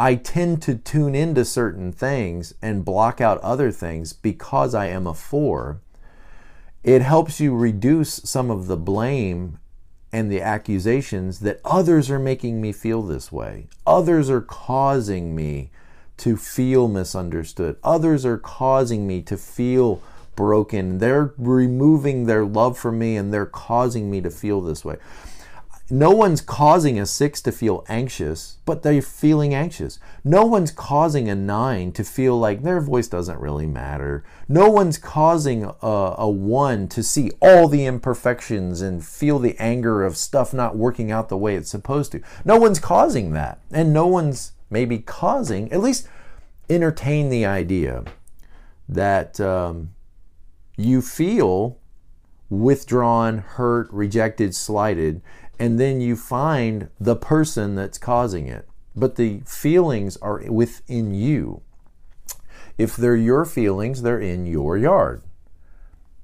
I 0.00 0.14
tend 0.14 0.62
to 0.62 0.76
tune 0.76 1.16
into 1.16 1.44
certain 1.44 1.90
things 1.90 2.54
and 2.62 2.84
block 2.84 3.20
out 3.20 3.40
other 3.40 3.72
things 3.72 4.12
because 4.12 4.72
I 4.72 4.86
am 4.86 5.08
a 5.08 5.12
four. 5.12 5.80
It 6.84 7.02
helps 7.02 7.40
you 7.40 7.56
reduce 7.56 8.20
some 8.22 8.48
of 8.48 8.68
the 8.68 8.76
blame 8.76 9.58
and 10.12 10.30
the 10.30 10.40
accusations 10.40 11.40
that 11.40 11.60
others 11.64 12.12
are 12.12 12.20
making 12.20 12.60
me 12.60 12.70
feel 12.70 13.02
this 13.02 13.32
way. 13.32 13.66
Others 13.88 14.30
are 14.30 14.40
causing 14.40 15.34
me 15.34 15.72
to 16.18 16.36
feel 16.36 16.86
misunderstood. 16.86 17.76
Others 17.82 18.24
are 18.24 18.38
causing 18.38 19.04
me 19.04 19.20
to 19.22 19.36
feel 19.36 20.00
broken. 20.36 20.98
They're 20.98 21.34
removing 21.36 22.26
their 22.26 22.44
love 22.44 22.78
for 22.78 22.92
me 22.92 23.16
and 23.16 23.34
they're 23.34 23.46
causing 23.46 24.12
me 24.12 24.20
to 24.20 24.30
feel 24.30 24.60
this 24.60 24.84
way 24.84 24.98
no 25.90 26.10
one's 26.10 26.42
causing 26.42 26.98
a 26.98 27.06
six 27.06 27.40
to 27.42 27.52
feel 27.52 27.84
anxious, 27.88 28.58
but 28.66 28.82
they're 28.82 29.00
feeling 29.00 29.54
anxious. 29.54 29.98
No 30.22 30.44
one's 30.44 30.70
causing 30.70 31.30
a 31.30 31.34
nine 31.34 31.92
to 31.92 32.04
feel 32.04 32.38
like 32.38 32.62
their 32.62 32.80
voice 32.80 33.08
doesn't 33.08 33.40
really 33.40 33.66
matter. 33.66 34.22
No 34.48 34.68
one's 34.68 34.98
causing 34.98 35.64
a, 35.64 36.14
a, 36.18 36.28
one 36.28 36.88
to 36.88 37.02
see 37.02 37.30
all 37.40 37.68
the 37.68 37.86
imperfections 37.86 38.82
and 38.82 39.04
feel 39.04 39.38
the 39.38 39.56
anger 39.58 40.04
of 40.04 40.18
stuff 40.18 40.52
not 40.52 40.76
working 40.76 41.10
out 41.10 41.30
the 41.30 41.38
way 41.38 41.54
it's 41.54 41.70
supposed 41.70 42.12
to. 42.12 42.20
No 42.44 42.58
one's 42.58 42.80
causing 42.80 43.32
that. 43.32 43.60
And 43.70 43.92
no 43.94 44.06
one's 44.06 44.52
maybe 44.68 44.98
causing, 44.98 45.72
at 45.72 45.80
least 45.80 46.06
entertain 46.68 47.30
the 47.30 47.46
idea 47.46 48.04
that 48.90 49.40
um, 49.40 49.94
you 50.76 51.00
feel 51.00 51.78
withdrawn, 52.50 53.38
hurt, 53.38 53.88
rejected, 53.90 54.54
slighted 54.54 55.22
and 55.58 55.78
then 55.78 56.00
you 56.00 56.16
find 56.16 56.88
the 57.00 57.16
person 57.16 57.74
that's 57.74 57.98
causing 57.98 58.46
it. 58.46 58.68
But 58.94 59.16
the 59.16 59.40
feelings 59.46 60.16
are 60.18 60.42
within 60.48 61.14
you. 61.14 61.62
If 62.76 62.96
they're 62.96 63.16
your 63.16 63.44
feelings, 63.44 64.02
they're 64.02 64.20
in 64.20 64.46
your 64.46 64.76
yard. 64.76 65.22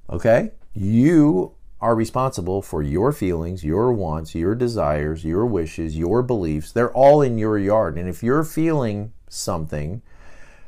Okay? 0.09 0.51
You 0.73 1.53
are 1.81 1.95
responsible 1.95 2.61
for 2.61 2.81
your 2.81 3.11
feelings, 3.11 3.63
your 3.63 3.91
wants, 3.91 4.33
your 4.33 4.55
desires, 4.55 5.25
your 5.25 5.45
wishes, 5.45 5.97
your 5.97 6.21
beliefs. 6.21 6.71
They're 6.71 6.91
all 6.91 7.21
in 7.21 7.37
your 7.37 7.57
yard. 7.57 7.97
And 7.97 8.07
if 8.07 8.23
you're 8.23 8.43
feeling 8.43 9.11
something, 9.29 10.01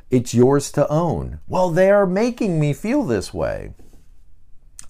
it's 0.09 0.33
yours 0.33 0.71
to 0.73 0.87
own. 0.89 1.39
Well, 1.47 1.71
they 1.71 1.89
are 1.89 2.05
making 2.05 2.59
me 2.59 2.73
feel 2.73 3.03
this 3.03 3.33
way. 3.33 3.73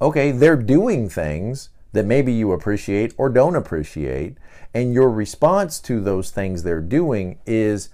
Okay, 0.01 0.31
they're 0.31 0.55
doing 0.55 1.09
things 1.09 1.69
that 1.93 2.05
maybe 2.05 2.33
you 2.33 2.51
appreciate 2.51 3.13
or 3.17 3.29
don't 3.29 3.55
appreciate. 3.55 4.37
And 4.73 4.93
your 4.93 5.09
response 5.09 5.79
to 5.81 6.01
those 6.01 6.31
things 6.31 6.63
they're 6.63 6.81
doing 6.81 7.39
is 7.45 7.89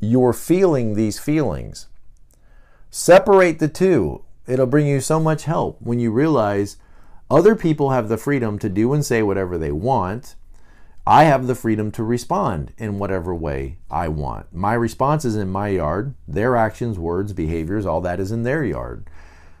you're 0.00 0.32
feeling 0.32 0.94
these 0.94 1.18
feelings. 1.18 1.86
Separate 2.90 3.58
the 3.58 3.68
two. 3.68 4.24
It'll 4.46 4.66
bring 4.66 4.86
you 4.86 5.00
so 5.00 5.20
much 5.20 5.44
help 5.44 5.80
when 5.80 6.00
you 6.00 6.10
realize 6.10 6.76
other 7.30 7.54
people 7.54 7.90
have 7.90 8.08
the 8.08 8.16
freedom 8.16 8.58
to 8.58 8.68
do 8.68 8.92
and 8.92 9.04
say 9.04 9.22
whatever 9.22 9.56
they 9.56 9.72
want. 9.72 10.34
I 11.06 11.24
have 11.24 11.46
the 11.46 11.54
freedom 11.54 11.90
to 11.92 12.04
respond 12.04 12.72
in 12.78 12.98
whatever 12.98 13.34
way 13.34 13.78
I 13.90 14.08
want. 14.08 14.52
My 14.52 14.74
response 14.74 15.24
is 15.24 15.36
in 15.36 15.48
my 15.50 15.68
yard. 15.68 16.14
Their 16.28 16.56
actions, 16.56 16.98
words, 16.98 17.32
behaviors, 17.32 17.86
all 17.86 18.00
that 18.02 18.20
is 18.20 18.32
in 18.32 18.42
their 18.42 18.64
yard. 18.64 19.08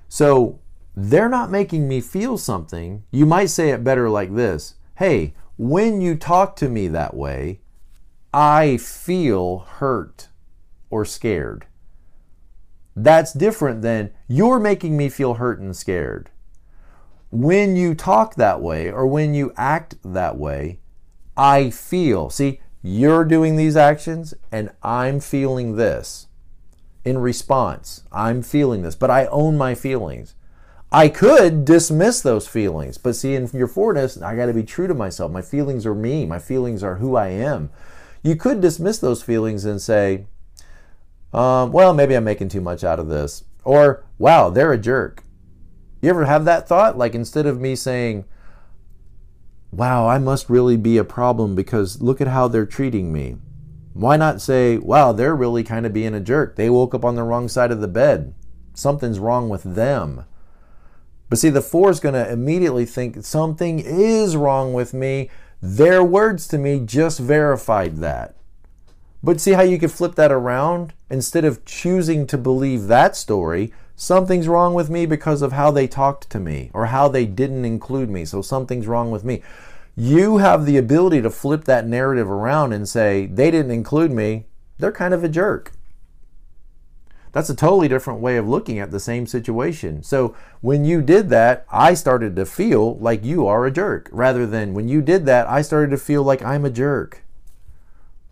So 0.08 0.59
they're 0.96 1.28
not 1.28 1.50
making 1.50 1.88
me 1.88 2.00
feel 2.00 2.36
something. 2.36 3.04
You 3.10 3.26
might 3.26 3.46
say 3.46 3.70
it 3.70 3.84
better 3.84 4.10
like 4.10 4.34
this 4.34 4.74
Hey, 4.96 5.34
when 5.56 6.00
you 6.00 6.14
talk 6.14 6.56
to 6.56 6.68
me 6.68 6.88
that 6.88 7.14
way, 7.14 7.60
I 8.32 8.76
feel 8.76 9.58
hurt 9.58 10.28
or 10.90 11.04
scared. 11.04 11.66
That's 12.96 13.32
different 13.32 13.82
than 13.82 14.10
you're 14.28 14.58
making 14.58 14.96
me 14.96 15.08
feel 15.08 15.34
hurt 15.34 15.60
and 15.60 15.76
scared. 15.76 16.30
When 17.30 17.76
you 17.76 17.94
talk 17.94 18.34
that 18.34 18.60
way 18.60 18.90
or 18.90 19.06
when 19.06 19.34
you 19.34 19.52
act 19.56 19.96
that 20.04 20.36
way, 20.36 20.80
I 21.36 21.70
feel. 21.70 22.28
See, 22.30 22.60
you're 22.82 23.24
doing 23.24 23.56
these 23.56 23.76
actions 23.76 24.34
and 24.50 24.70
I'm 24.82 25.20
feeling 25.20 25.76
this 25.76 26.26
in 27.04 27.18
response. 27.18 28.02
I'm 28.10 28.42
feeling 28.42 28.82
this, 28.82 28.96
but 28.96 29.10
I 29.10 29.26
own 29.26 29.56
my 29.56 29.74
feelings. 29.74 30.34
I 30.92 31.08
could 31.08 31.64
dismiss 31.64 32.20
those 32.20 32.48
feelings, 32.48 32.98
but 32.98 33.14
see, 33.14 33.34
in 33.34 33.48
your 33.52 33.68
fourness, 33.68 34.20
I 34.20 34.34
got 34.34 34.46
to 34.46 34.54
be 34.54 34.64
true 34.64 34.88
to 34.88 34.94
myself. 34.94 35.30
My 35.30 35.42
feelings 35.42 35.86
are 35.86 35.94
me, 35.94 36.26
my 36.26 36.40
feelings 36.40 36.82
are 36.82 36.96
who 36.96 37.14
I 37.14 37.28
am. 37.28 37.70
You 38.22 38.34
could 38.34 38.60
dismiss 38.60 38.98
those 38.98 39.22
feelings 39.22 39.64
and 39.64 39.80
say, 39.80 40.26
um, 41.32 41.70
well, 41.70 41.94
maybe 41.94 42.14
I'm 42.14 42.24
making 42.24 42.48
too 42.48 42.60
much 42.60 42.82
out 42.82 42.98
of 42.98 43.08
this. 43.08 43.44
Or, 43.62 44.04
wow, 44.18 44.50
they're 44.50 44.72
a 44.72 44.78
jerk. 44.78 45.22
You 46.02 46.10
ever 46.10 46.24
have 46.24 46.44
that 46.46 46.66
thought? 46.66 46.98
Like, 46.98 47.14
instead 47.14 47.46
of 47.46 47.60
me 47.60 47.76
saying, 47.76 48.24
wow, 49.70 50.08
I 50.08 50.18
must 50.18 50.50
really 50.50 50.76
be 50.76 50.96
a 50.96 51.04
problem 51.04 51.54
because 51.54 52.02
look 52.02 52.20
at 52.20 52.26
how 52.26 52.48
they're 52.48 52.66
treating 52.66 53.12
me. 53.12 53.36
Why 53.92 54.16
not 54.16 54.40
say, 54.40 54.78
wow, 54.78 55.12
they're 55.12 55.36
really 55.36 55.62
kind 55.62 55.86
of 55.86 55.92
being 55.92 56.14
a 56.14 56.20
jerk. 56.20 56.56
They 56.56 56.68
woke 56.68 56.94
up 56.94 57.04
on 57.04 57.14
the 57.14 57.22
wrong 57.22 57.48
side 57.48 57.70
of 57.70 57.80
the 57.80 57.88
bed. 57.88 58.34
Something's 58.74 59.18
wrong 59.18 59.48
with 59.48 59.62
them. 59.62 60.24
But 61.30 61.38
see, 61.38 61.48
the 61.48 61.62
four 61.62 61.90
is 61.90 62.00
going 62.00 62.14
to 62.14 62.30
immediately 62.30 62.84
think 62.84 63.24
something 63.24 63.78
is 63.78 64.36
wrong 64.36 64.72
with 64.74 64.92
me. 64.92 65.30
Their 65.62 66.02
words 66.02 66.48
to 66.48 66.58
me 66.58 66.80
just 66.84 67.20
verified 67.20 67.98
that. 67.98 68.34
But 69.22 69.40
see 69.40 69.52
how 69.52 69.62
you 69.62 69.78
could 69.78 69.92
flip 69.92 70.16
that 70.16 70.32
around? 70.32 70.92
Instead 71.08 71.44
of 71.44 71.64
choosing 71.64 72.26
to 72.26 72.36
believe 72.36 72.88
that 72.88 73.14
story, 73.14 73.72
something's 73.94 74.48
wrong 74.48 74.74
with 74.74 74.90
me 74.90 75.06
because 75.06 75.40
of 75.40 75.52
how 75.52 75.70
they 75.70 75.86
talked 75.86 76.28
to 76.30 76.40
me 76.40 76.70
or 76.74 76.86
how 76.86 77.06
they 77.06 77.26
didn't 77.26 77.64
include 77.64 78.10
me. 78.10 78.24
So 78.24 78.42
something's 78.42 78.88
wrong 78.88 79.10
with 79.10 79.22
me. 79.22 79.42
You 79.94 80.38
have 80.38 80.66
the 80.66 80.78
ability 80.78 81.22
to 81.22 81.30
flip 81.30 81.64
that 81.64 81.86
narrative 81.86 82.28
around 82.30 82.72
and 82.72 82.88
say, 82.88 83.26
they 83.26 83.50
didn't 83.50 83.72
include 83.72 84.10
me. 84.10 84.46
They're 84.78 84.90
kind 84.90 85.14
of 85.14 85.22
a 85.22 85.28
jerk. 85.28 85.72
That's 87.32 87.50
a 87.50 87.54
totally 87.54 87.88
different 87.88 88.20
way 88.20 88.36
of 88.36 88.48
looking 88.48 88.78
at 88.78 88.90
the 88.90 89.00
same 89.00 89.26
situation. 89.26 90.02
So 90.02 90.34
when 90.60 90.84
you 90.84 91.00
did 91.00 91.28
that, 91.30 91.64
I 91.70 91.94
started 91.94 92.34
to 92.36 92.46
feel 92.46 92.96
like 92.98 93.24
you 93.24 93.46
are 93.46 93.66
a 93.66 93.70
jerk 93.70 94.08
rather 94.12 94.46
than 94.46 94.74
when 94.74 94.88
you 94.88 95.00
did 95.00 95.26
that, 95.26 95.46
I 95.46 95.62
started 95.62 95.90
to 95.90 95.98
feel 95.98 96.22
like 96.22 96.42
I'm 96.42 96.64
a 96.64 96.70
jerk. 96.70 97.22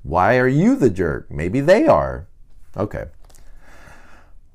Why 0.02 0.38
are 0.38 0.48
you 0.48 0.74
the 0.74 0.90
jerk? 0.90 1.30
Maybe 1.30 1.60
they 1.60 1.86
are. 1.86 2.26
Okay. 2.76 3.06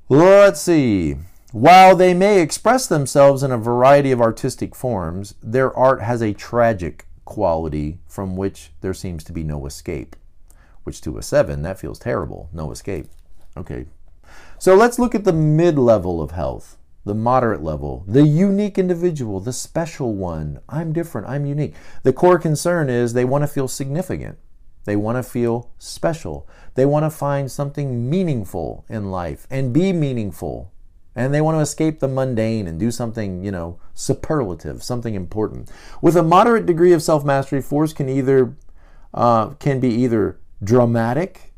Let's 0.08 0.60
see. 0.60 1.16
While 1.52 1.94
they 1.96 2.14
may 2.14 2.40
express 2.40 2.86
themselves 2.86 3.42
in 3.42 3.52
a 3.52 3.58
variety 3.58 4.10
of 4.10 4.20
artistic 4.20 4.74
forms, 4.74 5.36
their 5.42 5.72
art 5.74 6.02
has 6.02 6.20
a 6.20 6.34
tragic 6.34 7.06
quality 7.24 7.98
from 8.08 8.36
which 8.36 8.72
there 8.80 8.92
seems 8.92 9.24
to 9.24 9.32
be 9.32 9.44
no 9.44 9.64
escape. 9.66 10.16
Which 10.82 11.00
to 11.02 11.16
a 11.16 11.22
seven, 11.22 11.62
that 11.62 11.78
feels 11.78 11.98
terrible. 11.98 12.50
No 12.52 12.72
escape. 12.72 13.06
Okay. 13.56 13.86
So 14.58 14.74
let's 14.74 14.98
look 14.98 15.14
at 15.14 15.24
the 15.24 15.32
mid 15.32 15.78
level 15.78 16.22
of 16.22 16.30
health, 16.30 16.78
the 17.04 17.14
moderate 17.14 17.62
level, 17.62 18.04
the 18.06 18.26
unique 18.26 18.78
individual, 18.78 19.40
the 19.40 19.52
special 19.52 20.14
one. 20.14 20.60
I'm 20.68 20.92
different. 20.92 21.28
I'm 21.28 21.44
unique. 21.44 21.74
The 22.02 22.12
core 22.12 22.38
concern 22.38 22.88
is 22.88 23.12
they 23.12 23.24
want 23.24 23.42
to 23.42 23.48
feel 23.48 23.68
significant. 23.68 24.38
They 24.84 24.96
want 24.96 25.16
to 25.16 25.22
feel 25.22 25.70
special. 25.78 26.48
They 26.74 26.86
want 26.86 27.04
to 27.04 27.10
find 27.10 27.50
something 27.50 28.08
meaningful 28.08 28.84
in 28.88 29.10
life 29.10 29.46
and 29.50 29.72
be 29.72 29.92
meaningful. 29.92 30.72
And 31.16 31.32
they 31.32 31.40
want 31.40 31.56
to 31.56 31.60
escape 31.60 32.00
the 32.00 32.08
mundane 32.08 32.66
and 32.66 32.78
do 32.78 32.90
something, 32.90 33.44
you 33.44 33.50
know, 33.50 33.78
superlative, 33.94 34.82
something 34.82 35.14
important. 35.14 35.70
With 36.02 36.16
a 36.16 36.22
moderate 36.22 36.66
degree 36.66 36.92
of 36.92 37.02
self-mastery, 37.02 37.62
fours 37.62 37.92
can 37.92 38.08
either 38.08 38.56
uh, 39.14 39.50
can 39.50 39.78
be 39.78 39.88
either 39.88 40.40
dramatic 40.62 41.54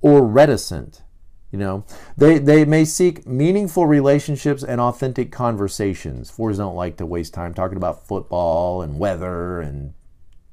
or 0.00 0.26
reticent. 0.26 1.02
You 1.50 1.58
know, 1.58 1.84
they 2.16 2.38
they 2.38 2.64
may 2.64 2.84
seek 2.84 3.26
meaningful 3.26 3.86
relationships 3.86 4.62
and 4.62 4.80
authentic 4.80 5.32
conversations. 5.32 6.30
Fours 6.30 6.58
don't 6.58 6.76
like 6.76 6.98
to 6.98 7.06
waste 7.06 7.32
time 7.32 7.54
talking 7.54 7.78
about 7.78 8.06
football 8.06 8.82
and 8.82 8.98
weather 8.98 9.60
and 9.60 9.94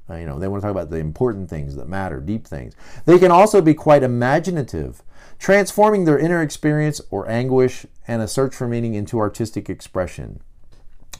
uh, 0.10 0.16
you 0.16 0.26
know, 0.26 0.38
they 0.38 0.48
want 0.48 0.62
to 0.62 0.68
talk 0.68 0.72
about 0.72 0.92
the 0.92 0.98
important 0.98 1.50
things 1.50 1.76
that 1.76 1.88
matter, 1.88 2.20
deep 2.20 2.46
things. 2.46 2.76
They 3.06 3.18
can 3.18 3.32
also 3.32 3.62
be 3.62 3.74
quite 3.74 4.04
imaginative, 4.04 5.02
transforming 5.40 6.06
their 6.06 6.20
inner 6.20 6.42
experience 6.42 7.02
or 7.10 7.28
anguish 7.30 7.86
and 8.08 8.22
a 8.22 8.28
search 8.28 8.56
for 8.56 8.68
meaning 8.68 8.94
into 8.94 9.20
artistic 9.20 9.70
expression. 9.70 10.42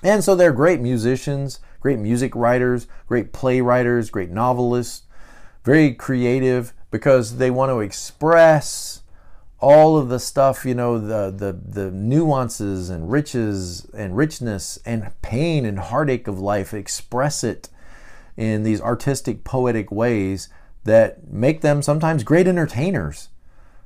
And 0.04 0.24
so 0.24 0.36
they're 0.36 0.52
great 0.52 0.82
musicians, 0.82 1.60
great 1.80 1.98
music 1.98 2.36
writers, 2.36 2.88
great 3.08 3.34
playwriters, 3.34 4.12
great 4.12 4.30
novelists, 4.30 5.04
very 5.64 5.94
creative 5.94 6.74
because 6.92 7.38
they 7.38 7.50
want 7.50 7.72
to 7.72 7.80
express 7.80 9.02
all 9.66 9.98
of 9.98 10.10
the 10.10 10.20
stuff, 10.20 10.64
you 10.64 10.76
know, 10.76 11.00
the 11.00 11.32
the 11.36 11.52
the 11.52 11.90
nuances 11.90 12.92
and 12.92 13.12
riches 13.12 13.88
and 13.96 14.16
richness 14.16 14.78
and 14.86 15.12
pain 15.24 15.66
and 15.66 15.80
heartache 15.80 16.28
of 16.28 16.40
life, 16.40 16.72
express 16.72 17.44
it 17.44 17.70
in 18.38 18.62
these 18.62 18.80
artistic, 18.80 19.44
poetic 19.44 19.92
ways 19.92 20.50
that 20.84 21.28
make 21.32 21.62
them 21.62 21.82
sometimes 21.82 22.24
great 22.24 22.48
entertainers 22.48 23.30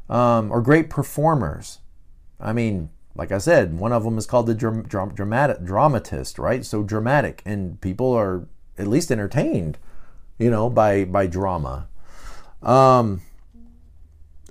um, 0.10 0.52
or 0.52 0.62
great 0.62 0.90
performers. 0.90 1.80
I 2.42 2.52
mean, 2.52 2.90
like 3.16 3.32
I 3.32 3.38
said, 3.38 3.80
one 3.80 3.94
of 3.94 4.04
them 4.04 4.18
is 4.18 4.26
called 4.26 4.48
the 4.48 4.56
dram- 4.56 4.84
dram- 4.84 5.16
dramatic 5.16 5.64
dramatist, 5.64 6.38
right? 6.38 6.66
So 6.66 6.84
dramatic, 6.84 7.42
and 7.46 7.80
people 7.80 8.12
are 8.12 8.50
at 8.78 8.88
least 8.88 9.14
entertained, 9.14 9.78
you 10.38 10.50
know, 10.50 10.70
by 10.70 11.06
by 11.06 11.26
drama. 11.26 11.88
Um, 12.62 13.22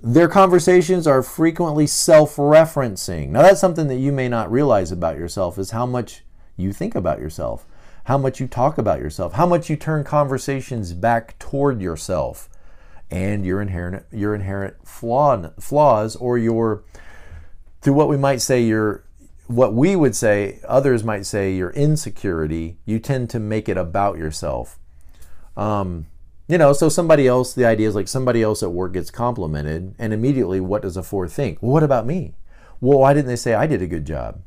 their 0.01 0.27
conversations 0.27 1.07
are 1.07 1.21
frequently 1.21 1.87
self-referencing. 1.87 3.29
Now, 3.29 3.41
that's 3.41 3.59
something 3.59 3.87
that 3.87 3.97
you 3.97 4.11
may 4.11 4.29
not 4.29 4.51
realize 4.51 4.91
about 4.91 5.17
yourself 5.17 5.57
is 5.57 5.71
how 5.71 5.85
much 5.85 6.23
you 6.57 6.73
think 6.73 6.95
about 6.95 7.19
yourself 7.19 7.65
how 8.09 8.17
much 8.17 8.39
you 8.39 8.47
talk 8.47 8.79
about 8.79 8.99
yourself, 8.99 9.33
how 9.33 9.45
much 9.45 9.69
you 9.69 9.75
turn 9.75 10.03
conversations 10.03 10.93
back 10.93 11.37
toward 11.37 11.79
yourself 11.79 12.49
and 13.11 13.45
your 13.45 13.61
inherent 13.61 14.03
your 14.11 14.33
inherent 14.33 14.75
flaw, 14.83 15.51
flaws 15.59 16.15
or 16.15 16.35
your 16.35 16.83
to 17.81 17.93
what 17.93 18.09
we 18.09 18.17
might 18.17 18.41
say 18.41 18.63
your 18.63 19.03
what 19.45 19.75
we 19.75 19.95
would 19.95 20.15
say 20.15 20.59
others 20.67 21.03
might 21.03 21.23
say 21.23 21.53
your 21.53 21.69
insecurity 21.71 22.77
you 22.83 22.97
tend 22.97 23.29
to 23.29 23.39
make 23.39 23.69
it 23.69 23.77
about 23.77 24.17
yourself 24.17 24.79
um, 25.55 26.07
you 26.49 26.57
know 26.57 26.73
so 26.73 26.89
somebody 26.89 27.27
else 27.27 27.53
the 27.53 27.65
idea 27.65 27.87
is 27.87 27.95
like 27.95 28.07
somebody 28.07 28.41
else 28.41 28.63
at 28.63 28.71
work 28.71 28.93
gets 28.93 29.11
complimented 29.11 29.95
and 29.99 30.11
immediately 30.11 30.59
what 30.59 30.81
does 30.81 30.97
a 30.97 31.03
four 31.03 31.27
think? 31.27 31.59
Well, 31.61 31.71
what 31.71 31.83
about 31.83 32.05
me? 32.05 32.33
Well 32.81 32.99
why 32.99 33.13
didn't 33.13 33.27
they 33.27 33.35
say 33.37 33.53
i 33.53 33.67
did 33.67 33.81
a 33.81 33.87
good 33.87 34.05
job? 34.05 34.41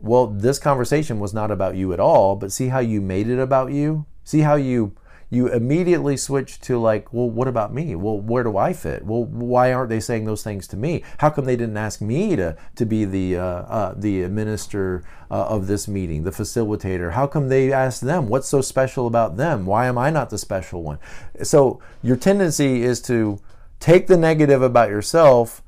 Well, 0.00 0.28
this 0.28 0.60
conversation 0.60 1.18
was 1.18 1.34
not 1.34 1.50
about 1.50 1.74
you 1.74 1.92
at 1.92 1.98
all, 1.98 2.36
but 2.36 2.52
see 2.52 2.68
how 2.68 2.78
you 2.78 3.00
made 3.00 3.28
it 3.28 3.40
about 3.40 3.72
you? 3.72 4.06
See 4.22 4.40
how 4.40 4.54
you 4.54 4.94
you 5.30 5.48
immediately 5.48 6.16
switch 6.16 6.60
to 6.60 6.78
like, 6.78 7.12
well, 7.12 7.28
what 7.28 7.48
about 7.48 7.72
me? 7.72 7.94
Well, 7.94 8.18
where 8.18 8.42
do 8.42 8.56
I 8.56 8.72
fit? 8.72 9.04
Well, 9.04 9.24
why 9.24 9.72
aren't 9.72 9.90
they 9.90 10.00
saying 10.00 10.24
those 10.24 10.42
things 10.42 10.66
to 10.68 10.76
me? 10.76 11.02
How 11.18 11.30
come 11.30 11.44
they 11.44 11.56
didn't 11.56 11.76
ask 11.76 12.00
me 12.00 12.34
to 12.36 12.56
to 12.76 12.86
be 12.86 13.04
the 13.04 13.36
uh, 13.36 13.44
uh, 13.44 13.94
the 13.96 14.26
minister 14.28 15.04
uh, 15.30 15.46
of 15.46 15.66
this 15.66 15.86
meeting, 15.86 16.24
the 16.24 16.30
facilitator? 16.30 17.12
How 17.12 17.26
come 17.26 17.48
they 17.48 17.72
asked 17.72 18.00
them? 18.00 18.28
What's 18.28 18.48
so 18.48 18.60
special 18.60 19.06
about 19.06 19.36
them? 19.36 19.66
Why 19.66 19.86
am 19.86 19.98
I 19.98 20.10
not 20.10 20.30
the 20.30 20.38
special 20.38 20.82
one? 20.82 20.98
So 21.42 21.80
your 22.02 22.16
tendency 22.16 22.82
is 22.82 23.00
to 23.02 23.38
take 23.80 24.06
the 24.06 24.16
negative 24.16 24.62
about 24.62 24.88
yourself 24.88 25.62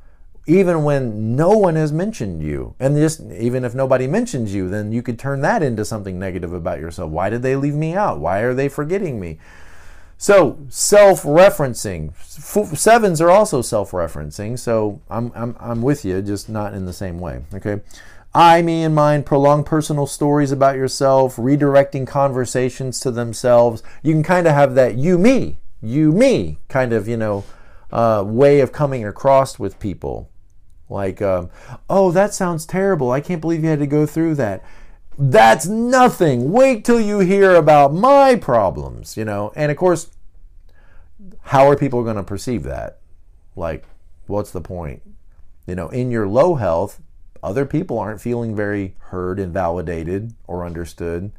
even 0.51 0.82
when 0.82 1.36
no 1.36 1.51
one 1.51 1.76
has 1.76 1.92
mentioned 1.92 2.42
you. 2.42 2.74
And 2.80 2.96
just 2.96 3.20
even 3.30 3.64
if 3.64 3.72
nobody 3.72 4.09
mentions 4.09 4.53
you, 4.53 4.68
then 4.68 4.90
you 4.90 5.01
could 5.01 5.16
turn 5.16 5.42
that 5.42 5.62
into 5.62 5.84
something 5.84 6.18
negative 6.18 6.53
about 6.53 6.80
yourself. 6.80 7.12
Why 7.12 7.30
did 7.30 7.42
they 7.42 7.55
leave 7.55 7.74
me 7.74 7.94
out? 7.94 8.18
Why 8.18 8.40
are 8.40 8.53
they 8.53 8.68
forgetting 8.68 9.20
me? 9.20 9.38
So, 10.18 10.59
self 10.68 11.22
referencing. 11.22 12.16
Sevens 12.76 13.20
are 13.20 13.30
also 13.30 13.62
self 13.62 13.92
referencing. 13.92 14.59
So, 14.59 15.01
I'm, 15.09 15.30
I'm, 15.36 15.57
I'm 15.61 15.82
with 15.82 16.05
you, 16.05 16.20
just 16.20 16.48
not 16.48 16.74
in 16.74 16.84
the 16.84 16.92
same 16.92 17.20
way. 17.20 17.44
Okay. 17.55 17.80
I, 18.34 18.61
me, 18.62 18.82
and 18.82 18.94
mine, 18.94 19.22
prolong 19.22 19.62
personal 19.62 20.07
stories 20.07 20.51
about 20.51 20.76
yourself, 20.76 21.36
redirecting 21.36 22.09
conversations 22.09 22.98
to 23.01 23.12
themselves. 23.12 23.84
You 24.03 24.12
can 24.12 24.22
kind 24.24 24.46
of 24.48 24.55
have 24.55 24.74
that 24.74 24.96
you, 24.96 25.16
me, 25.16 25.59
you, 25.80 26.12
me 26.12 26.59
kind 26.68 26.92
of, 26.92 27.07
you 27.09 27.16
know, 27.16 27.44
uh, 27.92 28.24
way 28.26 28.61
of 28.61 28.72
coming 28.72 29.05
across 29.05 29.59
with 29.59 29.78
people. 29.78 30.28
Like, 30.91 31.22
um, 31.22 31.51
oh, 31.88 32.11
that 32.11 32.34
sounds 32.34 32.66
terrible. 32.66 33.11
I 33.11 33.20
can't 33.20 33.41
believe 33.41 33.62
you 33.62 33.70
had 33.70 33.78
to 33.78 33.86
go 33.86 34.07
through 34.07 34.34
that. 34.34 34.62
That's 35.16 35.66
nothing. 35.66 36.51
Wait 36.51 36.84
till 36.84 37.01
you 37.01 37.20
hear 37.20 37.55
about 37.55 37.95
my 37.95 38.34
problems, 38.36 39.16
you 39.16 39.24
know. 39.24 39.53
And 39.55 39.70
of 39.70 39.76
course, 39.76 40.11
how 41.43 41.68
are 41.68 41.76
people 41.76 42.03
going 42.03 42.16
to 42.16 42.22
perceive 42.22 42.64
that? 42.64 42.99
Like, 43.55 43.84
what's 44.26 44.51
the 44.51 44.61
point? 44.61 45.03
You 45.66 45.74
know, 45.74 45.88
in 45.88 46.11
your 46.11 46.26
low 46.26 46.57
health, 46.57 47.01
other 47.43 47.66
people 47.66 47.99
aren't 47.99 48.20
feeling 48.20 48.57
very 48.57 48.97
heard 48.99 49.38
and 49.38 49.53
validated 49.53 50.34
or 50.47 50.64
understood 50.64 51.30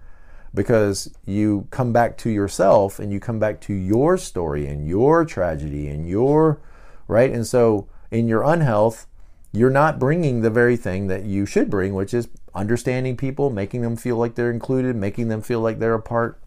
because 0.53 1.13
you 1.25 1.67
come 1.71 1.93
back 1.93 2.17
to 2.17 2.29
yourself 2.29 2.99
and 2.99 3.11
you 3.11 3.19
come 3.19 3.39
back 3.39 3.61
to 3.61 3.73
your 3.73 4.17
story 4.17 4.67
and 4.67 4.87
your 4.87 5.23
tragedy 5.23 5.87
and 5.87 6.07
your 6.07 6.59
right 7.07 7.31
and 7.31 7.47
so 7.47 7.87
in 8.09 8.27
your 8.27 8.43
unhealth 8.43 9.07
you're 9.51 9.69
not 9.69 9.99
bringing 9.99 10.41
the 10.41 10.49
very 10.49 10.77
thing 10.77 11.07
that 11.07 11.23
you 11.23 11.45
should 11.45 11.69
bring 11.69 11.93
which 11.93 12.13
is 12.13 12.27
understanding 12.53 13.15
people 13.15 13.49
making 13.49 13.81
them 13.81 13.95
feel 13.95 14.17
like 14.17 14.35
they're 14.35 14.51
included 14.51 14.95
making 14.95 15.27
them 15.27 15.41
feel 15.41 15.59
like 15.59 15.79
they're 15.79 15.93
a 15.93 16.01
part 16.01 16.39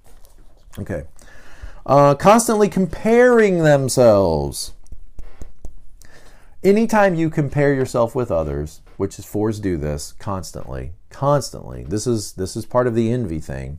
okay 0.79 1.05
uh, 1.87 2.15
constantly 2.15 2.69
comparing 2.69 3.59
themselves 3.59 4.73
anytime 6.63 7.15
you 7.15 7.29
compare 7.29 7.75
yourself 7.75 8.15
with 8.15 8.31
others 8.31 8.81
which 8.97 9.19
is 9.19 9.25
fours 9.25 9.61
do 9.61 9.77
this 9.77 10.13
constantly 10.19 10.93
constantly 11.11 11.85
this 11.85 12.07
is 12.07 12.33
this 12.33 12.57
is 12.57 12.65
part 12.65 12.87
of 12.87 12.95
the 12.95 13.13
envy 13.13 13.39
thing 13.39 13.79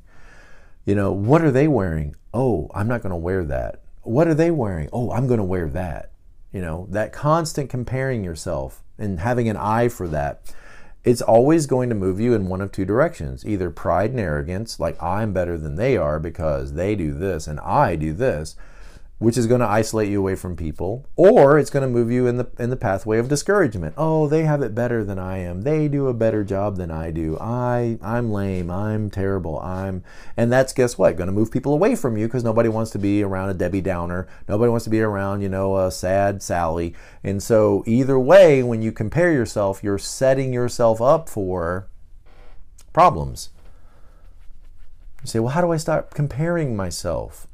you 0.85 0.93
know, 0.93 1.11
what 1.11 1.41
are 1.41 1.51
they 1.51 1.67
wearing? 1.67 2.15
Oh, 2.33 2.69
I'm 2.73 2.87
not 2.87 3.01
going 3.01 3.11
to 3.11 3.17
wear 3.17 3.43
that. 3.45 3.81
What 4.03 4.27
are 4.27 4.35
they 4.35 4.51
wearing? 4.51 4.87
Oh, 4.93 5.11
I'm 5.11 5.25
going 5.25 5.39
to 5.39 5.43
wear 5.43 5.67
that. 5.69 6.11
You 6.51 6.61
know, 6.61 6.87
that 6.91 7.11
constant 7.11 7.69
comparing 7.69 8.23
yourself 8.23 8.83
and 8.97 9.19
having 9.19 9.49
an 9.49 9.57
eye 9.57 9.89
for 9.89 10.07
that, 10.07 10.53
it's 11.03 11.21
always 11.21 11.67
going 11.67 11.89
to 11.89 11.95
move 11.95 12.19
you 12.19 12.33
in 12.33 12.47
one 12.47 12.61
of 12.61 12.71
two 12.71 12.85
directions. 12.85 13.45
Either 13.45 13.69
pride 13.69 14.09
and 14.09 14.19
arrogance, 14.19 14.79
like 14.79 15.01
I'm 15.01 15.33
better 15.33 15.57
than 15.57 15.75
they 15.75 15.97
are 15.97 16.19
because 16.19 16.73
they 16.73 16.95
do 16.95 17.13
this 17.13 17.47
and 17.47 17.59
I 17.59 17.95
do 17.95 18.11
this, 18.11 18.55
which 19.17 19.37
is 19.37 19.47
going 19.47 19.61
to 19.61 19.67
isolate 19.67 20.09
you 20.09 20.19
away 20.19 20.35
from 20.35 20.57
people, 20.57 21.05
or 21.15 21.57
it's 21.57 21.69
going 21.69 21.81
to 21.81 21.89
move 21.89 22.11
you 22.11 22.27
in 22.27 22.35
the 22.35 22.47
in 22.59 22.69
the 22.69 22.75
pathway 22.75 23.17
of 23.17 23.29
discouragement. 23.29 23.95
Oh, 23.97 24.27
they 24.27 24.43
have 24.43 24.61
it 24.61 24.75
better 24.75 25.05
than 25.05 25.17
I 25.17 25.37
am. 25.37 25.61
They 25.61 25.87
do 25.87 26.07
a 26.07 26.13
better 26.13 26.43
job 26.43 26.75
than 26.75 26.91
I 26.91 27.11
do. 27.11 27.37
I 27.39 27.97
I'm 28.01 28.31
lame. 28.31 28.69
I'm 28.69 29.09
terrible. 29.09 29.57
I'm 29.59 30.03
and 30.35 30.51
that's 30.51 30.73
guess 30.73 30.97
what? 30.97 31.15
Going 31.15 31.27
to 31.27 31.33
move 31.33 31.49
people 31.49 31.73
away 31.73 31.95
from 31.95 32.17
you 32.17 32.27
because 32.27 32.43
nobody 32.43 32.67
wants 32.67 32.91
to 32.91 32.99
be 32.99 33.23
around 33.23 33.49
a 33.49 33.53
Debbie 33.53 33.81
Downer. 33.81 34.27
Nobody 34.49 34.69
wants 34.69 34.83
to 34.83 34.89
be 34.89 35.01
around, 35.01 35.41
you 35.41 35.49
know, 35.49 35.77
a 35.77 35.91
sad 35.91 36.43
Sally. 36.43 36.93
And 37.23 37.41
so 37.41 37.83
either 37.87 38.19
way, 38.19 38.63
when 38.63 38.81
you 38.81 38.91
compare 38.91 39.31
yourself, 39.31 39.81
you're 39.81 39.97
setting 39.97 40.51
yourself 40.51 41.01
up 41.01 41.29
for 41.29 41.87
problems. 42.91 43.49
You 45.21 45.27
say, 45.27 45.39
"Well, 45.39 45.53
how 45.53 45.61
do 45.61 45.71
I 45.71 45.77
stop 45.77 46.13
comparing 46.13 46.75
myself?" 46.75 47.47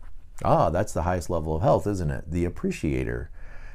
Ah, 0.44 0.70
that's 0.70 0.94
the 0.94 1.04
highest 1.04 1.30
level 1.30 1.56
of 1.56 1.62
health, 1.62 1.88
isn't 1.88 2.12
it? 2.12 2.30
The 2.30 2.46
appreciator. 2.46 3.30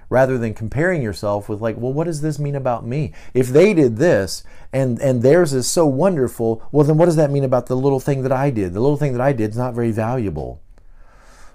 Rather 0.09 0.39
than 0.39 0.55
comparing 0.55 1.03
yourself 1.03 1.49
with 1.49 1.61
like, 1.61 1.77
well, 1.77 1.93
what 1.93 2.05
does 2.05 2.21
this 2.21 2.39
mean 2.39 2.55
about 2.55 2.87
me? 2.87 3.13
If 3.35 3.49
they 3.49 3.75
did 3.75 3.97
this 3.97 4.45
and 4.73 5.01
and 5.01 5.23
theirs 5.23 5.53
is 5.53 5.69
so 5.69 5.87
wonderful, 5.87 6.63
well 6.71 6.85
then 6.85 6.97
what 6.97 7.07
does 7.07 7.17
that 7.17 7.31
mean 7.31 7.45
about 7.45 7.67
the 7.67 7.77
little 7.77 8.01
thing 8.01 8.23
that 8.23 8.33
I 8.33 8.51
did? 8.51 8.73
The 8.73 8.81
little 8.81 8.97
thing 8.97 9.13
that 9.13 9.21
I 9.21 9.33
did 9.33 9.51
is 9.51 9.57
not 9.57 9.75
very 9.75 9.91
valuable. 9.91 10.61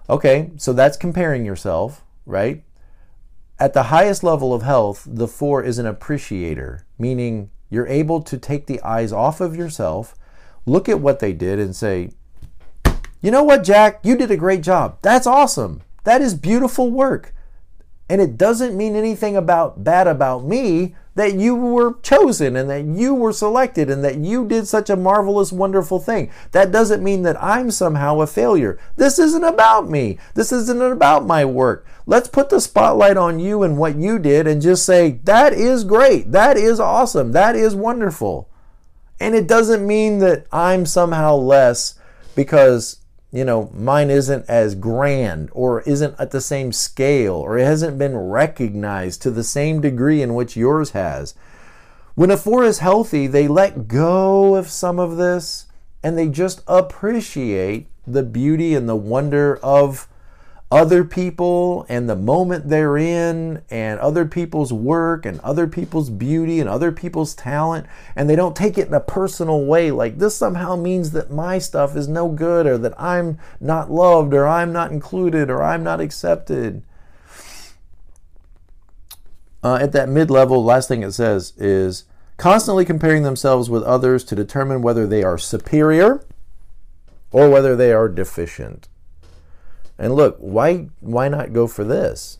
Okay, 0.09 0.51
so 0.57 0.73
that's 0.73 0.97
comparing 0.97 1.45
yourself, 1.45 2.03
right? 2.25 2.63
At 3.57 3.73
the 3.73 3.83
highest 3.83 4.23
level 4.23 4.53
of 4.53 4.63
health, 4.63 5.07
the 5.07 5.27
four 5.27 5.63
is 5.63 5.77
an 5.77 5.85
appreciator, 5.85 6.85
meaning 6.97 7.51
you're 7.69 7.87
able 7.87 8.21
to 8.23 8.37
take 8.37 8.65
the 8.65 8.81
eyes 8.81 9.13
off 9.13 9.39
of 9.39 9.55
yourself, 9.55 10.15
look 10.65 10.89
at 10.89 10.99
what 10.99 11.19
they 11.19 11.31
did, 11.31 11.59
and 11.59 11.75
say, 11.75 12.11
you 13.21 13.31
know 13.31 13.43
what, 13.43 13.63
Jack? 13.63 13.99
You 14.03 14.15
did 14.15 14.31
a 14.31 14.37
great 14.37 14.61
job. 14.61 14.97
That's 15.01 15.27
awesome. 15.27 15.81
That 16.03 16.21
is 16.21 16.33
beautiful 16.33 16.89
work. 16.89 17.33
And 18.09 18.19
it 18.19 18.37
doesn't 18.37 18.75
mean 18.75 18.95
anything 18.95 19.37
about 19.37 19.83
bad 19.83 20.07
about 20.07 20.43
me 20.43 20.95
that 21.15 21.35
you 21.35 21.55
were 21.55 21.99
chosen 22.01 22.55
and 22.55 22.69
that 22.69 22.83
you 22.83 23.13
were 23.13 23.33
selected 23.33 23.89
and 23.89 24.03
that 24.03 24.17
you 24.17 24.47
did 24.47 24.67
such 24.67 24.89
a 24.89 24.95
marvelous, 24.95 25.51
wonderful 25.51 25.99
thing. 25.99 26.31
That 26.51 26.71
doesn't 26.71 27.03
mean 27.03 27.23
that 27.23 27.41
I'm 27.41 27.69
somehow 27.69 28.21
a 28.21 28.27
failure. 28.27 28.79
This 28.95 29.19
isn't 29.19 29.43
about 29.43 29.89
me. 29.89 30.17
This 30.33 30.51
isn't 30.51 30.81
about 30.81 31.25
my 31.25 31.43
work. 31.45 31.85
Let's 32.05 32.29
put 32.29 32.49
the 32.49 32.61
spotlight 32.61 33.17
on 33.17 33.39
you 33.39 33.63
and 33.63 33.77
what 33.77 33.97
you 33.97 34.19
did 34.19 34.47
and 34.47 34.61
just 34.61 34.85
say, 34.85 35.19
that 35.23 35.53
is 35.53 35.83
great. 35.83 36.31
That 36.31 36.57
is 36.57 36.79
awesome. 36.79 37.33
That 37.33 37.55
is 37.55 37.75
wonderful. 37.75 38.49
And 39.19 39.35
it 39.35 39.47
doesn't 39.47 39.85
mean 39.85 40.19
that 40.19 40.47
I'm 40.51 40.85
somehow 40.85 41.35
less 41.35 41.99
because 42.35 43.00
you 43.31 43.45
know, 43.45 43.71
mine 43.73 44.09
isn't 44.09 44.45
as 44.49 44.75
grand 44.75 45.49
or 45.53 45.81
isn't 45.81 46.15
at 46.19 46.31
the 46.31 46.41
same 46.41 46.73
scale 46.73 47.35
or 47.35 47.57
it 47.57 47.63
hasn't 47.63 47.97
been 47.97 48.17
recognized 48.17 49.21
to 49.21 49.31
the 49.31 49.43
same 49.43 49.79
degree 49.79 50.21
in 50.21 50.33
which 50.33 50.57
yours 50.57 50.91
has. 50.91 51.33
When 52.15 52.29
a 52.29 52.37
four 52.37 52.63
is 52.63 52.79
healthy, 52.79 53.27
they 53.27 53.47
let 53.47 53.87
go 53.87 54.55
of 54.55 54.69
some 54.69 54.99
of 54.99 55.15
this 55.15 55.67
and 56.03 56.17
they 56.17 56.27
just 56.27 56.61
appreciate 56.67 57.87
the 58.05 58.23
beauty 58.23 58.75
and 58.75 58.89
the 58.89 58.95
wonder 58.95 59.57
of 59.63 60.07
other 60.71 61.03
people 61.03 61.85
and 61.89 62.09
the 62.09 62.15
moment 62.15 62.69
they're 62.69 62.97
in 62.97 63.61
and 63.69 63.99
other 63.99 64.25
people's 64.25 64.71
work 64.71 65.25
and 65.25 65.37
other 65.41 65.67
people's 65.67 66.09
beauty 66.09 66.61
and 66.61 66.69
other 66.69 66.93
people's 66.93 67.35
talent 67.35 67.85
and 68.15 68.29
they 68.29 68.37
don't 68.37 68.55
take 68.55 68.77
it 68.77 68.87
in 68.87 68.93
a 68.93 68.99
personal 69.01 69.65
way 69.65 69.91
like 69.91 70.17
this 70.17 70.35
somehow 70.35 70.77
means 70.77 71.11
that 71.11 71.29
my 71.29 71.59
stuff 71.59 71.97
is 71.97 72.07
no 72.07 72.29
good 72.29 72.65
or 72.65 72.77
that 72.77 72.99
I'm 72.99 73.37
not 73.59 73.91
loved 73.91 74.33
or 74.33 74.47
I'm 74.47 74.71
not 74.71 74.91
included 74.91 75.49
or 75.49 75.61
I'm 75.61 75.83
not 75.83 75.99
accepted. 75.99 76.83
Uh, 79.63 79.75
at 79.75 79.91
that 79.91 80.09
mid 80.09 80.31
level, 80.31 80.63
last 80.63 80.87
thing 80.87 81.03
it 81.03 81.11
says 81.11 81.53
is 81.57 82.05
constantly 82.37 82.85
comparing 82.85 83.23
themselves 83.23 83.69
with 83.69 83.83
others 83.83 84.23
to 84.23 84.35
determine 84.35 84.81
whether 84.81 85.05
they 85.05 85.21
are 85.21 85.37
superior 85.37 86.25
or 87.31 87.49
whether 87.49 87.75
they 87.75 87.91
are 87.91 88.07
deficient. 88.07 88.87
And 90.01 90.15
look, 90.15 90.37
why 90.39 90.87
why 90.99 91.29
not 91.29 91.53
go 91.53 91.67
for 91.67 91.83
this? 91.83 92.39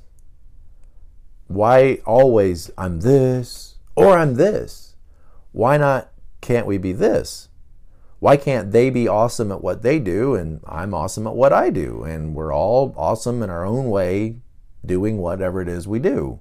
Why 1.48 2.00
always 2.08 2.72
I'm 2.76 3.02
this 3.02 3.76
or 3.96 4.18
I'm 4.18 4.34
this? 4.34 4.96
Why 5.52 5.78
not 5.78 6.12
can't 6.42 6.66
we 6.66 6.80
be 6.80 6.92
this? 6.92 7.50
Why 8.18 8.36
can't 8.36 8.72
they 8.72 8.90
be 8.90 9.08
awesome 9.08 9.52
at 9.52 9.64
what 9.64 9.84
they 9.84 10.00
do 10.00 10.34
and 10.34 10.62
I'm 10.66 10.96
awesome 10.96 11.28
at 11.28 11.36
what 11.36 11.54
I 11.54 11.70
do 11.70 12.04
and 12.04 12.34
we're 12.34 12.52
all 12.52 12.96
awesome 12.98 13.44
in 13.44 13.52
our 13.52 13.64
own 13.64 13.92
way 13.92 14.38
doing 14.84 15.20
whatever 15.20 15.62
it 15.62 15.70
is 15.70 15.88
we 15.88 16.00
do? 16.00 16.40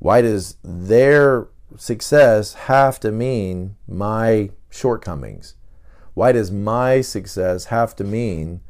Why 0.00 0.22
does 0.22 0.56
their 0.64 1.46
success 1.76 2.54
have 2.54 2.98
to 3.00 3.12
mean 3.12 3.76
my 3.86 4.50
shortcomings? 4.70 5.54
Why 6.14 6.32
does 6.32 6.50
my 6.50 7.00
success 7.00 7.66
have 7.66 7.94
to 7.94 8.02
mean 8.02 8.60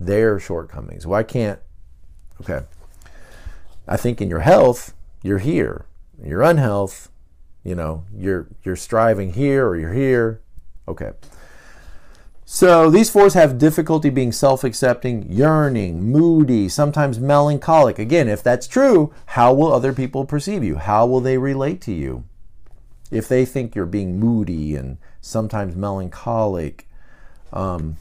their 0.00 0.40
shortcomings. 0.40 1.06
Why 1.06 1.22
can't, 1.22 1.60
okay. 2.40 2.62
I 3.86 3.96
think 3.96 4.20
in 4.20 4.30
your 4.30 4.40
health, 4.40 4.94
you're 5.22 5.38
here. 5.38 5.86
In 6.20 6.28
your 6.28 6.42
unhealth, 6.42 7.10
you 7.62 7.74
know, 7.74 8.04
you're 8.16 8.48
you're 8.64 8.76
striving 8.76 9.34
here 9.34 9.66
or 9.66 9.76
you're 9.76 9.92
here. 9.92 10.40
Okay. 10.88 11.12
So 12.44 12.90
these 12.90 13.10
fours 13.10 13.34
have 13.34 13.58
difficulty 13.58 14.10
being 14.10 14.32
self-accepting, 14.32 15.30
yearning, 15.30 16.02
moody, 16.10 16.68
sometimes 16.68 17.20
melancholic. 17.20 17.98
Again, 17.98 18.28
if 18.28 18.42
that's 18.42 18.66
true, 18.66 19.14
how 19.26 19.54
will 19.54 19.72
other 19.72 19.92
people 19.92 20.24
perceive 20.24 20.64
you? 20.64 20.76
How 20.76 21.06
will 21.06 21.20
they 21.20 21.38
relate 21.38 21.80
to 21.82 21.92
you? 21.92 22.24
If 23.10 23.28
they 23.28 23.44
think 23.44 23.76
you're 23.76 23.86
being 23.86 24.18
moody 24.18 24.74
and 24.74 24.98
sometimes 25.20 25.76
melancholic, 25.76 26.88
um, 27.52 27.96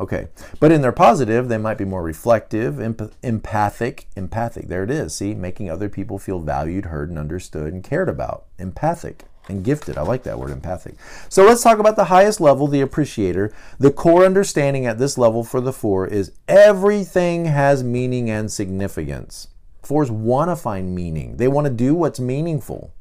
Okay. 0.00 0.28
But 0.58 0.72
in 0.72 0.80
their 0.80 0.92
positive, 0.92 1.48
they 1.48 1.58
might 1.58 1.78
be 1.78 1.84
more 1.84 2.02
reflective, 2.02 2.74
empath- 2.74 3.12
empathic. 3.22 4.08
Empathic. 4.16 4.68
There 4.68 4.82
it 4.82 4.90
is. 4.90 5.14
See, 5.14 5.34
making 5.34 5.70
other 5.70 5.88
people 5.88 6.18
feel 6.18 6.40
valued, 6.40 6.86
heard, 6.86 7.10
and 7.10 7.18
understood 7.18 7.72
and 7.72 7.84
cared 7.84 8.08
about. 8.08 8.46
Empathic 8.58 9.24
and 9.48 9.64
gifted. 9.64 9.98
I 9.98 10.02
like 10.02 10.22
that 10.22 10.38
word, 10.38 10.50
empathic. 10.50 10.94
So 11.28 11.44
let's 11.44 11.62
talk 11.62 11.78
about 11.78 11.96
the 11.96 12.04
highest 12.04 12.40
level, 12.40 12.66
the 12.66 12.80
appreciator. 12.80 13.52
The 13.78 13.90
core 13.90 14.24
understanding 14.24 14.86
at 14.86 14.98
this 14.98 15.18
level 15.18 15.44
for 15.44 15.60
the 15.60 15.72
four 15.72 16.06
is 16.06 16.32
everything 16.48 17.46
has 17.46 17.82
meaning 17.82 18.30
and 18.30 18.50
significance. 18.50 19.48
Fours 19.82 20.10
want 20.10 20.50
to 20.50 20.56
find 20.56 20.94
meaning, 20.94 21.36
they 21.36 21.48
want 21.48 21.66
to 21.66 21.72
do 21.72 21.94
what's 21.94 22.20
meaningful. 22.20 22.94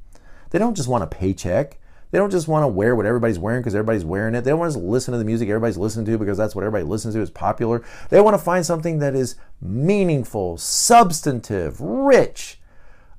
They 0.49 0.59
don't 0.59 0.75
just 0.75 0.89
want 0.89 1.03
a 1.03 1.07
paycheck. 1.07 1.77
They 2.11 2.17
don't 2.17 2.29
just 2.29 2.47
want 2.47 2.63
to 2.63 2.67
wear 2.67 2.95
what 2.95 3.05
everybody's 3.05 3.39
wearing 3.39 3.61
because 3.61 3.73
everybody's 3.73 4.05
wearing 4.05 4.35
it. 4.35 4.41
They 4.41 4.51
don't 4.51 4.59
want 4.59 4.73
to 4.73 4.79
listen 4.79 5.13
to 5.13 5.17
the 5.17 5.25
music 5.25 5.49
everybody's 5.49 5.77
listening 5.77 6.05
to 6.07 6.17
because 6.17 6.37
that's 6.37 6.53
what 6.53 6.63
everybody 6.63 6.83
listens 6.83 7.15
to. 7.15 7.21
is 7.21 7.29
popular. 7.29 7.83
They 8.09 8.19
want 8.21 8.33
to 8.35 8.43
find 8.43 8.65
something 8.65 8.99
that 8.99 9.15
is 9.15 9.35
meaningful, 9.61 10.57
substantive, 10.57 11.79
rich. 11.79 12.59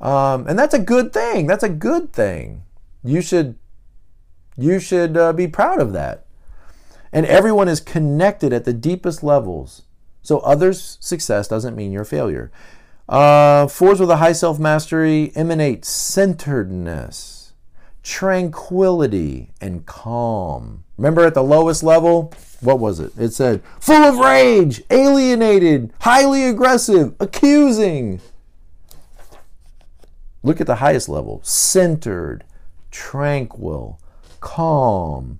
Um, 0.01 0.47
and 0.47 0.59
that's 0.59 0.75
a 0.75 0.79
good 0.79 1.13
thing. 1.13 1.47
That's 1.47 1.63
a 1.63 1.69
good 1.69 2.13
thing. 2.13 2.65
You 3.03 3.23
should 3.23 3.57
you 4.57 4.79
should 4.79 5.17
uh, 5.17 5.33
be 5.33 5.49
proud 5.49 5.81
of 5.81 5.93
that. 5.93 6.27
And 7.13 7.27
everyone 7.27 7.69
is 7.69 7.81
connected 7.81 8.53
at 8.53 8.65
the 8.65 8.73
deepest 8.73 9.23
levels. 9.23 9.83
So 10.23 10.39
others' 10.41 10.99
success 11.01 11.49
doesn't 11.49 11.77
mean 11.77 11.93
your 11.93 12.05
failure. 12.05 12.51
Uh, 13.09 13.67
fours 13.67 14.01
with 14.01 14.11
a 14.11 14.17
high 14.17 14.33
self 14.33 14.59
mastery 14.59 15.33
emanate 15.35 15.85
centeredness, 15.85 17.17
tranquility, 18.03 19.51
and 19.61 19.87
calm. 19.87 20.85
Remember 20.97 21.25
at 21.25 21.35
the 21.35 21.43
lowest 21.43 21.83
level, 21.83 22.33
what 22.61 22.79
was 22.79 23.01
it? 23.01 23.13
It 23.19 23.33
said, 23.33 23.63
full 23.81 24.03
of 24.03 24.19
rage, 24.19 24.83
alienated, 24.91 25.93
highly 26.01 26.45
aggressive, 26.45 27.15
accusing. 27.21 28.21
Look 30.43 30.61
at 30.61 30.67
the 30.67 30.77
highest 30.77 31.09
level 31.09 31.41
centered, 31.45 32.45
tranquil, 32.91 34.01
calm. 34.41 35.39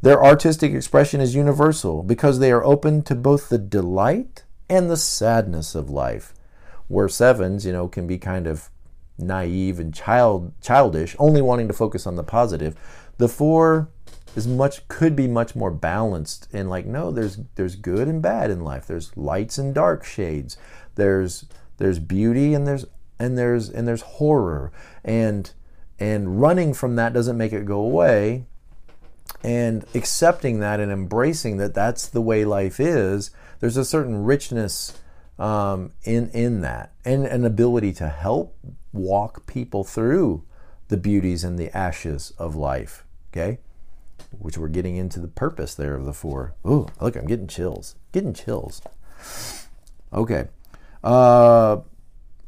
Their 0.00 0.22
artistic 0.22 0.72
expression 0.72 1.20
is 1.20 1.34
universal 1.34 2.04
because 2.04 2.38
they 2.38 2.52
are 2.52 2.64
open 2.64 3.02
to 3.02 3.16
both 3.16 3.48
the 3.48 3.58
delight 3.58 4.44
and 4.68 4.88
the 4.88 4.96
sadness 4.96 5.74
of 5.74 5.90
life. 5.90 6.34
Where 6.86 7.08
sevens, 7.08 7.66
you 7.66 7.72
know, 7.72 7.88
can 7.88 8.06
be 8.06 8.16
kind 8.16 8.46
of 8.46 8.70
naive 9.18 9.80
and 9.80 9.94
child 9.94 10.52
childish, 10.60 11.16
only 11.18 11.42
wanting 11.42 11.68
to 11.68 11.74
focus 11.74 12.06
on 12.06 12.16
the 12.16 12.24
positive. 12.24 12.76
The 13.18 13.28
four 13.28 13.90
is 14.36 14.46
much 14.46 14.86
could 14.88 15.16
be 15.16 15.26
much 15.26 15.56
more 15.56 15.70
balanced 15.70 16.48
and 16.52 16.70
like 16.70 16.86
no, 16.86 17.10
there's 17.10 17.38
there's 17.56 17.76
good 17.76 18.08
and 18.08 18.22
bad 18.22 18.50
in 18.50 18.62
life. 18.62 18.86
There's 18.86 19.16
lights 19.16 19.58
and 19.58 19.74
dark 19.74 20.04
shades. 20.04 20.56
There's 20.94 21.44
there's 21.78 21.98
beauty 21.98 22.54
and 22.54 22.66
there's 22.66 22.86
and 23.18 23.36
there's 23.36 23.68
and 23.68 23.86
there's 23.88 24.02
horror 24.02 24.72
and 25.04 25.52
and 25.98 26.40
running 26.40 26.74
from 26.74 26.96
that 26.96 27.12
doesn't 27.12 27.36
make 27.36 27.52
it 27.52 27.64
go 27.64 27.80
away 27.80 28.46
and 29.42 29.84
accepting 29.94 30.60
that 30.60 30.80
and 30.80 30.90
embracing 30.90 31.56
that 31.58 31.74
that's 31.74 32.06
the 32.08 32.20
way 32.20 32.44
life 32.44 32.80
is 32.80 33.30
there's 33.60 33.76
a 33.76 33.84
certain 33.84 34.24
richness 34.24 34.98
um, 35.38 35.92
in 36.04 36.28
in 36.30 36.60
that 36.62 36.92
and 37.04 37.24
an 37.26 37.44
ability 37.44 37.92
to 37.92 38.08
help 38.08 38.56
walk 38.98 39.46
people 39.46 39.84
through 39.84 40.44
the 40.88 40.96
beauties 40.96 41.44
and 41.44 41.58
the 41.58 41.74
ashes 41.76 42.32
of 42.38 42.54
life 42.56 43.04
okay 43.32 43.58
which 44.38 44.58
we're 44.58 44.68
getting 44.68 44.96
into 44.96 45.20
the 45.20 45.28
purpose 45.28 45.74
there 45.74 45.94
of 45.94 46.04
the 46.04 46.12
four. 46.12 46.54
Ooh, 46.66 46.86
look, 47.00 47.16
I'm 47.16 47.26
getting 47.26 47.46
chills. 47.46 47.96
Getting 48.12 48.34
chills. 48.34 48.82
Okay. 50.12 50.48
Uh, 51.02 51.78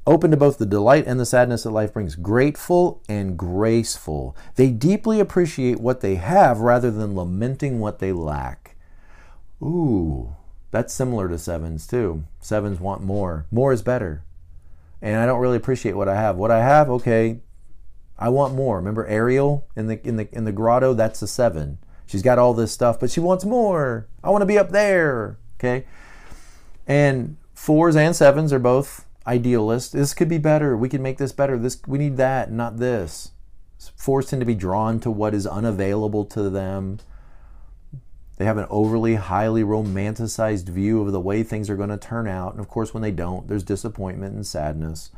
open 0.07 0.31
to 0.31 0.37
both 0.37 0.59
the 0.59 0.67
delight 0.67 1.07
and 1.07 1.19
the 1.19 1.27
sadness 1.27 1.63
that 1.63 1.71
life 1.71 1.93
brings, 1.93 2.17
grateful 2.17 3.03
and 3.09 3.39
graceful. 3.39 4.37
They 4.57 4.71
deeply 4.71 5.21
appreciate 5.21 5.81
what 5.81 6.01
they 6.01 6.17
have 6.17 6.61
rather 6.61 6.91
than 6.91 7.17
lamenting 7.17 7.81
what 7.81 7.99
they 7.99 8.13
lack. 8.13 8.77
Ooh, 9.63 10.35
that's 10.71 10.95
similar 10.95 11.29
to 11.29 11.39
sevens 11.39 11.87
too. 11.87 12.25
Sevens 12.41 12.81
want 12.81 13.03
more. 13.03 13.47
More 13.51 13.73
is 13.73 13.83
better. 13.83 14.23
And 15.03 15.17
I 15.17 15.27
don't 15.27 15.41
really 15.41 15.57
appreciate 15.57 15.97
what 15.97 16.09
I 16.09 16.15
have. 16.15 16.37
What 16.37 16.51
I 16.51 16.59
have, 16.59 16.91
okay, 16.91 17.41
I 18.19 18.29
want 18.29 18.55
more. 18.55 18.77
Remember 18.77 19.07
Ariel 19.07 19.67
in 19.75 19.87
the 19.87 20.07
in 20.07 20.17
the 20.17 20.29
in 20.33 20.45
the 20.45 20.53
grotto? 20.53 20.93
That's 20.93 21.23
a 21.23 21.27
seven. 21.27 21.79
She's 22.07 22.23
got 22.23 22.39
all 22.39 22.55
this 22.55 22.73
stuff, 22.73 23.01
but 23.01 23.11
she 23.11 23.21
wants 23.21 23.45
more. 23.45 24.09
I 24.23 24.31
want 24.31 24.43
to 24.43 24.47
be 24.47 24.59
up 24.59 24.71
there. 24.71 25.39
Okay. 25.59 25.87
And 26.87 27.37
fours 27.55 27.97
and 27.97 28.15
sevens 28.15 28.53
are 28.53 28.59
both 28.59 29.07
idealist. 29.27 29.93
This 29.93 30.13
could 30.13 30.29
be 30.29 30.39
better. 30.39 30.77
We 30.77 30.89
can 30.89 31.03
make 31.03 31.19
this 31.19 31.33
better. 31.33 31.57
This 31.57 31.81
we 31.87 31.99
need 31.99 32.17
that, 32.19 32.51
not 32.51 32.77
this. 32.79 33.31
Fours 33.97 34.27
tend 34.27 34.41
to 34.41 34.47
be 34.47 34.55
drawn 34.55 35.01
to 35.01 35.11
what 35.11 35.35
is 35.35 35.47
unavailable 35.47 36.27
to 36.27 36.51
them. 36.51 36.99
They 38.41 38.47
have 38.47 38.57
an 38.57 38.69
overly 38.71 39.17
highly 39.17 39.63
romanticized 39.63 40.67
view 40.71 41.03
of 41.03 41.13
the 41.13 41.21
way 41.21 41.43
things 41.43 41.69
are 41.69 41.77
going 41.77 41.91
to 41.91 41.99
turn 41.99 42.27
out. 42.27 42.53
And 42.53 42.61
of 42.61 42.71
course, 42.71 42.95
when 42.95 43.03
they 43.03 43.11
don't, 43.11 43.47
there's 43.47 43.63
disappointment 43.63 44.35
and 44.35 44.47
sadness. 44.47 45.11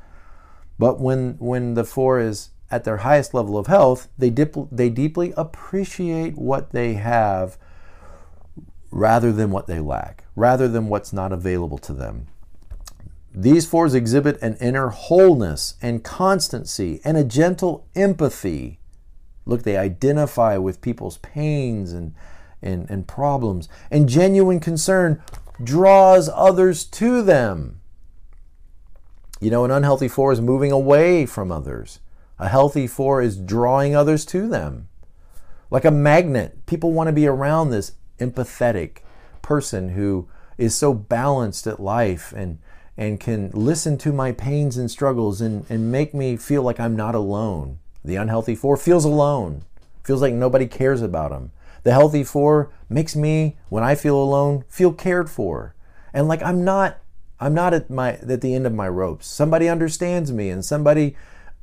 But 0.76 0.98
when 0.98 1.36
when 1.38 1.74
the 1.74 1.84
four 1.84 2.18
is 2.18 2.48
at 2.68 2.82
their 2.82 2.96
highest 2.96 3.32
level 3.32 3.56
of 3.56 3.68
health, 3.68 4.08
they 4.18 4.28
dip, 4.28 4.56
they 4.72 4.90
deeply 4.90 5.32
appreciate 5.36 6.36
what 6.36 6.72
they 6.72 6.94
have 6.94 7.58
rather 8.90 9.30
than 9.30 9.52
what 9.52 9.68
they 9.68 9.78
lack, 9.78 10.24
rather 10.34 10.66
than 10.66 10.88
what's 10.88 11.12
not 11.12 11.32
available 11.32 11.78
to 11.78 11.92
them. 11.92 12.26
These 13.32 13.66
fours 13.66 13.94
exhibit 13.94 14.42
an 14.42 14.56
inner 14.56 14.88
wholeness 14.88 15.74
and 15.80 16.02
constancy 16.02 17.00
and 17.04 17.16
a 17.16 17.22
gentle 17.22 17.86
empathy. 17.94 18.80
Look, 19.46 19.62
they 19.62 19.76
identify 19.76 20.56
with 20.56 20.80
people's 20.80 21.18
pains 21.18 21.92
and, 21.92 22.16
and, 22.62 22.88
and 22.88 23.06
problems, 23.08 23.68
and 23.90 24.08
genuine 24.08 24.60
concern 24.60 25.22
draws 25.62 26.28
others 26.32 26.84
to 26.84 27.22
them. 27.22 27.80
You 29.40 29.50
know, 29.50 29.64
an 29.64 29.70
unhealthy 29.70 30.08
four 30.08 30.32
is 30.32 30.40
moving 30.40 30.70
away 30.70 31.26
from 31.26 31.50
others. 31.50 31.98
A 32.38 32.48
healthy 32.48 32.86
four 32.86 33.20
is 33.20 33.36
drawing 33.36 33.94
others 33.94 34.24
to 34.26 34.48
them. 34.48 34.88
Like 35.70 35.84
a 35.84 35.90
magnet, 35.90 36.64
people 36.66 36.92
want 36.92 37.08
to 37.08 37.12
be 37.12 37.26
around 37.26 37.70
this 37.70 37.92
empathetic 38.18 38.98
person 39.42 39.90
who 39.90 40.28
is 40.58 40.74
so 40.74 40.94
balanced 40.94 41.66
at 41.66 41.80
life 41.80 42.32
and 42.36 42.58
and 42.96 43.18
can 43.18 43.50
listen 43.52 43.96
to 43.98 44.12
my 44.12 44.32
pains 44.32 44.76
and 44.76 44.90
struggles 44.90 45.40
and, 45.40 45.64
and 45.70 45.90
make 45.90 46.12
me 46.12 46.36
feel 46.36 46.62
like 46.62 46.78
I'm 46.78 46.94
not 46.94 47.14
alone. 47.14 47.78
The 48.04 48.16
unhealthy 48.16 48.54
four 48.54 48.76
feels 48.76 49.04
alone, 49.04 49.62
feels 50.04 50.20
like 50.20 50.34
nobody 50.34 50.66
cares 50.66 51.00
about 51.00 51.32
him. 51.32 51.52
The 51.82 51.92
healthy 51.92 52.24
four 52.24 52.70
makes 52.88 53.16
me, 53.16 53.56
when 53.68 53.82
I 53.82 53.94
feel 53.94 54.16
alone, 54.16 54.64
feel 54.68 54.92
cared 54.92 55.28
for. 55.28 55.74
And 56.12 56.28
like 56.28 56.42
I'm 56.42 56.64
not 56.64 56.98
I'm 57.40 57.54
not 57.54 57.74
at 57.74 57.90
my 57.90 58.12
at 58.14 58.40
the 58.40 58.54
end 58.54 58.66
of 58.66 58.74
my 58.74 58.88
ropes. 58.88 59.26
Somebody 59.26 59.68
understands 59.68 60.30
me 60.30 60.50
and 60.50 60.64
somebody 60.64 61.16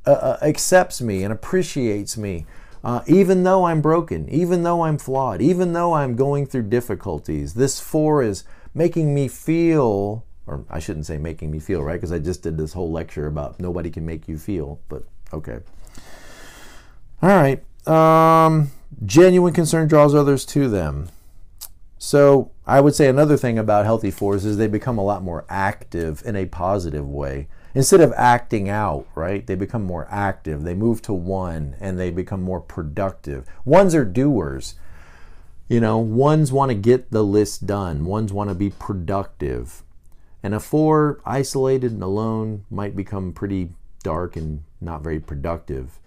uh, 0.06 0.10
uh 0.10 0.38
accepts 0.42 1.00
me 1.00 1.22
and 1.22 1.32
appreciates 1.32 2.16
me. 2.16 2.46
Uh, 2.82 3.02
even 3.06 3.42
though 3.42 3.64
I'm 3.64 3.82
broken, 3.82 4.28
even 4.30 4.62
though 4.62 4.82
I'm 4.82 4.96
flawed, 4.96 5.42
even 5.42 5.74
though 5.74 5.92
I'm 5.92 6.16
going 6.16 6.46
through 6.46 6.62
difficulties, 6.64 7.52
this 7.52 7.78
four 7.78 8.22
is 8.22 8.44
making 8.74 9.14
me 9.14 9.28
feel 9.28 10.24
or 10.46 10.64
I 10.68 10.80
shouldn't 10.80 11.06
say 11.06 11.16
making 11.16 11.50
me 11.50 11.60
feel, 11.60 11.82
right? 11.82 11.94
Because 11.94 12.12
I 12.12 12.18
just 12.18 12.42
did 12.42 12.58
this 12.58 12.72
whole 12.72 12.90
lecture 12.90 13.26
about 13.26 13.60
nobody 13.60 13.90
can 13.90 14.04
make 14.04 14.26
you 14.26 14.36
feel, 14.36 14.80
but 14.88 15.04
okay. 15.32 15.60
All 17.22 17.28
right. 17.28 17.62
Um, 17.86 18.70
genuine 19.04 19.52
concern 19.52 19.88
draws 19.88 20.14
others 20.14 20.44
to 20.46 20.68
them. 20.68 21.08
So 21.98 22.50
I 22.66 22.80
would 22.80 22.94
say 22.94 23.08
another 23.08 23.36
thing 23.36 23.58
about 23.58 23.84
healthy 23.84 24.10
fours 24.10 24.44
is 24.44 24.56
they 24.56 24.66
become 24.66 24.96
a 24.96 25.04
lot 25.04 25.22
more 25.22 25.44
active 25.48 26.22
in 26.24 26.34
a 26.34 26.46
positive 26.46 27.06
way. 27.06 27.48
Instead 27.74 28.00
of 28.00 28.12
acting 28.16 28.68
out, 28.68 29.06
right? 29.14 29.46
They 29.46 29.54
become 29.54 29.84
more 29.84 30.08
active. 30.10 30.62
They 30.62 30.74
move 30.74 31.02
to 31.02 31.12
one 31.12 31.76
and 31.78 31.98
they 31.98 32.10
become 32.10 32.42
more 32.42 32.60
productive. 32.60 33.46
Ones 33.64 33.94
are 33.94 34.04
doers. 34.04 34.74
You 35.68 35.80
know, 35.80 35.98
ones 35.98 36.50
want 36.50 36.70
to 36.70 36.74
get 36.74 37.10
the 37.10 37.22
list 37.22 37.66
done. 37.66 38.04
Ones 38.04 38.32
want 38.32 38.48
to 38.48 38.54
be 38.54 38.70
productive. 38.70 39.84
And 40.42 40.54
a 40.54 40.58
four, 40.58 41.20
isolated 41.24 41.92
and 41.92 42.02
alone, 42.02 42.64
might 42.70 42.96
become 42.96 43.32
pretty 43.32 43.72
dark 44.02 44.36
and 44.36 44.64
not 44.80 45.02
very 45.02 45.20
productive. 45.20 46.00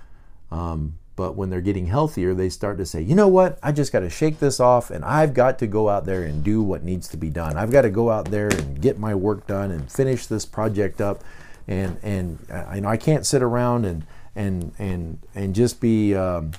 Um, 0.52 0.98
but 1.16 1.36
when 1.36 1.50
they're 1.50 1.62
getting 1.62 1.88
healthier, 1.88 2.34
they 2.34 2.50
start 2.50 2.78
to 2.78 2.86
say, 2.86 3.02
you 3.02 3.16
know 3.16 3.28
what? 3.28 3.60
I 3.62 3.72
just 3.72 3.92
got 3.92 4.00
to 4.00 4.10
shake 4.10 4.40
this 4.40 4.60
off 4.60 4.90
and 4.90 5.06
I've 5.06 5.34
got 5.34 5.60
to 5.60 5.68
go 5.68 5.90
out 5.90 6.06
there 6.06 6.24
and 6.24 6.44
do 6.44 6.62
what 6.64 6.84
needs 6.84 7.08
to 7.10 7.18
be 7.18 7.30
done. 7.30 7.56
I've 7.56 7.72
got 7.72 7.84
to 7.84 7.90
go 7.90 8.10
out 8.10 8.32
there 8.32 8.48
and 8.48 8.82
get 8.82 8.98
my 8.98 9.14
work 9.14 9.46
done 9.46 9.72
and 9.72 9.92
finish 9.92 10.26
this 10.26 10.46
project 10.46 11.02
up. 11.02 11.24
And, 11.68 11.98
and 12.02 12.40
uh, 12.52 12.72
you 12.76 12.82
know, 12.82 12.90
I 12.90 12.98
can't 12.98 13.26
sit 13.26 13.44
around 13.44 13.86
and, 13.86 14.06
and, 14.36 14.74
and, 14.80 15.20
and 15.36 15.54
just 15.54 15.80
be 15.80 16.16
um, 16.16 16.52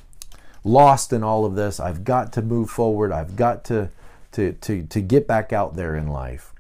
lost 0.62 1.12
in 1.12 1.24
all 1.24 1.44
of 1.44 1.57
this. 1.57 1.80
I've 1.80 2.05
got 2.05 2.32
to 2.34 2.42
move 2.42 2.70
forward. 2.70 3.11
I've 3.11 3.34
got 3.34 3.64
to, 3.64 3.90
to, 4.32 4.52
to, 4.52 4.84
to 4.84 5.00
get 5.00 5.26
back 5.26 5.52
out 5.52 5.74
there 5.74 5.96
in 5.96 6.09
life 6.09 6.53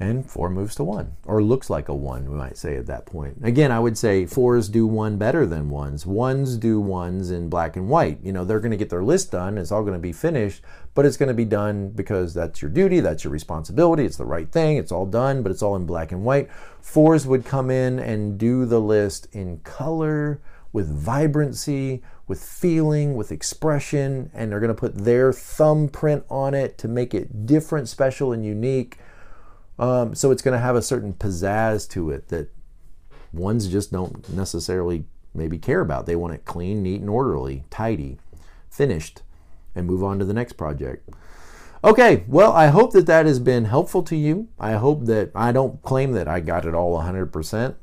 and 0.00 0.28
four 0.28 0.48
moves 0.48 0.74
to 0.74 0.82
one, 0.82 1.12
or 1.26 1.42
looks 1.42 1.68
like 1.68 1.90
a 1.90 1.94
one, 1.94 2.28
we 2.28 2.34
might 2.34 2.56
say 2.56 2.76
at 2.76 2.86
that 2.86 3.04
point. 3.04 3.36
Again, 3.42 3.70
I 3.70 3.78
would 3.78 3.98
say 3.98 4.24
fours 4.24 4.70
do 4.70 4.86
one 4.86 5.18
better 5.18 5.44
than 5.44 5.68
ones. 5.68 6.06
Ones 6.06 6.56
do 6.56 6.80
ones 6.80 7.30
in 7.30 7.50
black 7.50 7.76
and 7.76 7.90
white. 7.90 8.18
You 8.22 8.32
know, 8.32 8.46
they're 8.46 8.60
going 8.60 8.70
to 8.70 8.78
get 8.78 8.88
their 8.88 9.04
list 9.04 9.30
done, 9.30 9.58
it's 9.58 9.70
all 9.70 9.82
going 9.82 9.92
to 9.92 10.00
be 10.00 10.12
finished, 10.12 10.62
but 10.94 11.04
it's 11.04 11.18
going 11.18 11.28
to 11.28 11.34
be 11.34 11.44
done 11.44 11.90
because 11.90 12.32
that's 12.32 12.62
your 12.62 12.70
duty, 12.70 13.00
that's 13.00 13.24
your 13.24 13.32
responsibility, 13.32 14.06
it's 14.06 14.16
the 14.16 14.24
right 14.24 14.50
thing, 14.50 14.78
it's 14.78 14.90
all 14.90 15.06
done, 15.06 15.42
but 15.42 15.52
it's 15.52 15.62
all 15.62 15.76
in 15.76 15.84
black 15.84 16.12
and 16.12 16.24
white. 16.24 16.50
Fours 16.80 17.26
would 17.26 17.44
come 17.44 17.70
in 17.70 17.98
and 17.98 18.38
do 18.38 18.64
the 18.64 18.80
list 18.80 19.28
in 19.32 19.58
color 19.58 20.40
with 20.72 20.88
vibrancy, 20.88 22.02
with 22.26 22.42
feeling, 22.42 23.16
with 23.16 23.32
expression, 23.32 24.30
and 24.32 24.50
they're 24.50 24.60
going 24.60 24.68
to 24.68 24.74
put 24.74 24.94
their 24.94 25.32
thumbprint 25.32 26.24
on 26.30 26.54
it 26.54 26.78
to 26.78 26.88
make 26.88 27.12
it 27.12 27.44
different, 27.44 27.88
special, 27.88 28.32
and 28.32 28.44
unique. 28.44 28.98
Um, 29.80 30.14
so 30.14 30.30
it's 30.30 30.42
going 30.42 30.52
to 30.52 30.62
have 30.62 30.76
a 30.76 30.82
certain 30.82 31.14
pizzazz 31.14 31.88
to 31.90 32.10
it 32.10 32.28
that 32.28 32.52
ones 33.32 33.66
just 33.66 33.90
don't 33.90 34.28
necessarily 34.28 35.04
maybe 35.34 35.58
care 35.58 35.80
about. 35.80 36.04
They 36.04 36.16
want 36.16 36.34
it 36.34 36.44
clean, 36.44 36.82
neat, 36.82 37.00
and 37.00 37.08
orderly, 37.08 37.64
tidy, 37.70 38.18
finished, 38.68 39.22
and 39.74 39.86
move 39.86 40.04
on 40.04 40.18
to 40.18 40.26
the 40.26 40.34
next 40.34 40.52
project. 40.52 41.08
Okay, 41.82 42.24
well, 42.28 42.52
I 42.52 42.66
hope 42.66 42.92
that 42.92 43.06
that 43.06 43.24
has 43.24 43.38
been 43.38 43.64
helpful 43.64 44.02
to 44.02 44.16
you. 44.16 44.48
I 44.58 44.72
hope 44.72 45.06
that 45.06 45.30
I 45.34 45.50
don't 45.50 45.80
claim 45.80 46.12
that 46.12 46.28
I 46.28 46.40
got 46.40 46.66
it 46.66 46.74
all 46.74 47.00
100%. 47.00 47.74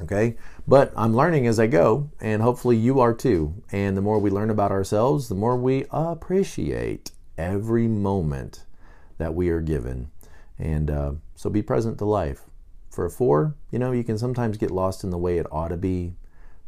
Okay, 0.00 0.36
but 0.66 0.92
I'm 0.96 1.14
learning 1.14 1.46
as 1.46 1.60
I 1.60 1.68
go, 1.68 2.10
and 2.20 2.42
hopefully 2.42 2.76
you 2.76 2.98
are 2.98 3.14
too. 3.14 3.54
And 3.70 3.96
the 3.96 4.02
more 4.02 4.18
we 4.18 4.30
learn 4.30 4.50
about 4.50 4.72
ourselves, 4.72 5.28
the 5.28 5.36
more 5.36 5.56
we 5.56 5.84
appreciate 5.92 7.12
every 7.38 7.86
moment 7.86 8.64
that 9.18 9.34
we 9.34 9.50
are 9.50 9.60
given. 9.60 10.10
And 10.62 10.90
uh, 10.90 11.12
so 11.34 11.50
be 11.50 11.60
present 11.60 11.98
to 11.98 12.04
life. 12.04 12.42
For 12.88 13.04
a 13.04 13.10
four, 13.10 13.56
you 13.72 13.80
know, 13.80 13.90
you 13.90 14.04
can 14.04 14.16
sometimes 14.16 14.56
get 14.56 14.70
lost 14.70 15.02
in 15.02 15.10
the 15.10 15.18
way 15.18 15.38
it 15.38 15.46
ought 15.50 15.68
to 15.68 15.76
be. 15.76 16.14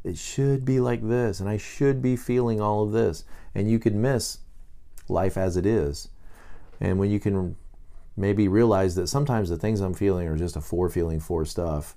It 0.03 0.19
should 0.19 0.65
be 0.65 0.81
like 0.81 1.07
this, 1.07 1.39
and 1.39 1.49
I 1.49 1.59
should 1.59 2.03
be 2.03 2.17
feeling 2.17 2.61
all 2.61 2.83
of 2.83 2.91
this. 2.91 3.25
And 3.55 3.71
you 3.71 3.79
could 3.79 3.95
miss 3.95 4.39
life 5.09 5.37
as 5.37 5.57
it 5.57 5.65
is. 5.65 6.09
And 6.81 6.99
when 6.99 7.11
you 7.11 7.21
can 7.21 7.55
maybe 8.17 8.49
realize 8.49 8.97
that 8.97 9.07
sometimes 9.07 9.49
the 9.49 9.57
things 9.57 9.81
I'm 9.81 9.95
feeling 9.95 10.27
are 10.27 10.37
just 10.37 10.57
a 10.57 10.61
four 10.61 10.89
feeling 10.89 11.21
four 11.21 11.45
stuff, 11.45 11.95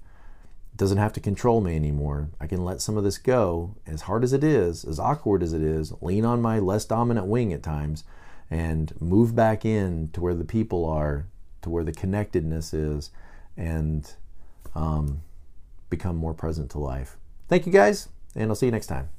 it 0.73 0.77
doesn't 0.77 0.99
have 0.99 1.13
to 1.13 1.19
control 1.19 1.61
me 1.61 1.75
anymore. 1.75 2.29
I 2.39 2.45
can 2.45 2.63
let 2.63 2.79
some 2.79 2.95
of 2.95 3.03
this 3.03 3.17
go, 3.17 3.75
as 3.87 4.01
hard 4.01 4.23
as 4.23 4.33
it 4.33 4.43
is, 4.43 4.85
as 4.85 4.99
awkward 4.99 5.41
as 5.41 5.53
it 5.53 5.63
is, 5.63 5.93
lean 5.99 6.25
on 6.25 6.43
my 6.43 6.59
less 6.59 6.85
dominant 6.85 7.25
wing 7.25 7.53
at 7.53 7.63
times, 7.63 8.03
and 8.51 8.93
move 9.01 9.35
back 9.35 9.65
in 9.65 10.09
to 10.13 10.21
where 10.21 10.35
the 10.35 10.45
people 10.45 10.85
are, 10.85 11.25
to 11.61 11.69
where 11.69 11.83
the 11.83 11.91
connectedness 11.91 12.73
is, 12.73 13.11
and 13.55 14.13
um, 14.75 15.21
become 15.89 16.15
more 16.15 16.33
present 16.33 16.71
to 16.71 16.79
life. 16.79 17.17
Thank 17.47 17.65
you 17.65 17.71
guys, 17.71 18.09
and 18.35 18.49
I'll 18.49 18.55
see 18.55 18.67
you 18.67 18.71
next 18.71 18.87
time. 18.87 19.09